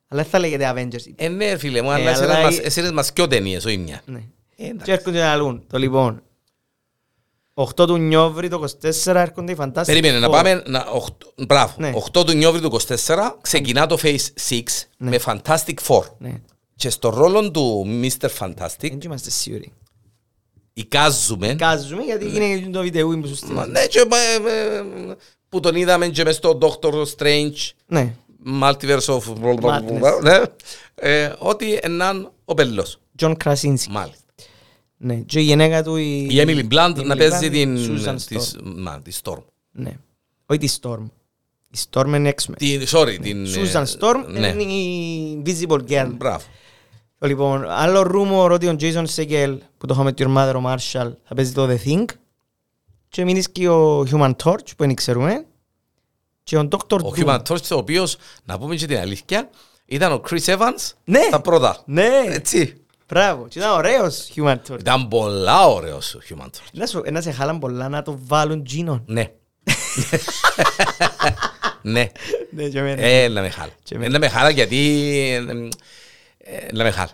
αλλά 0.09 0.23
δεν 0.23 0.31
θα 0.31 0.39
λέγεται 0.39 0.73
Avengers. 0.75 1.13
Ε, 1.17 1.29
ναι, 1.29 1.57
φίλε 1.57 1.83
μου, 1.83 1.91
Ε, 1.91 1.95
αλλά 1.95 2.11
αλλά 2.11 2.11
εσένες 2.11 2.43
μας- 2.45 2.57
η- 2.59 2.61
εσένες 2.65 2.93
μας 2.93 3.13
πιο 3.13 3.27
ταινίες, 3.27 3.65
όχι 3.65 3.77
μια. 3.79 4.03
Ναι. 4.07 4.19
Ε, 4.57 4.65
εντάξει. 4.65 4.85
Και 4.85 4.93
έρχονται 4.93 5.21
να 5.21 5.37
λούν. 5.37 5.65
Το 5.69 5.79
λοιπόν. 5.79 6.23
8 7.59 7.87
του 7.87 7.97
Νιόβρη 7.97 8.49
το 8.49 8.65
24 9.05 9.15
έρχονται 9.15 9.53
οι 9.53 9.57
Fantastic 9.59 9.83
Περίμενε 9.87 10.19
να 10.19 10.29
Four. 10.29 10.31
πάμε. 10.31 10.63
Να, 10.67 10.81
οχτώ- 10.93 11.33
μπράβο. 11.47 11.75
Ναι. 11.79 11.93
8 12.13 12.25
του 12.27 12.33
Νιόβρη 12.33 12.61
του 12.61 12.77
24 12.89 12.95
ξεκινά 13.41 13.87
το 13.87 13.99
Phase 14.03 14.17
6 14.49 14.61
με 14.99 15.19
Fantastic 15.25 15.75
Four. 15.87 16.03
Ναι. 16.19 16.41
Και 16.77 16.91
στο 16.91 17.09
ρόλο 17.09 17.51
του 17.51 17.87
Mr. 18.03 18.29
Fantastic 18.39 18.69
Δεν 18.81 18.99
είμαστε 19.05 19.31
σίγουροι. 19.31 19.73
εικάζουμε. 20.73 21.55
Κάζουμε 21.55 22.03
γιατί 22.03 22.25
είναι 22.37 22.59
και 22.59 22.69
το 22.71 22.81
βίντεο 22.81 23.07
που 23.09 23.27
σου 23.27 23.29
Μα, 23.31 23.35
στείλα. 23.37 23.67
Ναι, 23.67 23.87
και, 23.87 23.99
ε, 23.99 24.79
ε, 24.79 24.83
που 25.49 25.61
τον 25.61 25.75
είδαμε 25.77 26.09
και 26.09 26.25
μες 26.25 26.37
στο 26.37 26.59
Doctor 26.63 27.05
Strange 27.17 27.71
Ναι. 27.87 28.15
Multiverse 28.63 28.99
of 29.07 29.21
Madness. 29.61 30.21
ναι, 30.23 30.43
ε, 30.95 31.33
ότι 31.39 31.79
έναν 31.83 32.33
ο 32.45 32.55
πελός. 32.55 32.99
John 33.23 33.35
Krasinski. 33.45 33.87
Μάλιστα. 33.91 34.25
Ναι. 34.99 35.15
Και 35.15 35.41
η 35.41 35.43
γυναίκα 35.43 35.83
του 35.83 35.97
η... 35.97 36.27
Η 36.31 36.43
Emily 36.47 36.69
Blunt 36.73 36.95
η 36.99 37.03
να 37.05 37.15
Emily 37.15 37.19
παίζει 37.19 37.47
Blunt, 37.49 37.51
την 37.51 37.77
Susan 37.77 38.17
της- 38.27 38.57
Storm. 38.59 38.73
μα, 38.77 39.01
τη 39.01 39.13
Storm. 39.23 39.43
Ναι. 39.73 39.93
Όχι 40.47 40.59
τη 40.59 40.77
Storm. 40.83 41.05
Η 41.71 41.79
Storm 41.91 42.07
είναι 42.07 42.35
X-Men. 42.43 42.55
Την, 42.57 42.83
sorry, 42.91 43.17
την... 43.23 43.47
Susan 43.47 43.83
ε, 43.83 43.93
Storm 43.99 44.25
ναι. 44.29 44.47
είναι 44.49 44.63
η 44.63 45.43
Visible 45.47 45.81
Girl. 45.89 46.11
Μπράβο. 46.17 46.45
Λοιπόν, 47.19 47.65
άλλο 47.71 48.01
rumor 48.01 48.51
ότι 48.53 48.67
ο 48.69 48.77
Jason 48.81 49.05
Segel 49.17 49.59
που 49.79 49.87
το 49.87 49.95
είχαμε 49.95 50.13
τη 50.13 50.25
Your 50.27 50.37
Mother, 50.37 50.55
ο 50.57 50.63
Marshall, 50.67 51.13
θα 51.25 51.35
παίζει 51.35 51.53
το 51.53 51.69
The 51.71 51.77
Thing. 51.89 52.05
Και 53.09 53.25
μείνει 53.25 53.43
και 53.43 53.69
ο 53.69 54.01
Human 54.11 54.33
Torch 54.45 54.67
που 54.77 54.85
δεν 54.85 54.95
ξέρουμε. 54.95 55.47
Και 56.43 56.57
ο 56.59 56.69
Dr. 56.71 57.01
Ο 57.05 57.13
Doom. 57.17 57.25
Human 57.25 57.43
Torch, 57.49 57.69
ο 57.73 57.77
οποίος, 57.77 58.17
να 58.45 58.59
πούμε 58.59 58.77
και 58.77 58.87
την 58.87 58.97
αλήθεια, 58.99 59.51
ήταν 59.87 60.13
ο 60.13 60.23
Chris 60.31 60.45
Evans 60.45 60.93
Ναι. 61.05 61.21
στα 61.29 61.41
πρώτα. 61.41 61.83
Ναι, 61.87 62.09
Έτσι. 62.29 62.81
Μπράβο. 63.09 63.49
Και 63.49 63.59
ήταν 63.59 63.71
ωραίος 63.73 64.31
Human 64.37 64.57
Torch. 64.69 64.79
Ήταν 64.81 65.09
πολλά 65.09 65.67
ωραίος 65.67 66.15
ο 66.15 66.19
Human 66.29 66.45
Torch. 66.47 66.69
Να 66.73 66.87
σου- 66.87 67.03
Να 67.11 67.21
σε 67.21 67.31
χάλαν 67.33 67.59
πολλά 67.59 67.89
να 67.89 68.03
το 68.03 68.19
βάλουν 68.27 68.67
Gino. 68.71 69.01
Ναι. 69.07 69.31
ναι. 71.83 72.11
Ναι, 72.51 72.69
και 72.69 72.79
εμένα. 72.79 73.03
Ε, 73.03 73.29
να 73.29 73.41
με 73.41 73.49
χάλα. 73.51 73.71
Και 73.83 73.95
Ε, 73.95 73.97
εμένα. 73.97 74.13
Να 74.13 74.19
με 74.19 74.29
χάλα 74.29 74.51
γιατί... 74.51 74.77
ε, 76.39 76.73
Να 76.73 76.83
με 76.85 76.91
χάλα. 76.91 77.11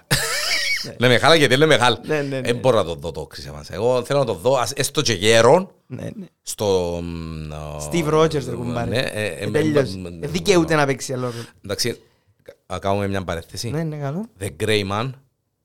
Να 0.99 1.09
με 1.09 1.19
χάλα 1.19 1.35
γιατί 1.35 1.55
είναι 1.55 1.67
μεγάλο. 1.67 1.99
Ναι, 2.07 2.15
ναι, 2.21 2.23
ναι. 2.37 2.41
Δεν 2.41 2.57
μπορώ 2.57 2.77
να 2.77 2.85
το 2.85 2.95
δω 2.95 3.11
το 3.13 3.27
Chris 3.35 3.51
Evans. 3.53 3.65
Εγώ 3.71 4.05
θέλω 4.05 4.19
να 4.19 4.25
το 4.25 4.35
δω, 4.35 4.55
ας- 4.57 4.73
έστω 4.73 5.03
και 5.03 5.13
γέρον, 5.13 5.71
Ναι, 5.87 6.03
ναι. 6.03 6.27
στο... 6.43 6.67
μ, 7.03 7.53
ο- 7.53 7.91
Steve 7.93 8.15
Rogers 8.15 8.31
δεν 8.43 8.57
κουμπάρει. 8.57 8.91
Ναι, 8.91 8.99
ε, 8.99 9.27
ε, 9.27 9.45
Ε, 9.45 9.51
τέλειωσε. 9.51 9.97
μ, 9.97 10.01
μ, 10.01 10.23
Ε, 10.23 10.27
Δικαιούται 10.27 10.75
να 10.75 10.87
παίξει 10.87 11.13
άλλο 11.13 11.23
ρόλο. 11.23 11.45
Εντάξει, 11.65 12.01
να 12.67 12.79
κάνουμε 12.79 13.09
μια 13.09 13.25
παρέθεση. 13.25 13.71
Ναι, 13.71 13.81
είναι 13.81 13.97
καλό. 13.97 14.25
The 14.41 14.49
Grey 14.65 14.91
Man, 14.93 15.11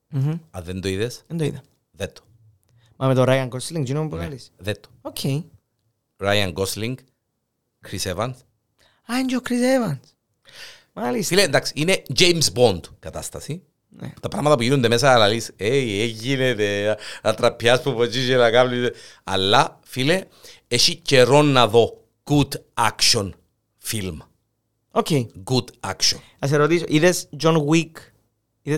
Μμμ. 0.09 0.37
αν 0.51 0.63
δεν 0.63 0.81
το 0.81 0.87
είδες, 0.87 1.23
Δεν 1.27 1.37
το 1.37 1.43
είδα. 1.43 1.61
δεν 1.91 2.13
το. 2.13 2.21
Μα 2.95 3.07
με 3.07 3.13
το 3.13 3.23
Ryan 3.27 3.49
Gosling, 3.49 3.87
Gino 3.87 4.07
που 4.09 4.15
Ναι, 4.15 4.21
κάνεις. 4.21 4.51
Δεν 4.57 4.81
το. 4.81 4.89
Οκ. 5.01 5.17
Ryan 6.19 6.53
Gosling, 6.53 6.93
Chris 7.89 8.13
Evans. 8.15 8.33
Α, 9.11 9.17
είναι 9.19 9.25
και 9.27 9.35
ο 9.35 9.41
Chris 9.49 9.51
Evans. 9.91 9.99
Μάλιστα. 10.93 11.35
Φίλε, 11.35 11.45
εντάξει, 11.45 11.73
είναι 11.75 12.03
James 12.19 12.53
Bond 12.55 12.79
κατάσταση. 12.99 13.63
Ναι. 13.89 14.13
Τα 14.21 14.27
πράγματα 14.27 14.55
που 14.55 14.61
γίνονται 14.61 14.87
μέσα, 14.87 15.13
αλλά 15.13 15.27
λες, 15.27 15.47
«Ει, 15.55 16.01
έγινε, 16.01 16.55
να 17.23 17.33
τραπιάς 17.33 17.81
που 17.81 17.93
ποτζείς 17.93 18.27
και 18.27 18.35
να 18.35 18.51
κάνεις». 18.51 18.89
Αλλά, 19.23 19.79
φίλε, 19.83 20.23
έχει 20.67 20.95
καιρό 20.95 21.41
να 21.41 21.67
δω 21.67 22.03
good 22.23 22.49
action 22.73 23.29
film. 23.89 24.17
OK. 24.91 25.07
Good 25.43 25.89
action. 25.89 26.17
Ας 26.39 26.49
σε 26.49 26.55
ρωτήσω, 26.55 26.85
είδες 26.87 27.29
John 27.43 27.55
Wick; 27.65 27.91
είδες, 27.91 28.11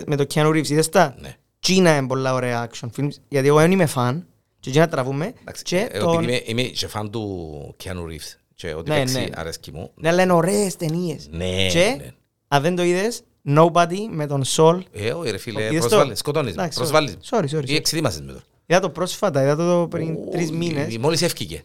με 0.06 0.16
το 0.16 0.26
Keanu 0.34 0.46
Reeves, 0.48 0.68
είδες 0.68 0.88
τα. 0.88 1.14
Ναι. 1.20 1.36
Τζίνα 1.60 1.96
είναι 1.96 2.06
πολλά 2.06 2.34
ωραία 2.34 2.68
action 2.70 2.88
films, 2.96 3.10
γιατί 3.28 3.48
εγώ 3.48 3.58
δεν 3.58 3.70
είμαι 3.72 3.86
φαν 3.86 4.26
και 4.60 4.70
Τζίνα 4.70 4.88
τραβούμε 4.88 5.32
Εντάξει, 5.40 5.62
και 5.62 5.88
εγώ 5.92 6.12
τον... 6.12 6.22
επειδή 6.24 6.44
είμαι, 6.48 6.62
είμαι 6.62 6.62
και 6.70 6.86
φαν 6.86 7.10
του 7.10 7.74
Keanu 7.84 8.06
Reeves 8.10 8.36
και 8.54 8.74
ό,τι 8.74 8.90
Ναι, 8.90 8.96
παίξει 8.96 9.14
ναι. 9.18 9.26
αρέσκει 9.34 9.72
μου. 9.72 9.90
Ναι, 9.94 10.08
αλλά 10.08 10.22
είναι 10.22 10.32
ωραίες 10.32 10.76
ταινίες. 10.76 11.28
Ναι, 11.30 11.66
Και, 11.68 11.94
ναι. 11.98 12.12
αν 12.48 12.62
δεν 12.62 12.76
το 12.76 12.82
είδες, 12.82 13.22
Nobody 13.48 13.98
με 14.10 14.26
τον 14.26 14.42
Sol. 14.56 14.80
Ε, 14.92 15.12
όχι 15.12 15.30
ρε 15.30 15.38
φίλε, 15.38 15.62
Είδες 15.62 15.80
το; 15.82 15.88
προσβάλλεις, 15.88 16.18
σκοτώνεις 16.18 16.54
με, 16.54 16.62
Εντάξει, 16.62 16.78
sorry. 16.78 16.80
προσβάλλεις. 16.88 17.14
με. 17.14 17.20
Sorry, 17.30 17.42
sorry, 17.44 17.68
Ή 17.68 17.72
sorry. 17.72 17.76
εξειδήμασες 17.76 18.20
με 18.20 18.26
τώρα. 18.26 18.44
Είδα 18.66 18.80
το 18.80 18.90
πρόσφατα, 18.90 19.42
είδα 19.42 19.56
το 19.56 19.86
πριν 19.90 20.14
Ου, 20.14 20.28
τρεις 20.30 20.48
ε, 20.48 20.52
μήνες. 20.52 20.98
Μόλις 20.98 21.22
έφυγε. 21.22 21.62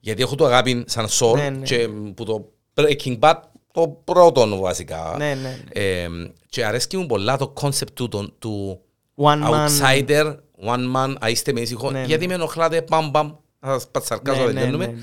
Γιατί 0.00 0.22
έχω 0.22 0.34
το 0.34 0.44
αγάπη 0.44 0.84
σαν 0.86 1.08
σόλ 1.08 1.38
Ναι, 1.38 1.50
ναι. 1.50 1.64
και 1.64 1.88
που 2.14 2.24
το 2.24 2.52
Breaking 2.74 3.18
Bad 3.18 3.34
το 3.72 4.00
πρώτο 4.04 4.58
βασικά. 4.60 5.14
Ναι, 5.18 5.34
ναι. 5.34 5.58
Ε, 5.72 6.08
και 6.48 6.64
αρέσκει 6.64 6.96
μου 6.96 7.06
πολλά 7.06 7.36
το 7.36 7.52
concept 7.60 7.90
του, 7.94 8.08
του, 8.08 8.34
του 8.38 8.80
One 9.16 9.42
man. 9.42 9.68
outsider, 9.68 10.36
one 10.66 10.94
man, 10.96 11.14
α 11.24 11.28
είστε 11.28 11.52
με 11.52 11.60
ήσυχο. 11.60 11.90
Ναι, 11.90 11.98
ναι. 12.00 12.06
Γιατί 12.06 12.26
με 12.26 12.34
ενοχλάτε, 12.34 12.82
παμ 12.82 13.10
παμ, 13.10 13.32
θα 13.60 13.72
σας 13.72 13.88
πατσαρκάσω, 13.90 14.38
Ναι, 14.38 14.44
δεν 14.44 14.54
ναι, 14.54 14.60
τελειώνουμε. 14.60 14.86
ναι, 14.86 14.92
ναι. 14.92 15.02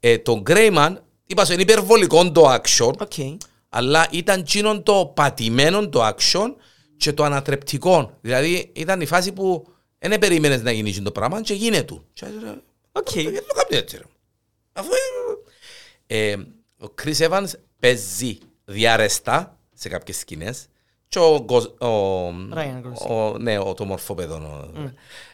Ε, 0.00 0.18
το 0.18 0.42
Greyman, 0.46 0.96
είπα 1.26 1.44
σου, 1.44 1.52
είναι 1.52 1.62
υπερβολικό 1.62 2.32
το 2.32 2.54
action, 2.54 2.92
Οκ. 3.00 3.12
αλλά 3.68 4.06
ήταν 4.10 4.44
τσίνον 4.44 4.82
το 4.82 5.12
πατημένο 5.14 5.88
το 5.88 6.06
action 6.08 6.46
και 6.96 7.12
το 7.12 7.24
ανατρεπτικό. 7.24 8.10
Δηλαδή 8.20 8.70
ήταν 8.74 9.00
η 9.00 9.06
φάση 9.06 9.32
που 9.32 9.66
δεν 9.98 10.18
περίμενες 10.18 10.62
να 10.62 10.70
γίνεις 10.70 11.02
το 11.02 11.12
πράγμα 11.12 11.40
και 11.40 11.54
γίνεται 11.54 11.82
του. 11.82 12.04
Και, 12.12 12.24
ε, 12.24 12.28
Οκ. 12.92 13.10
γιατί 13.12 13.46
το 13.46 13.54
κάνεις 13.54 13.78
έτσι 13.82 13.96
ρε. 13.96 14.02
Αφού 14.72 14.88
ε, 16.06 16.30
ε, 16.30 16.36
ο 16.80 16.86
Chris 17.02 17.28
Evans 17.28 17.48
παίζει 17.78 18.38
διαρεστά 18.64 19.58
σε 19.74 19.88
κάποιες 19.88 20.16
σκηνές 20.18 20.66
και 21.08 21.18
ο, 21.18 21.44
Gos- 21.48 21.80
ο, 21.80 22.28
Ryan 22.28 22.82
Gosling. 22.82 23.08
ο, 23.10 23.38
ναι, 23.38 23.58
ο, 23.58 23.74
το 23.74 23.84
μορφόπεδο, 23.84 24.34
ο, 24.36 24.90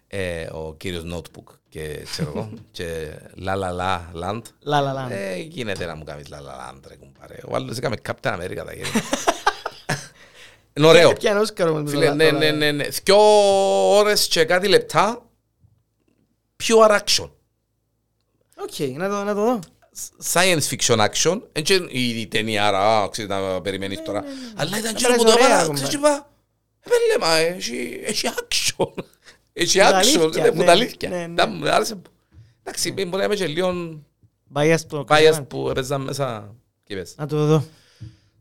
ε, 0.07 0.47
ο 0.53 0.75
κύριος 0.77 1.03
Notebook 1.15 1.55
και 1.69 2.01
ξέρω 2.11 2.29
εγώ 2.35 2.51
και 2.71 3.13
La 3.45 3.55
La 3.55 3.77
La 3.81 3.99
Land. 4.23 4.43
La 4.65 4.81
La 4.83 5.07
Land. 5.07 5.11
Ε, 5.11 5.37
γίνεται 5.37 5.87
να 5.87 5.95
μου 5.97 6.05
κάνεις 6.05 6.27
La 6.31 6.35
La 6.37 6.37
Land 6.75 6.81
ρε 6.87 6.97
κουμπάρε. 6.97 7.37
Ο 7.49 7.55
άλλος 7.55 7.77
έκαμε 7.77 7.97
Captain 8.09 8.35
America 8.41 8.63
τα 8.67 8.73
γέρια. 8.75 8.91
Είναι 10.77 10.87
ωραίο. 10.87 11.11
Έπιανε 11.11 11.41
Όσκαρ 11.41 11.69
όμως 11.69 11.83
με 11.83 11.91
το 11.91 11.91
Φίλε, 11.91 12.11
La- 12.13 12.15
ναι, 12.17 12.31
το 12.31 12.37
La 12.37 12.39
ναι, 12.39 12.51
Land. 12.51 12.55
ναι, 12.55 12.73
ναι. 12.73 12.85
Δυο 12.89 13.17
ώρες 13.97 14.27
και 14.29 14.45
κάτι 14.45 14.69
λεπτά 14.69 15.27
pure 16.65 16.91
action. 17.01 17.31
Οκ, 18.57 18.79
να 18.97 19.09
το 19.09 19.25
να 19.25 19.35
το 19.35 19.45
δω. 19.45 19.59
Science 20.33 20.61
fiction 20.71 21.09
action. 21.09 21.41
Εν 21.53 21.63
και 21.63 21.75
η 21.91 22.27
ταινία, 22.27 22.67
άρα, 22.67 23.09
ξέρεις 23.11 23.31
να 23.31 23.61
περιμένεις 23.61 24.03
τώρα. 24.03 24.25
Αλλά 24.57 24.79
ήταν 24.79 24.95
και 24.95 25.05
Απλά 25.05 25.17
που 25.17 25.23
είναι 25.23 25.31
το 25.31 25.37
ωραία, 25.37 25.47
έβαλα, 25.47 25.63
κομπάρε. 25.67 25.73
ξέρεις 25.85 25.89
τι 25.95 25.97
είπα. 25.97 26.31
«Επέλε, 26.85 27.27
μα, 27.27 27.37
έχει 27.37 28.01
έχει 28.05 28.29
action. 28.35 28.93
Έχει 29.53 29.79
τα 29.79 29.89
action, 29.91 29.93
αλήθεια, 29.95 30.31
είναι 30.37 30.51
που 30.51 30.57
ναι, 30.59 30.65
τα 30.65 30.71
αλήθεια. 30.71 31.09
ναι, 31.09 31.27
ναι. 31.27 31.35
Τα- 31.35 31.47
μου 31.47 31.69
άρεσε 31.71 31.95
που- 31.95 32.11
Εντάξει, 32.63 32.93
μπορεί 32.93 33.09
να 33.09 33.25
είμαι 33.25 33.35
και 33.35 33.47
λίγο 33.47 33.99
Bias 34.55 34.77
το 34.89 35.01
biased 35.01 35.05
κανάλι. 35.07 35.43
που 35.43 35.69
έπαιζαν 35.71 36.01
μέσα 36.01 36.55
και 36.85 36.95
πες. 36.95 37.15
Να 37.17 37.27
το 37.27 37.47
δω. 37.47 37.65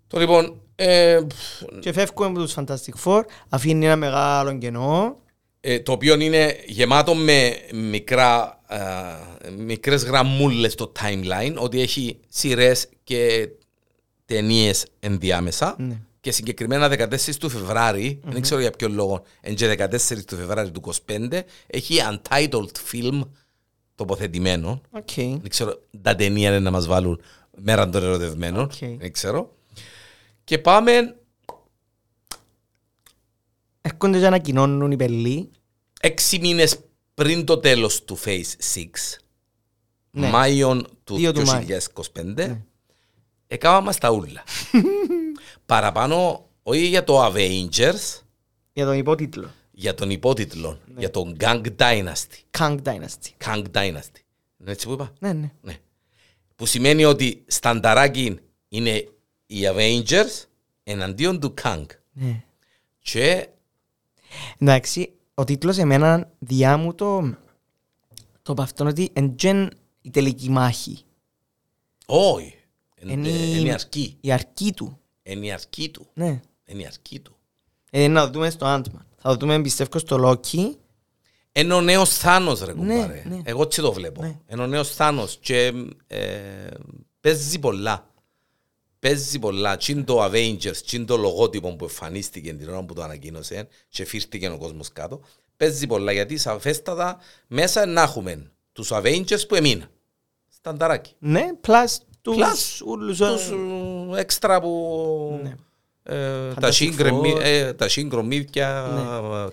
Το 0.08 0.20
λοιπόν, 0.20 0.62
ε, 0.76 1.20
πφ, 1.28 1.64
Και 1.80 1.93
φεύγουμε 1.93 2.28
από 2.30 2.39
τους 2.39 2.54
Fantastic 2.58 3.04
Four, 3.04 3.22
αφήνει 3.49 3.86
ένα 3.86 3.95
μεγάλο 3.95 4.58
κενό. 4.58 5.18
ε, 5.60 5.80
το 5.80 5.91
οποίο 5.91 6.20
είναι 6.20 6.58
γεμάτο 6.66 7.16
με 7.16 7.56
μικρά, 7.74 8.61
α, 8.74 9.17
μικρές 9.57 10.03
γραμμούλες 10.03 10.72
στο 10.72 10.91
timeline, 10.99 11.53
ότι 11.57 11.82
έχει 11.82 12.19
σειρές 12.30 12.89
και 13.03 13.49
ταινίες 14.26 14.86
ενδιάμεσα 14.99 15.76
Ναι. 15.80 16.01
και 16.22 16.32
συγκεκριμένα 16.32 16.88
14 16.89 17.38
του 17.39 17.49
φεβραρη 17.49 18.19
δεν 18.24 18.41
ξέρω 18.41 18.61
για 18.61 18.72
ποιο 18.72 18.89
λόγο, 18.89 19.24
εν 19.41 19.55
και 19.55 19.67
14 19.67 20.24
του 20.26 20.36
Φεβράρι 20.36 20.72
του 20.72 20.82
25, 21.05 21.39
έχει 21.67 21.95
untitled 22.11 22.72
film 22.91 23.22
τοποθετημένο. 23.95 24.82
Οκ. 24.91 25.09
Δεν 25.15 25.49
ξέρω, 25.49 25.82
τα 26.01 26.15
ταινία 26.15 26.49
είναι 26.49 26.59
να 26.59 26.72
μας 26.72 26.88
βάλουν 26.88 27.22
μέρα 27.57 27.89
των 27.89 28.03
ερωτευμένων. 28.03 28.63
Οκ. 28.63 28.74
Δεν 28.99 29.11
ξέρω. 29.11 29.55
Και 30.43 30.57
πάμε 30.59 31.15
Έρχονται 33.82 34.19
και 34.19 34.26
ανακοινώνουν 34.26 34.91
οι 34.91 34.95
πελοί. 34.95 35.49
έξι 36.01 36.39
μήνες 36.39 36.80
πριν 37.22 37.45
το 37.45 37.57
τέλος 37.57 38.03
του 38.03 38.19
Phase 38.26 38.53
6, 38.76 38.86
Ναι. 40.11 40.30
Μάιον 40.30 40.88
του 41.03 41.15
Δύο 41.15 41.32
του 41.34 41.43
2025, 42.13 42.57
έκανα 43.47 43.82
μας 43.82 43.97
τα 43.97 44.09
ούλα. 44.11 44.43
Παραπάνω, 45.65 46.45
όχι 46.63 46.86
για 46.86 47.03
το 47.03 47.26
Avengers, 47.26 48.19
Για 48.74 48.86
τον 48.86 48.97
υπότιτλο. 48.97 49.51
για 49.72 49.93
τον 49.93 50.09
υπότιτλο, 50.09 50.80
Ναι. 50.86 50.99
για 50.99 51.09
τον 51.11 51.36
Gang 51.39 51.65
Dynasty. 51.78 52.57
Kang 52.57 52.78
Dynasty. 52.84 53.45
Gang 53.45 53.63
Dynasty. 53.74 54.22
Είναι 54.57 54.72
έτσι 54.72 54.86
που 54.88 54.91
είπα. 54.93 55.13
Ναι, 55.19 55.34
ναι. 55.34 55.51
Ναι. 55.61 55.78
Που 56.55 56.65
σημαίνει 56.65 57.05
ότι 57.05 57.43
στανταράκι 57.47 58.39
είναι 58.67 59.07
οι 59.45 59.59
Avengers 59.76 60.45
εναντίον 60.84 61.39
του 61.39 61.53
Kang. 61.63 61.86
ναι. 62.11 62.43
Και 62.99 63.47
Εντάξει, 64.57 65.11
ο 65.41 65.43
τίτλος 65.43 65.77
εμένα 65.77 66.29
διά 66.39 66.77
μου 66.77 66.93
το... 66.95 67.35
Το 68.41 68.53
παυτόν 68.53 68.87
ότι 68.87 69.09
εν 69.13 69.35
τζεν 69.35 69.69
η 70.01 70.09
τελική 70.09 70.49
μάχη. 70.49 70.97
όχι, 72.05 72.55
Είναι 73.01 73.11
είναι 73.11 73.27
η- 73.29 73.65
η 73.65 73.71
αρκή. 73.71 74.17
Η 74.21 74.31
αρκή 74.31 74.73
του. 74.73 74.99
Είναι 75.23 75.45
η 75.45 75.51
αρκή 75.51 75.89
του. 75.89 76.07
Ναι. 76.13 76.41
Είναι 76.65 76.81
η 76.81 76.85
αρκή 76.85 77.19
του. 77.19 77.35
Ε, 77.91 78.07
να 78.07 78.25
το 78.25 78.31
δούμε 78.31 78.49
στο 78.49 78.65
Ant-Man. 78.75 79.01
Θα 79.17 79.29
το 79.29 79.35
δούμε 79.35 79.61
πιστεύω 79.61 79.99
στο 79.99 80.17
Loki. 80.29 80.75
Είναι 81.51 81.73
ο 81.73 81.81
νέος 81.81 82.17
Θάνος 82.17 82.59
ρε 82.61 82.73
Ναι, 82.73 82.93
κουμπάρε. 82.93 83.23
ναι. 83.27 83.41
Εγώ 83.43 83.61
έτσι 83.61 83.81
το 83.81 83.93
βλέπω. 83.93 84.21
Ναι. 84.21 84.39
Είναι 84.51 84.61
ο 84.61 84.67
νέος 84.67 84.89
Θάνος 84.95 85.37
και 85.41 85.73
ε, 86.07 86.67
παίζει 87.21 87.59
πολλά. 87.59 88.11
Παίζει 89.02 89.39
πολλά. 89.39 89.78
Τι 89.78 89.91
είναι 89.91 90.04
το 90.04 90.24
Avengers, 90.26 90.78
τι 90.88 90.95
είναι 90.97 91.06
το 91.06 91.18
λογότυπο 91.18 91.76
που 91.76 91.84
εμφανίστηκε 91.84 92.54
την 92.54 92.70
ώρα 92.70 92.84
που 92.84 92.93
το 92.93 93.02
ανακοίνωσε 93.04 93.68
και 93.89 94.06
φύρτηκε 94.06 94.49
ο 94.49 94.58
κόσμος 94.58 94.91
κάτω. 94.93 95.20
Παίζει 95.58 95.88
πολλά 95.88 96.12
γιατί 96.12 96.38
σαφέστατα 96.38 97.18
μέσα 97.47 97.86
να 97.86 98.02
έχουμε 98.02 98.52
τους 98.72 98.89
Avengers 98.93 99.47
που 99.47 99.56
εμείνα. 99.56 99.86
Στανταράκι. 100.49 101.14
Ναι, 101.20 101.47
plus 101.68 101.86
τους 102.22 102.36
Plus 102.38 102.86
ούλους... 102.88 103.18
Τους 103.18 103.49
ε, 103.49 103.56
ε, 104.16 104.20
έξτρα 104.20 104.62
που... 104.62 105.39
Ναι. 105.43 105.56
ε, 106.04 106.54
τα 106.54 106.68
Fantastic 106.68 106.72
σύγκρεμμύ- 106.74 107.38
Four. 107.38 107.41
ε, 107.43 107.74
τα 107.74 107.88
σύγκρομίδια, 107.88 108.89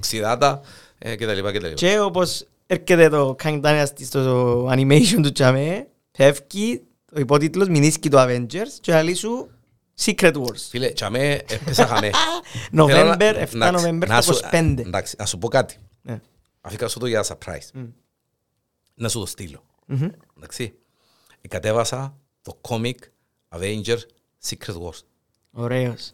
ξηδάτα 0.00 0.60
ε, 0.98 1.16
κτλ. 1.16 1.38
κτλ. 1.52 1.72
Και 1.74 2.00
όπως 2.00 2.46
έρχεται 2.66 3.08
το 3.08 3.36
Kang 3.42 3.60
Dynasty 3.62 4.02
στο 4.04 4.64
animation 4.72 5.20
του 5.22 5.32
Τσαμέ, 5.32 5.86
φεύγει 6.10 6.82
ο 7.14 7.20
υπότιτλος 7.20 7.68
μηνίσκει 7.68 8.08
το 8.08 8.18
Avengers 8.22 8.68
και 8.80 9.02
λέει 9.02 9.14
σου 9.14 9.50
Secret 10.04 10.32
Wars. 10.32 10.56
Φίλε, 10.68 10.90
τσαμέ, 10.90 11.42
έπεσα 11.48 11.86
χαμέ. 11.86 12.10
November, 12.78 12.86
Θέλω 12.88 13.04
να- 13.04 13.16
7 13.16 13.18
εντάξει, 13.20 13.56
November 13.56 14.06
να 14.06 14.22
το 14.22 14.32
σου- 14.32 14.40
25. 14.52 14.74
Εντάξει, 14.78 15.14
να 15.18 15.26
σου 15.26 15.38
πω 15.38 15.48
κάτι. 15.48 15.76
Ναι. 16.02 16.20
Αφήκα 16.60 16.88
σου 16.88 16.98
το 16.98 17.06
για 17.06 17.24
surprise. 17.24 17.68
Μμ. 17.74 17.84
Να 18.94 19.08
σου 19.08 19.18
το 19.20 19.26
στείλω. 19.26 19.64
Μμμ. 19.86 20.08
Εντάξει. 20.36 20.74
Κατέβασα 21.48 22.16
το 22.42 22.60
comic 22.68 22.94
Avengers 23.48 23.98
Secret 24.48 24.74
Wars. 24.82 25.00
Ωραίος. 25.50 26.12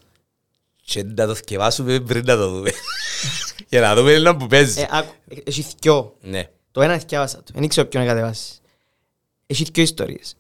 Και 0.84 1.02
να 1.02 1.26
το 1.26 1.34
σκευάσουμε 1.34 2.00
πριν 2.00 2.24
να 2.24 2.36
το 2.36 2.50
δούμε. 2.50 2.70
Για 3.68 3.80
να 3.80 3.94
δούμε 3.94 4.12
ένα 4.12 4.36
που 4.36 4.46
παίζεις. 4.46 4.76
Ε, 4.76 4.88
άκου, 4.90 5.12
ε, 5.28 5.36
Έχει 5.44 5.66
δυο. 5.80 6.16
Ναι. 6.20 6.48
Το 6.70 6.82
ένα 6.82 6.98
θυκιάβασα 6.98 7.36
το. 7.42 7.52
Δεν 7.54 7.62
ήξερα 7.62 7.86
ποιον 7.88 8.02
να 8.04 8.08
κατεβάσει. 8.08 8.52
Έχει 9.46 9.64
δυο 9.72 9.82
ιστορίες. 9.82 10.36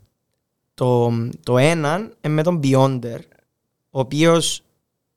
Το, 0.74 1.12
το 1.42 1.58
ένα 1.58 1.94
είναι 2.20 2.34
με 2.34 2.42
τον 2.42 2.60
Beyonder, 2.62 3.18
ο 3.90 3.98
οποίος 4.00 4.62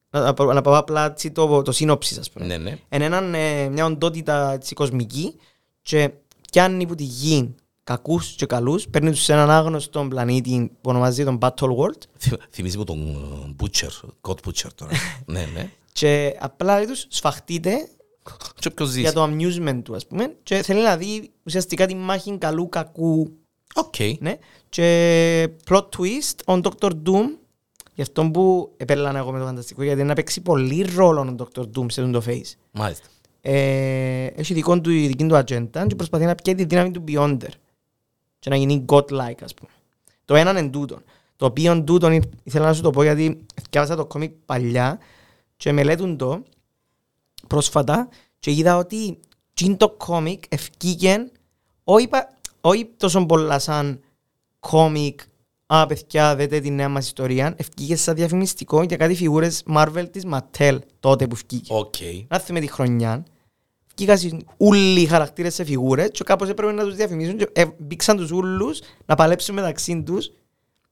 να, 0.09 0.21
να, 0.21 0.53
να 0.53 0.61
πάω 0.61 0.77
απλά 0.77 1.05
έτσι 1.05 1.31
το, 1.31 1.61
το 1.61 1.71
σύνοψη, 1.71 2.19
ας 2.19 2.29
πούμε. 2.31 2.45
Ναι, 2.45 2.57
ναι. 2.57 2.77
Είναι 2.89 3.05
έναν, 3.05 3.33
ε, 3.33 3.69
μια 3.69 3.85
οντότητα 3.85 4.51
έτσι, 4.51 4.73
κοσμική 4.75 5.35
και 5.81 6.11
πιάνει 6.51 6.85
που 6.87 6.95
τη 6.95 7.03
γη 7.03 7.55
κακούς 7.83 8.27
και 8.35 8.45
καλούς, 8.45 8.87
παίρνει 8.87 9.09
τους 9.11 9.23
σε 9.23 9.33
έναν 9.33 9.49
άγνωστο 9.49 10.05
πλανήτη 10.09 10.71
που 10.81 10.89
ονομάζεται 10.89 11.23
τον 11.23 11.37
Battle 11.41 11.75
World 11.77 12.01
Θυμ- 12.19 12.41
Θυμίζει 12.51 12.77
μου 12.77 12.83
τον 12.83 12.99
ε, 13.09 13.55
Butcher, 13.63 13.89
God 14.21 14.35
Butcher 14.47 14.69
τώρα. 14.75 14.91
Ναι, 15.25 15.45
ναι. 15.53 15.69
και 15.91 16.35
απλά 16.39 16.75
λέει 16.77 16.85
τους 16.85 17.05
σφαχτείτε 17.09 17.87
Και 18.59 18.69
ποιος 18.69 18.95
για 18.95 19.01
ζήσει. 19.11 19.13
το 19.13 19.23
amusement 19.23 19.81
του, 19.83 19.95
ας 19.95 20.07
πούμε, 20.07 20.35
και 20.43 20.61
θέλει 20.61 20.81
να 20.83 20.97
δει 20.97 21.31
ουσιαστικά 21.43 21.85
τη 21.85 21.95
μάχη 21.95 22.37
καλού-κακού 22.37 23.37
Οκ. 23.75 23.95
Ναι. 24.19 24.37
Και 24.69 25.49
plot 25.69 25.83
twist, 25.97 26.55
ο 26.55 26.59
Dr. 26.63 26.89
Doom, 27.05 27.25
γι' 27.93 28.01
αυτό 28.01 28.29
που 28.31 28.73
επέλανα 28.77 29.19
εγώ 29.19 29.31
με 29.31 29.39
το 29.39 29.45
φανταστικό, 29.45 29.83
γιατί 29.83 30.03
να 30.03 30.13
παίξει 30.13 30.41
πολύ 30.41 30.85
ρόλο 30.95 31.21
ο 31.21 31.35
Dr. 31.37 31.61
Doom 31.61 31.85
σε 31.91 32.01
αυτό 32.01 32.11
το 32.19 32.23
phase. 32.27 32.51
Μάλιστα. 32.71 33.07
Ε, 33.41 34.25
έχει 34.25 34.53
δικό 34.53 34.81
του, 34.81 34.89
η 34.89 35.07
δική 35.07 35.25
του 35.25 35.35
ατζέντα 35.35 35.87
και 35.87 35.95
προσπαθεί 35.95 36.25
να 36.25 36.35
πιέσει 36.35 36.57
τη 36.57 36.65
δύναμη 36.65 36.91
του 36.91 37.03
Beyonder 37.07 37.49
και 38.39 38.49
να 38.49 38.55
γίνει 38.55 38.85
godlike, 38.89 39.41
ας 39.43 39.53
πούμε. 39.53 39.71
Το 40.25 40.35
ένα 40.35 40.59
είναι 40.59 40.69
τούτο. 40.69 40.99
Το 41.35 41.45
οποίο 41.45 41.83
τούτον 41.83 42.11
ή- 42.11 42.21
ήθελα 42.43 42.65
να 42.65 42.73
σου 42.73 42.81
το 42.81 42.89
πω 42.89 43.03
γιατί 43.03 43.45
διάβασα 43.69 43.95
το 43.95 44.05
κόμικ 44.05 44.31
παλιά 44.45 44.99
και 45.57 45.71
μελέτουν 45.71 46.17
το 46.17 46.43
πρόσφατα 47.47 48.09
και 48.39 48.51
είδα 48.51 48.77
ότι 48.77 49.19
τι 49.53 49.75
το 49.75 49.89
κόμικ 49.89 50.43
ευκήκε 50.49 51.31
όχι, 51.83 52.07
πα- 52.07 52.33
όχι 52.61 52.85
τόσο 52.97 53.25
πολλά 53.25 53.59
σαν 53.59 53.99
κόμικ 54.59 55.19
«Α, 55.65 55.85
παιδιά, 55.85 56.35
δείτε 56.35 56.59
την 56.59 56.75
νέα 56.75 56.89
μας 56.89 57.05
ιστορία», 57.05 57.53
ευκήκε 57.57 57.95
σαν 57.95 58.15
διαφημιστικό 58.15 58.83
για 58.83 58.97
κάτι 58.97 59.15
φιγούρες 59.15 59.63
Marvel 59.75 60.05
της 60.11 60.23
Mattel 60.31 60.77
τότε 60.99 61.27
που 61.27 61.35
ευκήκε. 61.35 61.73
Οκ. 61.73 61.93
Να 62.27 62.39
θυμάμαι 62.39 62.65
τη 62.65 62.71
χρονιά. 62.71 63.23
Βγήκαν 63.95 64.45
όλοι 64.57 65.01
οι 65.01 65.05
χαρακτήρες 65.05 65.53
σε 65.53 65.63
φιγούρες 65.63 66.09
και 66.11 66.23
κάπως 66.23 66.49
έπρεπε 66.49 66.71
να 66.71 66.83
τους 66.83 66.95
διαφημίσουν 66.95 67.37
και 67.37 67.49
ε, 67.53 67.65
μπήξαν 67.77 68.17
τους 68.17 68.31
ούλους 68.31 68.79
να 69.05 69.15
παλέψουν 69.15 69.55
μεταξύ 69.55 70.03
τους 70.05 70.31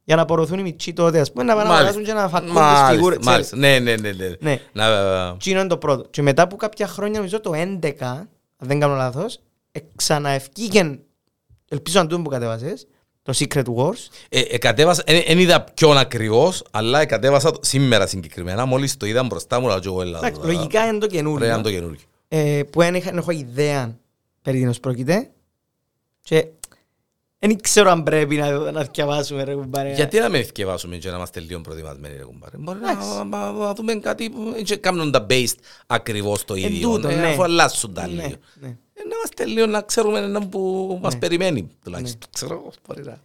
για 0.04 0.16
να 0.16 0.22
απορροθούν 0.22 0.60
οι 0.60 0.62
μητσοί 0.62 0.94
τότε, 0.94 1.20
ας 1.20 1.32
πούμε, 1.32 1.44
να 1.44 1.56
πάνε 1.56 1.64
να 1.70 1.74
Μάλιστα. 1.76 1.90
αγοράσουν 2.00 2.16
και 2.16 2.22
να 2.22 2.30
φακούν 2.30 2.48
τις 2.48 2.56
Μάλιστα, 2.56 2.88
φιγούρες. 2.90 3.18
ξέρεις. 3.18 3.52
Μάλιστα. 3.52 3.58
Ναι, 3.58 3.80
ναι, 3.80 3.96
ναι. 3.96 4.12
ναι. 4.12 4.36
Ναι. 4.40 4.60
Να, 4.74 5.38
Τι 5.38 5.50
είναι 5.52 5.68
το 5.68 5.78
πρώτο. 5.78 6.08
Και 6.10 6.22
μετά 6.22 6.42
από 6.42 6.56
κάποια 6.56 6.88
χρόνια, 6.88 7.18
νομίζω 7.18 7.40
το 7.40 7.52
11, 7.54 7.94
αν 8.02 8.28
δεν 8.58 8.80
κάνω 8.80 8.96
λάθος, 8.96 9.40
ε, 9.72 9.80
ξαναευκήκε, 9.96 11.00
ελπίζω 11.70 12.00
να 12.00 12.08
τούτο 12.08 12.22
που 12.22 12.30
κατέβασες, 12.30 12.88
το 13.26 13.34
Secret 13.38 13.64
Wars. 13.76 14.08
Ε, 14.30 14.40
ε, 14.40 14.58
κατέβασα, 14.58 15.04
δεν 15.28 15.40
είδα 15.40 15.62
ποιον 15.62 15.98
ακριβώς, 15.98 16.64
αλλά 16.72 17.02
ε, 17.02 17.06
κατέβασα 17.06 17.52
το, 17.52 17.60
σήμερα 17.64 18.08
συγκεκριμένα, 18.08 18.66
μόλις 18.66 18.98
το 18.98 19.06
είδα 19.06 19.24
μπροστά 19.24 19.60
μου, 19.60 19.68
λέω 19.68 19.80
και 19.80 19.88
εγώ 19.88 20.02
έλα. 20.02 20.18
Εντάξει, 20.18 20.40
τώρα. 20.42 20.54
λογικά 20.54 20.86
είναι 20.88 20.98
το 20.98 21.08
Πρέπει 21.08 21.14
να 21.24 21.30
είναι 21.30 21.38
καινούριο. 21.40 21.62
το 21.62 21.72
καινούργιο. 21.72 22.06
ε, 22.28 22.64
που 22.70 22.80
δεν 22.80 22.96
είχα- 22.96 23.10
δεν 23.10 23.18
έχω 23.20 23.32
ιδέα 23.32 23.98
περί 24.42 24.58
τίνος 24.60 24.80
πρόκειται. 24.80 25.30
Και 26.22 26.48
δεν 27.40 27.62
ξέρω 27.62 27.90
αν 27.92 28.04
πρέπει 28.04 28.36
να, 28.36 28.72
να 28.72 28.84
διαβάσουμε 28.84 29.44
ρε 29.44 29.54
κουμπάρε. 29.54 29.94
Γιατί 29.94 30.20
να 30.20 30.30
μην 30.30 30.42
ευκαιβάσουμε 30.42 30.98
και 30.98 31.10
να 31.10 31.16
είμαστε 31.16 31.40
λίγο 31.40 31.62
προετοιμασμένοι, 31.62 32.18
ρε 32.18 32.24
κουμπάρε. 32.24 32.58
Μπορεί 32.58 32.80
να, 32.80 32.92
Εντάξει. 32.92 33.10
να- 33.30 33.52
να 33.52 33.74
δούμε 33.74 33.94
κάτι 33.96 34.30
που 34.30 34.54
δεν 34.66 34.80
κάνουν 34.82 35.12
τα 35.12 35.26
based 35.30 35.56
ακριβώς 35.88 36.46
το 36.46 36.56
ίδιο, 36.56 36.90
τούτο, 36.92 37.08
ε, 37.08 37.16
ναι. 37.16 37.28
αφού 37.28 37.44
αλλάσουν 37.44 37.94
τα 37.94 38.08
Ναι, 38.08 38.14
λίγο. 38.14 38.36
ναι. 38.54 38.68
Ε, 38.68 38.78
Να 38.98 39.16
είμαστε 39.16 39.46
λίγο 39.46 39.66
να 39.66 39.82
ξέρουμε 39.82 40.20
έναν 40.20 40.50
που 40.50 41.00
μας 41.02 41.14
Ναι. 41.14 41.20
περιμένει, 41.20 41.70
τουλάχιστον. 41.84 42.30
Ξέρω 42.34 42.54
εγώ, 42.54 42.72
μπορεί 42.88 43.04
να. 43.04 43.20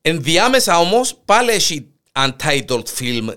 Ενδιάμεσα 0.00 0.78
όμως, 0.78 1.14
πάλι 1.24 1.50
έχει 1.50 1.86
untitled 2.12 2.82
film 2.98 3.28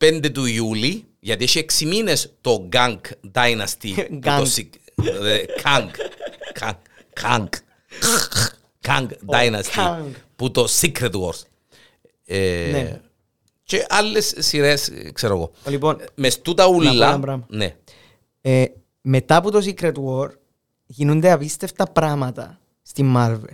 25 0.00 0.30
του 0.32 0.44
Ιούλη, 0.44 1.04
γιατί 1.20 1.44
έχει 1.44 1.58
6 1.58 1.84
μήνες 1.86 2.32
το 2.40 2.68
Gang 2.72 2.98
Dynasty. 3.32 3.94
που 4.10 4.18
το 4.20 4.30
Gang. 4.40 4.46
σι- 4.46 4.74
ε, 5.22 5.42
Kang. 5.62 5.88
Kang. 6.60 6.74
Kang. 7.22 7.48
Kang 8.88 9.06
Dynasty. 9.26 9.76
Kang. 9.76 10.10
Που 10.36 10.50
το 10.50 10.66
Secret 10.80 11.10
Wars. 11.12 11.42
Ε, 12.24 12.68
Ναι. 12.72 13.00
Και 13.62 13.86
άλλες 13.88 14.34
σειρές, 14.38 14.88
ε, 14.88 15.10
ξέρω 15.14 15.34
εγώ. 15.34 15.50
Λοιπόν, 15.66 16.04
Μες 16.14 16.32
στούτα 16.32 16.64
πω 16.64 16.74
ένα 16.80 16.90
ούλα, 16.90 17.18
πράγμα. 17.18 17.46
ναι. 17.48 17.74
Ε, 19.02 19.08
μετά 19.08 19.36
από 19.36 19.50
το 19.50 19.58
Secret 19.64 19.92
War 19.92 20.28
γίνονται 20.86 21.30
απίστευτα 21.30 21.84
πράγματα 21.84 22.58
στη 22.82 23.12
Marvel. 23.16 23.52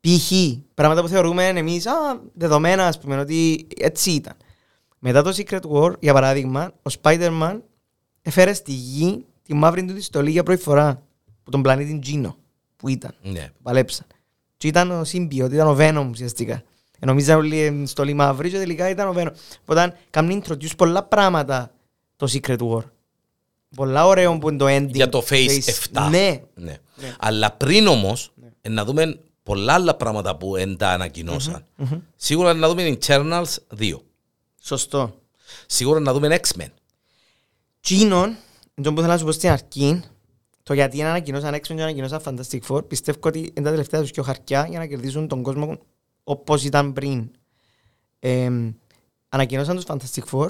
Π.χ. 0.00 0.32
πράγματα 0.74 1.00
που 1.02 1.08
θεωρούμε 1.08 1.46
εμείς 1.46 1.86
α, 1.86 1.92
δεδομένα, 2.34 2.86
ας 2.86 2.98
πούμε, 2.98 3.18
ότι 3.18 3.66
έτσι 3.76 4.10
ήταν. 4.10 4.34
Μετά 4.98 5.22
το 5.22 5.34
Secret 5.36 5.60
War, 5.60 5.92
για 6.00 6.12
παράδειγμα, 6.12 6.72
ο 6.82 6.90
Spider-Man 7.02 7.60
έφερε 8.22 8.52
στη 8.52 8.72
γη 8.72 9.24
τη 9.42 9.54
μαύρη 9.54 9.84
του 9.84 9.94
τη 9.94 10.02
στολή 10.02 10.30
για 10.30 10.42
πρώτη 10.42 10.62
φορά 10.62 11.02
που 11.42 11.50
τον 11.50 11.62
πλανήτη 11.62 12.00
Gino 12.06 12.34
που 12.76 12.88
ήταν. 12.88 13.14
ναι. 13.22 13.50
που 13.54 13.62
παλέψαν. 13.62 14.06
Και 14.56 14.68
ήταν 14.68 14.90
ο 14.90 15.00
Symbiote, 15.12 15.52
ήταν 15.52 15.68
ο 15.68 15.76
Venom 15.78 16.06
ουσιαστικά. 16.10 16.62
Ε, 16.98 17.06
Νομίζαν 17.06 17.38
όλοι 17.38 17.58
ε, 17.60 17.86
στολή 17.86 18.14
μαύρη 18.14 18.50
και 18.50 18.56
τελικά 18.58 18.88
ήταν 18.88 19.08
ο 19.08 19.14
Venom. 19.16 19.30
Οπότε 19.62 19.96
κάνουν 20.10 20.42
introduce 20.42 20.76
πολλά 20.76 21.02
πράγματα 21.02 21.70
το 22.16 22.26
Secret 22.32 22.58
War. 22.58 22.82
Πολλά 23.76 24.06
ωραίο 24.06 24.38
που 24.38 24.48
είναι 24.48 24.58
το 24.58 24.66
ending. 24.66 24.94
Για 24.94 25.08
το 25.08 25.24
Phase 25.28 25.60
7. 25.92 26.08
Ναι. 26.10 26.42
Ναι. 26.54 26.80
Αλλά 27.18 27.52
πριν 27.52 27.86
όμως, 27.86 28.32
να 28.68 28.84
δούμε 28.84 29.20
πολλά 29.42 29.72
άλλα 29.72 29.94
πράγματα 29.94 30.36
που 30.36 30.52
δεν 30.52 30.76
τα 30.76 30.88
ανακοινώσαν. 30.88 31.64
Σίγουρα 32.16 32.54
να 32.54 32.68
δούμε 32.68 32.96
Internals 33.00 33.54
2. 33.78 33.92
Σωστό. 34.60 35.14
Σίγουρα 35.66 36.00
να 36.00 36.12
δούμε 36.12 36.40
X-Men. 36.42 36.68
Τσίνον, 37.80 38.36
τον 38.82 38.94
που 38.94 39.00
θέλω 39.00 39.12
να 39.12 39.18
σου 39.18 39.24
πω 39.24 39.32
στην 39.32 39.50
αρχή, 39.50 40.02
το 40.62 40.74
γιατί 40.74 41.02
ανακοινώσαν 41.02 41.54
X-Men 41.54 41.74
και 41.74 41.82
ανακοινώσαν 41.82 42.20
Fantastic 42.24 42.60
Four, 42.68 42.88
πιστεύω 42.88 43.18
ότι 43.22 43.38
είναι 43.38 43.64
τα 43.64 43.70
τελευταία 43.70 44.00
τους 44.00 44.10
και 44.10 44.22
χαρτιά 44.22 44.66
για 44.70 44.78
να 44.78 44.86
κερδίσουν 44.86 45.28
τον 45.28 45.42
κόσμο 45.42 45.78
όπως 46.24 46.64
ήταν 46.64 46.92
πριν. 46.92 47.30
Ε, 48.18 48.50
ανακοινώσαν 49.28 49.76
τους 49.76 49.84
Fantastic 49.88 50.24
Four, 50.32 50.48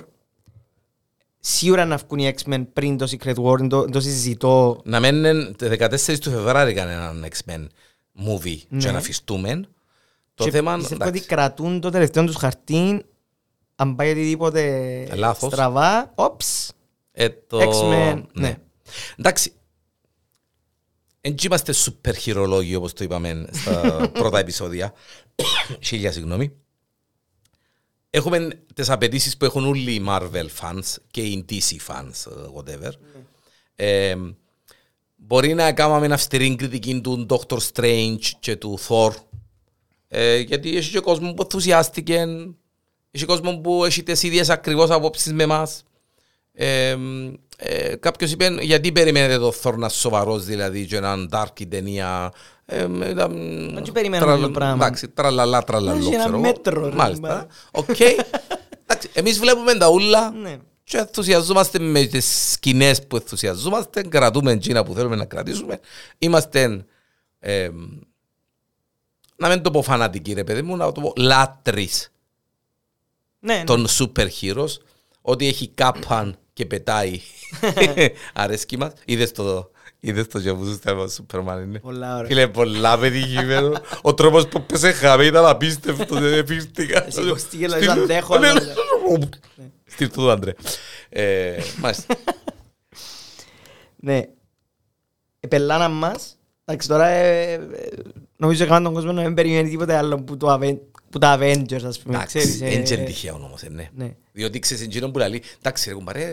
σίγουρα 1.40 1.84
να 1.84 1.96
βγουν 1.96 2.18
οι 2.18 2.34
X-Men 2.42 2.66
πριν 2.72 2.96
το 2.96 3.08
Secret 3.10 3.34
War, 3.34 3.68
το, 3.68 3.84
το 3.84 4.00
συζητώ. 4.00 4.80
Να 4.84 5.00
μένουν 5.00 5.56
14 5.60 6.18
του 6.20 6.30
Φεβράρι 6.30 6.74
κανέναν 6.74 7.26
X-Men 7.28 7.66
movie 8.28 8.58
Ναι. 8.68 8.78
και 8.78 8.90
να 8.90 8.98
αφιστούμε. 8.98 9.60
Το 10.34 10.44
Και 10.44 10.50
θέμα. 10.50 10.76
πιστεύω 10.76 11.00
ότι 11.02 11.08
εντάξει. 11.10 11.26
κρατούν 11.28 11.80
το 11.80 11.90
τελευταίο 11.90 12.24
τους 12.24 12.36
χαρτί, 12.36 13.04
αν 13.76 13.94
πάει 13.96 14.10
οτιδήποτε 14.10 15.06
Λάθος. 15.14 15.52
στραβά, 15.52 16.12
όψ, 16.14 16.72
Ε, 17.12 17.28
το... 17.28 17.58
X-Men, 17.58 18.22
ναι. 18.32 18.56
Εντάξει. 19.16 19.52
Δεν 21.20 21.34
είμαστε 21.44 21.72
σούπερ 21.72 22.16
χειρολόγοι 22.16 22.74
όπως 22.74 22.92
το 22.92 23.04
είπαμε 23.04 23.46
στα 23.52 23.80
πρώτα 24.18 24.38
επεισόδια. 24.38 24.92
Χίλια 25.80 26.12
συγγνώμη. 26.12 26.52
Έχουμε 28.10 28.48
τις 28.74 28.90
απαιτήσεις 28.90 29.36
που 29.36 29.44
έχουν 29.44 29.66
όλοι 29.66 29.92
οι 29.92 30.04
Marvel 30.08 30.46
fans 30.60 30.96
και 31.10 31.20
οι 31.20 31.44
DC 31.48 31.92
fans, 31.92 32.26
ε, 32.26 32.48
whatever. 32.54 32.90
Ε, 33.76 34.14
μπορεί 35.16 35.54
να 35.54 35.72
κάνουμε 35.72 36.06
μια 36.06 36.14
αυστηρή 36.14 36.56
κριτική 36.56 37.00
του 37.00 37.26
Doctor 37.28 37.58
Strange 37.72 38.24
και 38.40 38.56
του 38.56 38.78
Thor. 38.88 39.10
Ε, 40.08 40.38
γιατί 40.38 40.76
έχει 40.76 40.90
και 40.90 41.00
κόσμος 41.00 41.34
που 41.34 41.42
ενθουσιάστηκε, 41.42 42.26
έχει 43.10 43.24
κόσμος 43.24 43.60
που 43.62 43.84
έχει 43.84 44.02
τις 44.02 44.22
ίδιες 44.22 44.50
ακριβώς 44.50 44.90
απόψεις 44.90 45.32
με 45.32 45.42
εμάς. 45.42 45.82
Ε, 46.52 46.96
ε, 47.60 47.96
κάποιος 47.96 48.32
είπε 48.32 48.48
γιατί 48.60 48.92
περιμένετε 48.92 49.38
το 49.38 49.48
Thor 49.62 49.70
να 49.70 49.76
είναι 49.76 49.88
σοβαρός 49.88 50.44
δηλαδή 50.44 50.86
και 50.86 50.96
έναν 50.96 51.28
dark 51.32 51.60
η 51.60 51.66
ταινία 51.66 52.32
ε, 52.66 52.82
ήταν, 53.10 53.32
Δεν 53.74 53.82
τι 53.82 53.90
περιμένουμε 53.92 54.30
τραλα- 54.32 54.46
το 54.46 54.50
πράγμα. 54.52 54.74
εντάξει, 54.86 55.08
τραλαλά 55.08 55.62
τραλαλό 55.62 55.98
Έχει 55.98 56.08
ένα 56.08 56.18
ξέρω 56.18 56.32
εγώ. 56.34 56.40
μέτρο, 56.40 56.88
ρε, 56.88 56.94
μάλιστα 56.94 57.46
μπα. 57.72 57.80
οκ 57.80 58.00
Εντάξει, 58.00 59.10
εμείς 59.12 59.38
βλέπουμε 59.38 59.74
τα 59.74 59.88
ούλα 59.88 60.30
Ναι. 60.30 60.56
και 60.84 60.96
ενθουσιαζόμαστε 60.98 61.78
με 61.78 62.04
τις 62.04 62.50
σκηνές 62.52 63.06
που 63.06 63.16
ενθουσιαζόμαστε 63.16 64.02
κρατούμε 64.02 64.52
εκείνα 64.52 64.84
που 64.84 64.94
θέλουμε 64.94 65.16
να 65.16 65.24
κρατήσουμε 65.24 65.80
είμαστε 66.18 66.84
ε, 67.38 67.68
να 69.36 69.48
μην 69.48 69.62
το 69.62 69.70
πω 69.70 69.82
φανατικοί 69.82 70.32
ρε 70.32 70.44
παιδί 70.44 70.62
μου 70.62 70.76
να 70.76 70.92
το 70.92 71.00
πω 71.00 71.12
λάτρεις 71.16 72.12
Ναι, 73.40 73.54
ναι. 73.56 73.64
των 73.64 73.86
super 73.88 74.26
heroes 74.40 74.76
ότι 75.20 75.46
έχει 75.46 75.68
κάπαν 75.68 76.38
και 76.58 76.66
πετάει 76.66 77.20
αρέσκει 78.34 78.76
μας 78.78 78.92
είδες 79.04 79.32
το 79.32 79.70
είδες 80.00 80.26
το 80.26 80.40
και 80.40 80.52
που 80.52 80.64
σου 80.64 80.72
στέλνω 80.72 81.06
Σούπερμαν 81.08 81.62
είναι 81.62 81.78
Πολλά 81.78 82.14
ωραία. 82.14 82.26
Φίλε 82.26 82.48
πολλά 82.48 82.98
πετυχημένο 82.98 83.72
ο 84.02 84.14
τρόπος 84.14 84.48
που 84.48 84.62
πέσε 84.62 84.92
χαμέ 84.92 85.24
ήταν 85.24 85.46
απίστευτο 85.46 86.14
δεν 86.20 86.44
πίστηκα 86.44 87.06
Εσύ 87.06 87.28
κοστίγε, 87.28 87.66
δηλαδή, 87.66 87.86
αντέχω, 87.86 88.38
Ναι, 88.38 88.48
αλλά- 88.48 88.60
ναι. 89.56 89.64
Στείλ 89.86 90.10
του 90.10 90.30
άντρε 90.30 90.52
Ε, 91.08 91.56
Μάλιστα 91.80 92.16
Ναι. 93.96 94.22
Επελάνα 95.40 95.88
μας. 95.88 96.38
Εντάξει, 96.64 96.88
τώρα 96.88 97.06
ε, 97.08 97.52
ε, 97.52 97.60
νομίζω 98.36 98.64
έκαναν 98.64 98.82
τον 98.82 98.92
κόσμο 98.94 99.12
να 99.12 99.22
μην 99.22 99.34
περιμένει 99.34 99.68
τίποτε 99.70 99.96
άλλο 99.96 100.22
που, 100.22 100.36
το 100.36 100.54
Aven- 100.54 100.78
που 101.10 101.18
τα 101.18 101.38
Avengers, 101.38 101.84
ας 101.84 101.98
πούμε. 101.98 102.14
Εντάξει, 102.16 102.38
ξέρεις, 102.38 102.60
ε, 102.60 102.64
δεν 102.68 102.72
είναι 102.84 103.02
ε, 103.02 103.04
τυχαίο 103.04 103.34
όμως, 103.34 103.62
ε, 103.62 103.68
ναι. 103.94 104.14
Ναι. 104.38 104.44
Διότι 104.44 104.58
ξέρεις 104.58 104.82
εκείνον 104.82 105.12
που 105.12 105.18
λέει, 105.18 105.42
εντάξει 105.58 105.88
ρε 105.88 105.94
κουμπαρέ, 105.94 106.32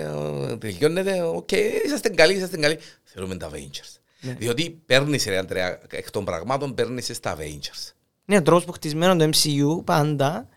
ε, 0.49 0.57
τελειώνεται, 0.57 1.21
οκ, 1.21 1.51
είσαστε 1.85 2.09
καλοί, 2.09 2.33
είσαστε 2.33 2.57
καλοί. 2.57 2.77
Θέλουμε 3.03 3.35
τα 3.37 3.49
Avengers. 3.53 3.95
Ναι. 4.21 4.33
Διότι 4.33 4.69
παίρνεις 4.85 5.25
ρε 5.25 5.37
Αντρέα, 5.37 5.79
εκ 5.89 6.11
των 6.11 6.25
πραγμάτων 6.25 6.73
παίρνεις 6.73 7.09
στα 7.13 7.37
Avengers. 7.37 7.91
Ναι, 8.25 8.37
ο 8.37 8.41
τρόπος 8.41 8.63
που 8.65 8.71
χτισμένο 8.71 9.15
το 9.15 9.29
MCU 9.33 9.85
πάντα 9.85 10.47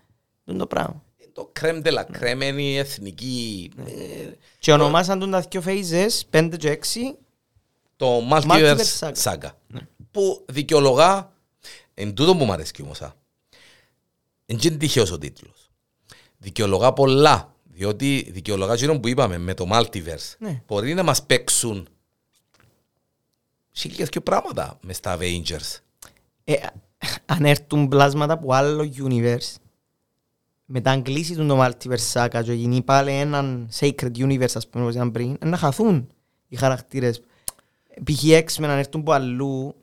είναι 0.45 0.59
το 0.59 0.67
πράγμα. 0.67 1.03
Είναι 1.19 1.31
Το 1.33 1.53
crème 1.61 1.83
de 1.83 1.93
la 1.93 2.03
crème 2.21 2.43
είναι 2.43 2.63
η 2.63 2.77
εθνική, 2.77 3.71
Ναι. 3.77 3.91
ε, 3.91 4.37
Και 4.59 4.73
ονομάσαν 4.73 5.19
τον 5.19 5.31
τα 5.31 5.41
δύο 5.41 5.63
phases, 5.67 6.09
5 6.31 6.57
και 6.59 6.71
6. 6.71 7.17
το 7.97 8.29
Multiverse 8.31 8.77
Multiverse 8.77 8.99
Saga. 8.99 9.13
Saga. 9.23 9.51
Που 10.11 10.45
δικαιολογά, 10.49 11.33
εν 11.95 12.15
τούτο 12.15 12.37
που 12.37 12.45
μου 12.45 12.53
αρέσει 12.53 12.73
όμως, 12.83 13.01
α. 13.03 13.15
εν 14.47 14.57
και 14.57 14.69
είναι 14.69 14.77
τυχαίος 14.77 15.11
ο 15.11 15.19
τίτλος. 15.19 15.58
Δικαιολογά 16.39 16.93
πολλά, 16.93 17.55
διότι 17.65 18.31
δικαιολογά 18.31 18.73
εκείνο 18.73 19.01
που 19.01 19.09
είπαμε 19.09 19.39
με 19.39 19.55
το 19.55 19.67
Multiverse. 19.73 20.35
Ναι. 20.39 20.63
Μπορεί 20.67 20.95
να 20.95 21.03
μας 21.03 21.23
παίξουν 21.23 21.89
χίλιες 23.73 24.09
και 24.09 24.21
πράγματα 24.21 24.79
μες 24.83 24.97
στα 24.97 25.17
Avengers. 25.19 25.81
Ε, 26.45 26.55
αν 27.27 27.45
έρθουν 27.45 27.89
πλάσματα 27.89 28.33
από 28.33 28.55
άλλο 28.55 28.93
universe, 28.97 29.55
μετά 30.65 30.91
αν 30.91 31.03
κλείσει 31.03 31.35
τον 31.35 31.49
το 31.49 31.65
Multiverse 31.65 32.13
Saga 32.13 32.41
και 32.45 32.53
γίνει 32.53 32.83
πάλι 32.83 33.11
έναν 33.11 33.69
Sacred 33.81 34.17
Universe 34.17 34.53
ας 34.55 34.69
πούμε 34.69 34.85
όπως 34.85 34.95
ήταν 34.95 35.11
πριν, 35.11 35.39
να 35.45 35.57
χαθούν 35.57 36.09
οι 36.49 36.57
χαρακτήρες. 36.57 37.23
Π.χ. 38.05 38.23
X-Men 38.25 38.61
να 38.61 38.73
έρθουν 38.73 39.01
από 39.01 39.13
αλλού. 39.13 39.75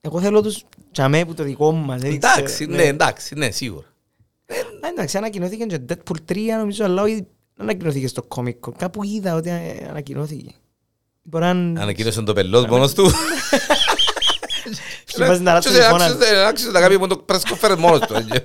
Εγώ 0.00 0.20
θέλω 0.20 0.42
τους 0.42 0.64
τσαμέ 0.90 1.24
που 1.24 1.34
το 1.34 1.42
δικό 1.42 1.72
μας. 1.72 2.00
δεν 2.00 2.12
Εντάξει, 2.12 2.44
ξέρω, 2.44 2.74
ναι, 2.74 2.82
εντάξει, 2.82 3.34
ναι, 3.34 3.50
σίγουρα. 3.50 3.91
Α, 4.84 4.88
Εντάξει, 4.88 5.16
ανακοινώθηκε 5.16 5.64
και 5.64 5.80
Deadpool 5.88 6.32
3 6.32 6.36
νομίζω, 6.58 6.84
αλλά 6.84 7.02
όχι 7.02 7.26
ανακοινώθηκε 7.56 8.06
στο 8.08 8.26
Comic 8.36 8.54
Con. 8.60 8.72
Κάπου 8.78 9.02
είδα 9.04 9.34
ότι 9.34 9.48
ε, 9.48 9.86
ανακοινώθηκε. 9.88 10.50
Μπορεί 11.22 11.44
να... 11.44 11.50
Ανακοίνωσε 11.50 12.22
το 12.22 12.32
πελός 12.32 12.66
μόνος 12.66 12.92
του. 12.94 13.10
Και 15.04 15.24
βάζει 15.24 15.42
να 15.42 15.52
ράτσει 15.52 15.68
Άξιζε- 15.68 15.88
τηλεφώνα. 15.90 16.04
άξιζε- 16.04 16.46
Άξιζε 16.46 16.70
να 16.70 16.80
κάνει 16.80 16.96
μόνο 16.96 17.16
το 17.16 17.24
press 17.28 17.40
conference 17.40 17.76
μόνος 17.78 18.00
του. 18.00 18.14
έτσι. 18.14 18.42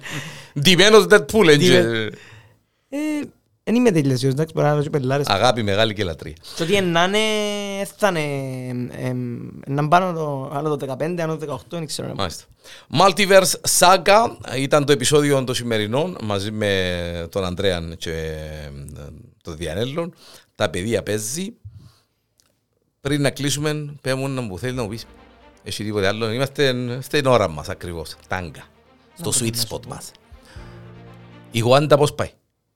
Ντυμένος 0.59 1.05
Deadpool. 1.09 1.47
έτσι. 1.47 1.73
Ε, 2.89 3.19
Δεν 3.63 3.75
είμαι 3.75 3.91
τελειωσιός, 3.91 4.31
εντάξει, 4.33 4.53
μπορεί 4.55 4.67
να 4.67 4.75
δώσει 4.75 4.89
πελάρες. 4.89 5.27
Αγάπη 5.27 5.63
μεγάλη 5.63 5.93
και 5.93 6.03
λατρεία. 6.03 6.33
Και 6.55 6.63
ότι 6.63 6.81
να 6.81 7.01
είναι, 7.77 7.87
θα 7.97 8.07
είναι, 8.07 8.89
εμ, 8.97 9.49
να 9.67 9.87
πάνω 9.87 10.13
το 10.13 10.51
άλλο 10.53 10.77
το 10.77 10.95
15, 10.99 11.19
άλλο 11.19 11.37
το 11.37 11.53
18, 11.53 11.57
δεν 11.69 11.85
ξέρω. 11.85 12.13
Μάλιστα. 12.15 12.43
Multiverse 12.99 13.79
Saga 13.79 14.27
ήταν 14.57 14.85
το 14.85 14.91
επεισόδιο 14.91 15.43
των 15.43 15.55
σημερινών 15.55 16.17
μαζί 16.23 16.51
με 16.51 17.27
τον 17.31 17.43
Ανδρέαν 17.43 17.95
και 17.97 18.11
ε, 18.11 18.71
τον 19.43 19.55
Διανέλλον. 19.55 20.13
Τα 20.55 20.69
παιδεία 20.69 21.03
παίζει. 21.03 21.53
Πριν 23.01 23.21
να 23.21 23.29
κλείσουμε, 23.29 23.95
πέμουν 24.01 24.31
να 24.31 24.41
μου 24.41 24.59
θέλεις 24.59 24.75
να 24.75 24.81
μου 24.81 24.89
πεις. 24.89 25.05
Έχει 25.63 25.83
τίποτε 25.83 26.07
άλλο. 26.07 26.31
Είμαστε 26.31 26.99
στην 27.01 27.25
ώρα 27.25 27.47
μας 27.47 27.69
ακριβώς. 27.69 28.15
Τάγκα. 28.27 28.63
Στο 29.13 29.31
sweet 29.39 29.55
spot 29.67 29.85
μας. 29.87 30.11
Η 31.51 31.59
Γουάντα 31.59 31.97
πώς 31.97 32.13
πάει; 32.13 32.31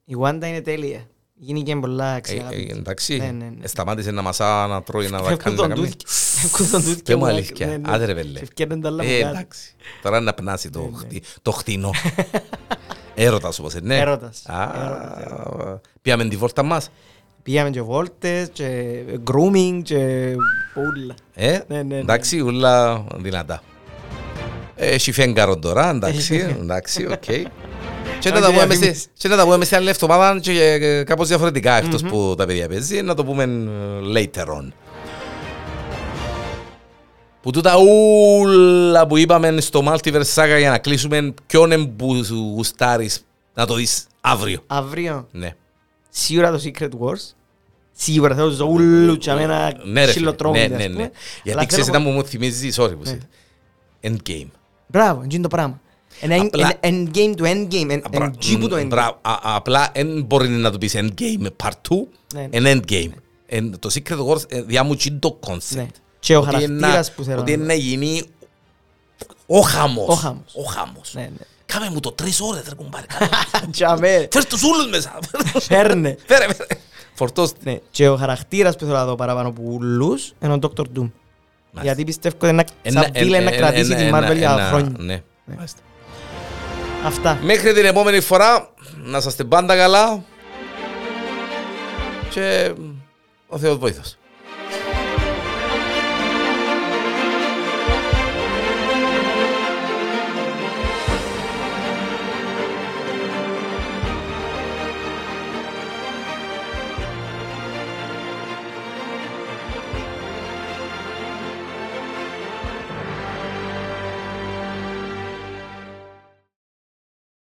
Η 0.05 0.15
Wanda 0.19 0.43
είναι 0.45 0.61
τέλεια. 0.61 1.07
Γίνηκε 1.43 1.75
πολλά 1.75 2.13
Ε, 2.13 2.15
αξιάγαπη. 2.15 2.67
ε, 2.71 2.77
εντάξει. 2.77 3.17
Ναι, 3.17 3.25
ναι, 3.25 3.31
ναι. 3.31 3.51
Ε, 3.63 3.67
Σταμάτησε 3.67 4.11
να 4.11 4.21
μασά, 4.21 4.67
να 4.67 4.83
τρώει, 4.83 5.09
να 5.09 5.17
Φεύγουν 5.23 5.37
κάνει. 5.37 5.55
τον 5.55 5.69
να 5.69 5.75
κάνει. 5.75 5.87
τούτ- 5.87 6.01
φεύγουν 6.07 6.71
τον 6.71 6.81
τούτ 6.83 6.93
Πες 6.93 7.01
και 7.03 7.13
μου 7.15 7.19
μου- 7.19 7.25
αλήθεια. 7.31 7.65
ναι, 7.67 7.77
ναι. 7.77 7.91
Άντε 7.93 8.05
ρε 8.05 8.13
βέλε. 8.13 8.31
Και 8.33 8.43
ευκαιρνούν 8.43 8.81
τα 8.81 8.87
άλλα 8.87 9.03
Ε, 9.03 9.07
μου 9.07 9.19
κάτω. 9.21 9.29
εντάξει. 9.29 9.73
Τώρα 10.01 10.19
να 10.19 10.33
πνάσει 10.33 10.69
το, 10.69 10.91
χτι- 10.95 11.25
το 11.41 11.51
χτινό. 11.51 11.91
Έρωτας 13.15 13.59
όπως 13.59 13.73
είναι. 13.73 13.81
ναι. 13.95 13.97
Έρωτας. 14.01 14.43
Α, 14.45 14.71
Έρωτας, 15.25 15.79
Πήγαμε 16.01 16.25
τη 16.27 16.35
βόρτα 16.37 16.63
μας. 16.63 16.89
Πήγαμε 17.43 17.69
και 17.69 17.81
βόλτες 17.81 18.49
και 18.53 19.01
grooming 19.31 19.81
και 19.83 20.35
πουλα. 20.73 21.13
Ε, 21.33 21.51
Ναι, 21.51 21.61
ναι, 21.67 21.83
ναι. 21.83 21.97
εντάξει, 21.97 22.39
ούλα 22.39 23.05
δυνατά. 23.15 23.61
Έχει 24.75 25.11
φέγγαρο 25.11 25.57
τώρα, 25.59 25.89
εντάξει, 25.89 26.35
Έχει. 26.35 26.55
εντάξει, 26.59 27.05
οκ. 27.05 27.23
Και 28.21 28.29
να 28.29 28.35
Άντε, 28.37 28.45
τα 28.45 28.51
πούμε 28.53 28.65
διαφήμιση. 28.65 28.99
σε- 28.99 29.07
και 29.17 29.27
να 29.27 29.35
τα 29.35 29.43
πούμε 29.43 29.65
σε 29.65 29.75
άλλη 29.75 29.89
εβδομάδα 29.89 30.39
και 30.39 30.51
ε, 30.81 31.03
κάπως 31.03 31.27
διαφορετικά 31.27 31.73
εκτός 31.77 32.01
που 32.03 32.33
τα 32.37 32.45
παιδιά 32.45 32.67
παίζει, 32.67 33.01
να 33.01 33.13
το 33.13 33.25
πούμε 33.25 33.43
ε, 33.43 33.47
later 34.15 34.45
on. 34.47 34.71
Που 37.41 37.51
τούτα 37.51 37.73
ούλα 37.77 39.07
που 39.07 39.17
είπαμε 39.17 39.61
στο 39.61 39.83
Multiverse 39.85 40.33
Saga 40.35 40.55
για 40.59 40.69
να 40.69 40.77
κλείσουμε 40.77 41.33
ποιον 41.45 41.71
εμπου 41.71 42.15
γουστάρεις 42.55 43.25
να 43.53 43.65
το 43.65 43.73
δεις 43.73 44.05
αύριο. 44.21 44.63
Αύριο, 44.67 45.27
Ναι. 45.31 45.55
σίγουρα 46.09 46.51
το 46.51 46.61
Secret 46.63 46.89
Wars. 46.99 47.33
Σίγουρα 47.91 48.35
θέλω 48.35 48.55
το 48.55 48.65
ούλου 48.65 49.17
και 49.17 49.31
αμένα 49.31 49.57
Ναι 49.57 49.65
ρε 49.65 49.75
φίλε, 49.83 49.91
ναι, 50.01 50.05
ξυλοτρώμενε, 50.05 50.67
ναι, 50.67 50.75
ας 50.75 50.81
ναι. 50.81 50.89
πούμε. 50.93 51.11
Γιατί 51.43 51.51
Αλλά 51.57 51.65
ξέρεις 51.67 51.85
θέλω- 51.85 51.97
να 51.99 52.03
μου 52.03 52.11
μου 52.11 52.23
θυμίζει, 52.23 52.69
sorry 52.75 52.91
που 52.91 53.01
Ναι. 53.03 53.09
σε- 53.09 53.19
Endgame. 54.03 54.47
Μπράβο, 54.87 55.23
είναι 55.29 55.41
το 55.41 55.47
πράγμα. 55.47 55.79
Ένα 56.19 56.35
Απλά- 56.41 56.73
ένα 56.79 56.97
endgame 57.11 57.33
του 57.37 57.43
endgame, 57.43 57.89
εν- 57.89 58.03
Μπρα- 58.11 58.25
εν 58.25 58.37
τζι 58.39 58.57
που 58.57 58.67
το 58.67 58.75
μ, 58.75 58.79
endgame. 58.79 58.87
μπρα- 58.87 59.19
α- 59.21 59.39
Απλά 59.55 59.91
δεν 59.93 60.23
μπορεί 60.23 60.47
να 60.49 60.71
το 60.71 60.77
πεις 60.77 60.95
endgame 60.97 61.47
part 61.63 61.69
2, 61.89 62.07
Ναι, 62.33 62.47
εν 62.51 62.65
endgame. 62.81 63.09
Εν- 63.45 63.79
Το 63.79 63.89
Secret 63.93 64.25
Wars 64.27 64.51
ε, 64.51 64.61
διά 64.61 64.83
μου 64.83 64.95
είναι 65.05 65.17
το 65.19 65.39
Ναι. 65.47 65.55
concept. 65.55 65.85
Και 66.19 66.35
ο 66.35 66.39
Ότι 66.39 66.49
είναι 66.55 66.67
να- 66.67 66.79
χαρακτήρας 66.79 67.11
που 67.11 67.23
θέλω 67.23 67.39
Ότι 67.39 67.51
να 67.57 67.63
είναι 67.63 67.65
να 67.65 67.73
γίνει 67.73 68.23
ο 69.45 69.59
χαμός. 69.61 70.07
Ο 70.07 70.13
χαμός. 70.13 70.53
Ο 70.55 70.63
χαμός. 70.63 71.13
Ναι, 71.13 71.21
ναι. 71.21 71.45
Κάμε 71.65 71.89
μου 71.89 71.99
το 71.99 72.11
τρεις 72.11 72.41
ώρες 72.41 72.63
ρε 72.69 72.75
κουμπάρε. 72.75 73.05
κάμε. 73.17 73.29
Τζαμέ, 73.71 74.27
Φέρ 74.31 74.45
τους 74.45 74.63
ούλους 74.63 74.89
μέσα. 74.89 75.19
φέρνε. 75.59 76.17
Φέρε, 76.27 76.53
φέρε. 76.53 76.79
Φορτώστε. 77.13 77.57
Ναι, 77.63 77.77
και 77.91 78.09
ο 78.09 78.15
χαρακτήρας 78.15 78.75
που 78.75 78.85
θέλω 78.85 78.97
να 78.97 79.05
δω 79.05 79.15
παραπάνω 79.15 79.47
από 79.47 79.61
ούλους 79.65 80.33
είναι 80.43 80.53
ο 80.53 80.59
Dr. 80.61 80.83
Doom. 80.97 81.09
Γιατί 81.81 82.03
πιστεύω 82.03 82.35
ότι 82.41 82.49
είναι 82.49 82.63
Ένα- 82.81 83.01
σαν 83.01 83.11
βίλε 83.15 83.39
να 83.39 83.49
ένα- 83.49 83.57
κρατήσει 83.57 83.91
ένα- 83.91 83.95
την 84.01 84.09
Marvel 84.15 84.21
ένα- 84.21 84.33
για 84.33 84.51
ένα- 84.51 84.67
χρόνια. 84.67 84.91
Ναι. 84.97 85.21
Μάλιστα. 85.45 85.79
Αυτά. 87.05 87.39
Μέχρι 87.41 87.73
την 87.73 87.85
επόμενη 87.85 88.19
φορά, 88.19 88.69
να 89.03 89.17
είστε 89.17 89.43
πάντα 89.43 89.75
καλά 89.75 90.23
και 92.29 92.73
ο 93.47 93.57
Θεός 93.57 93.77
βοήθος. 93.77 94.17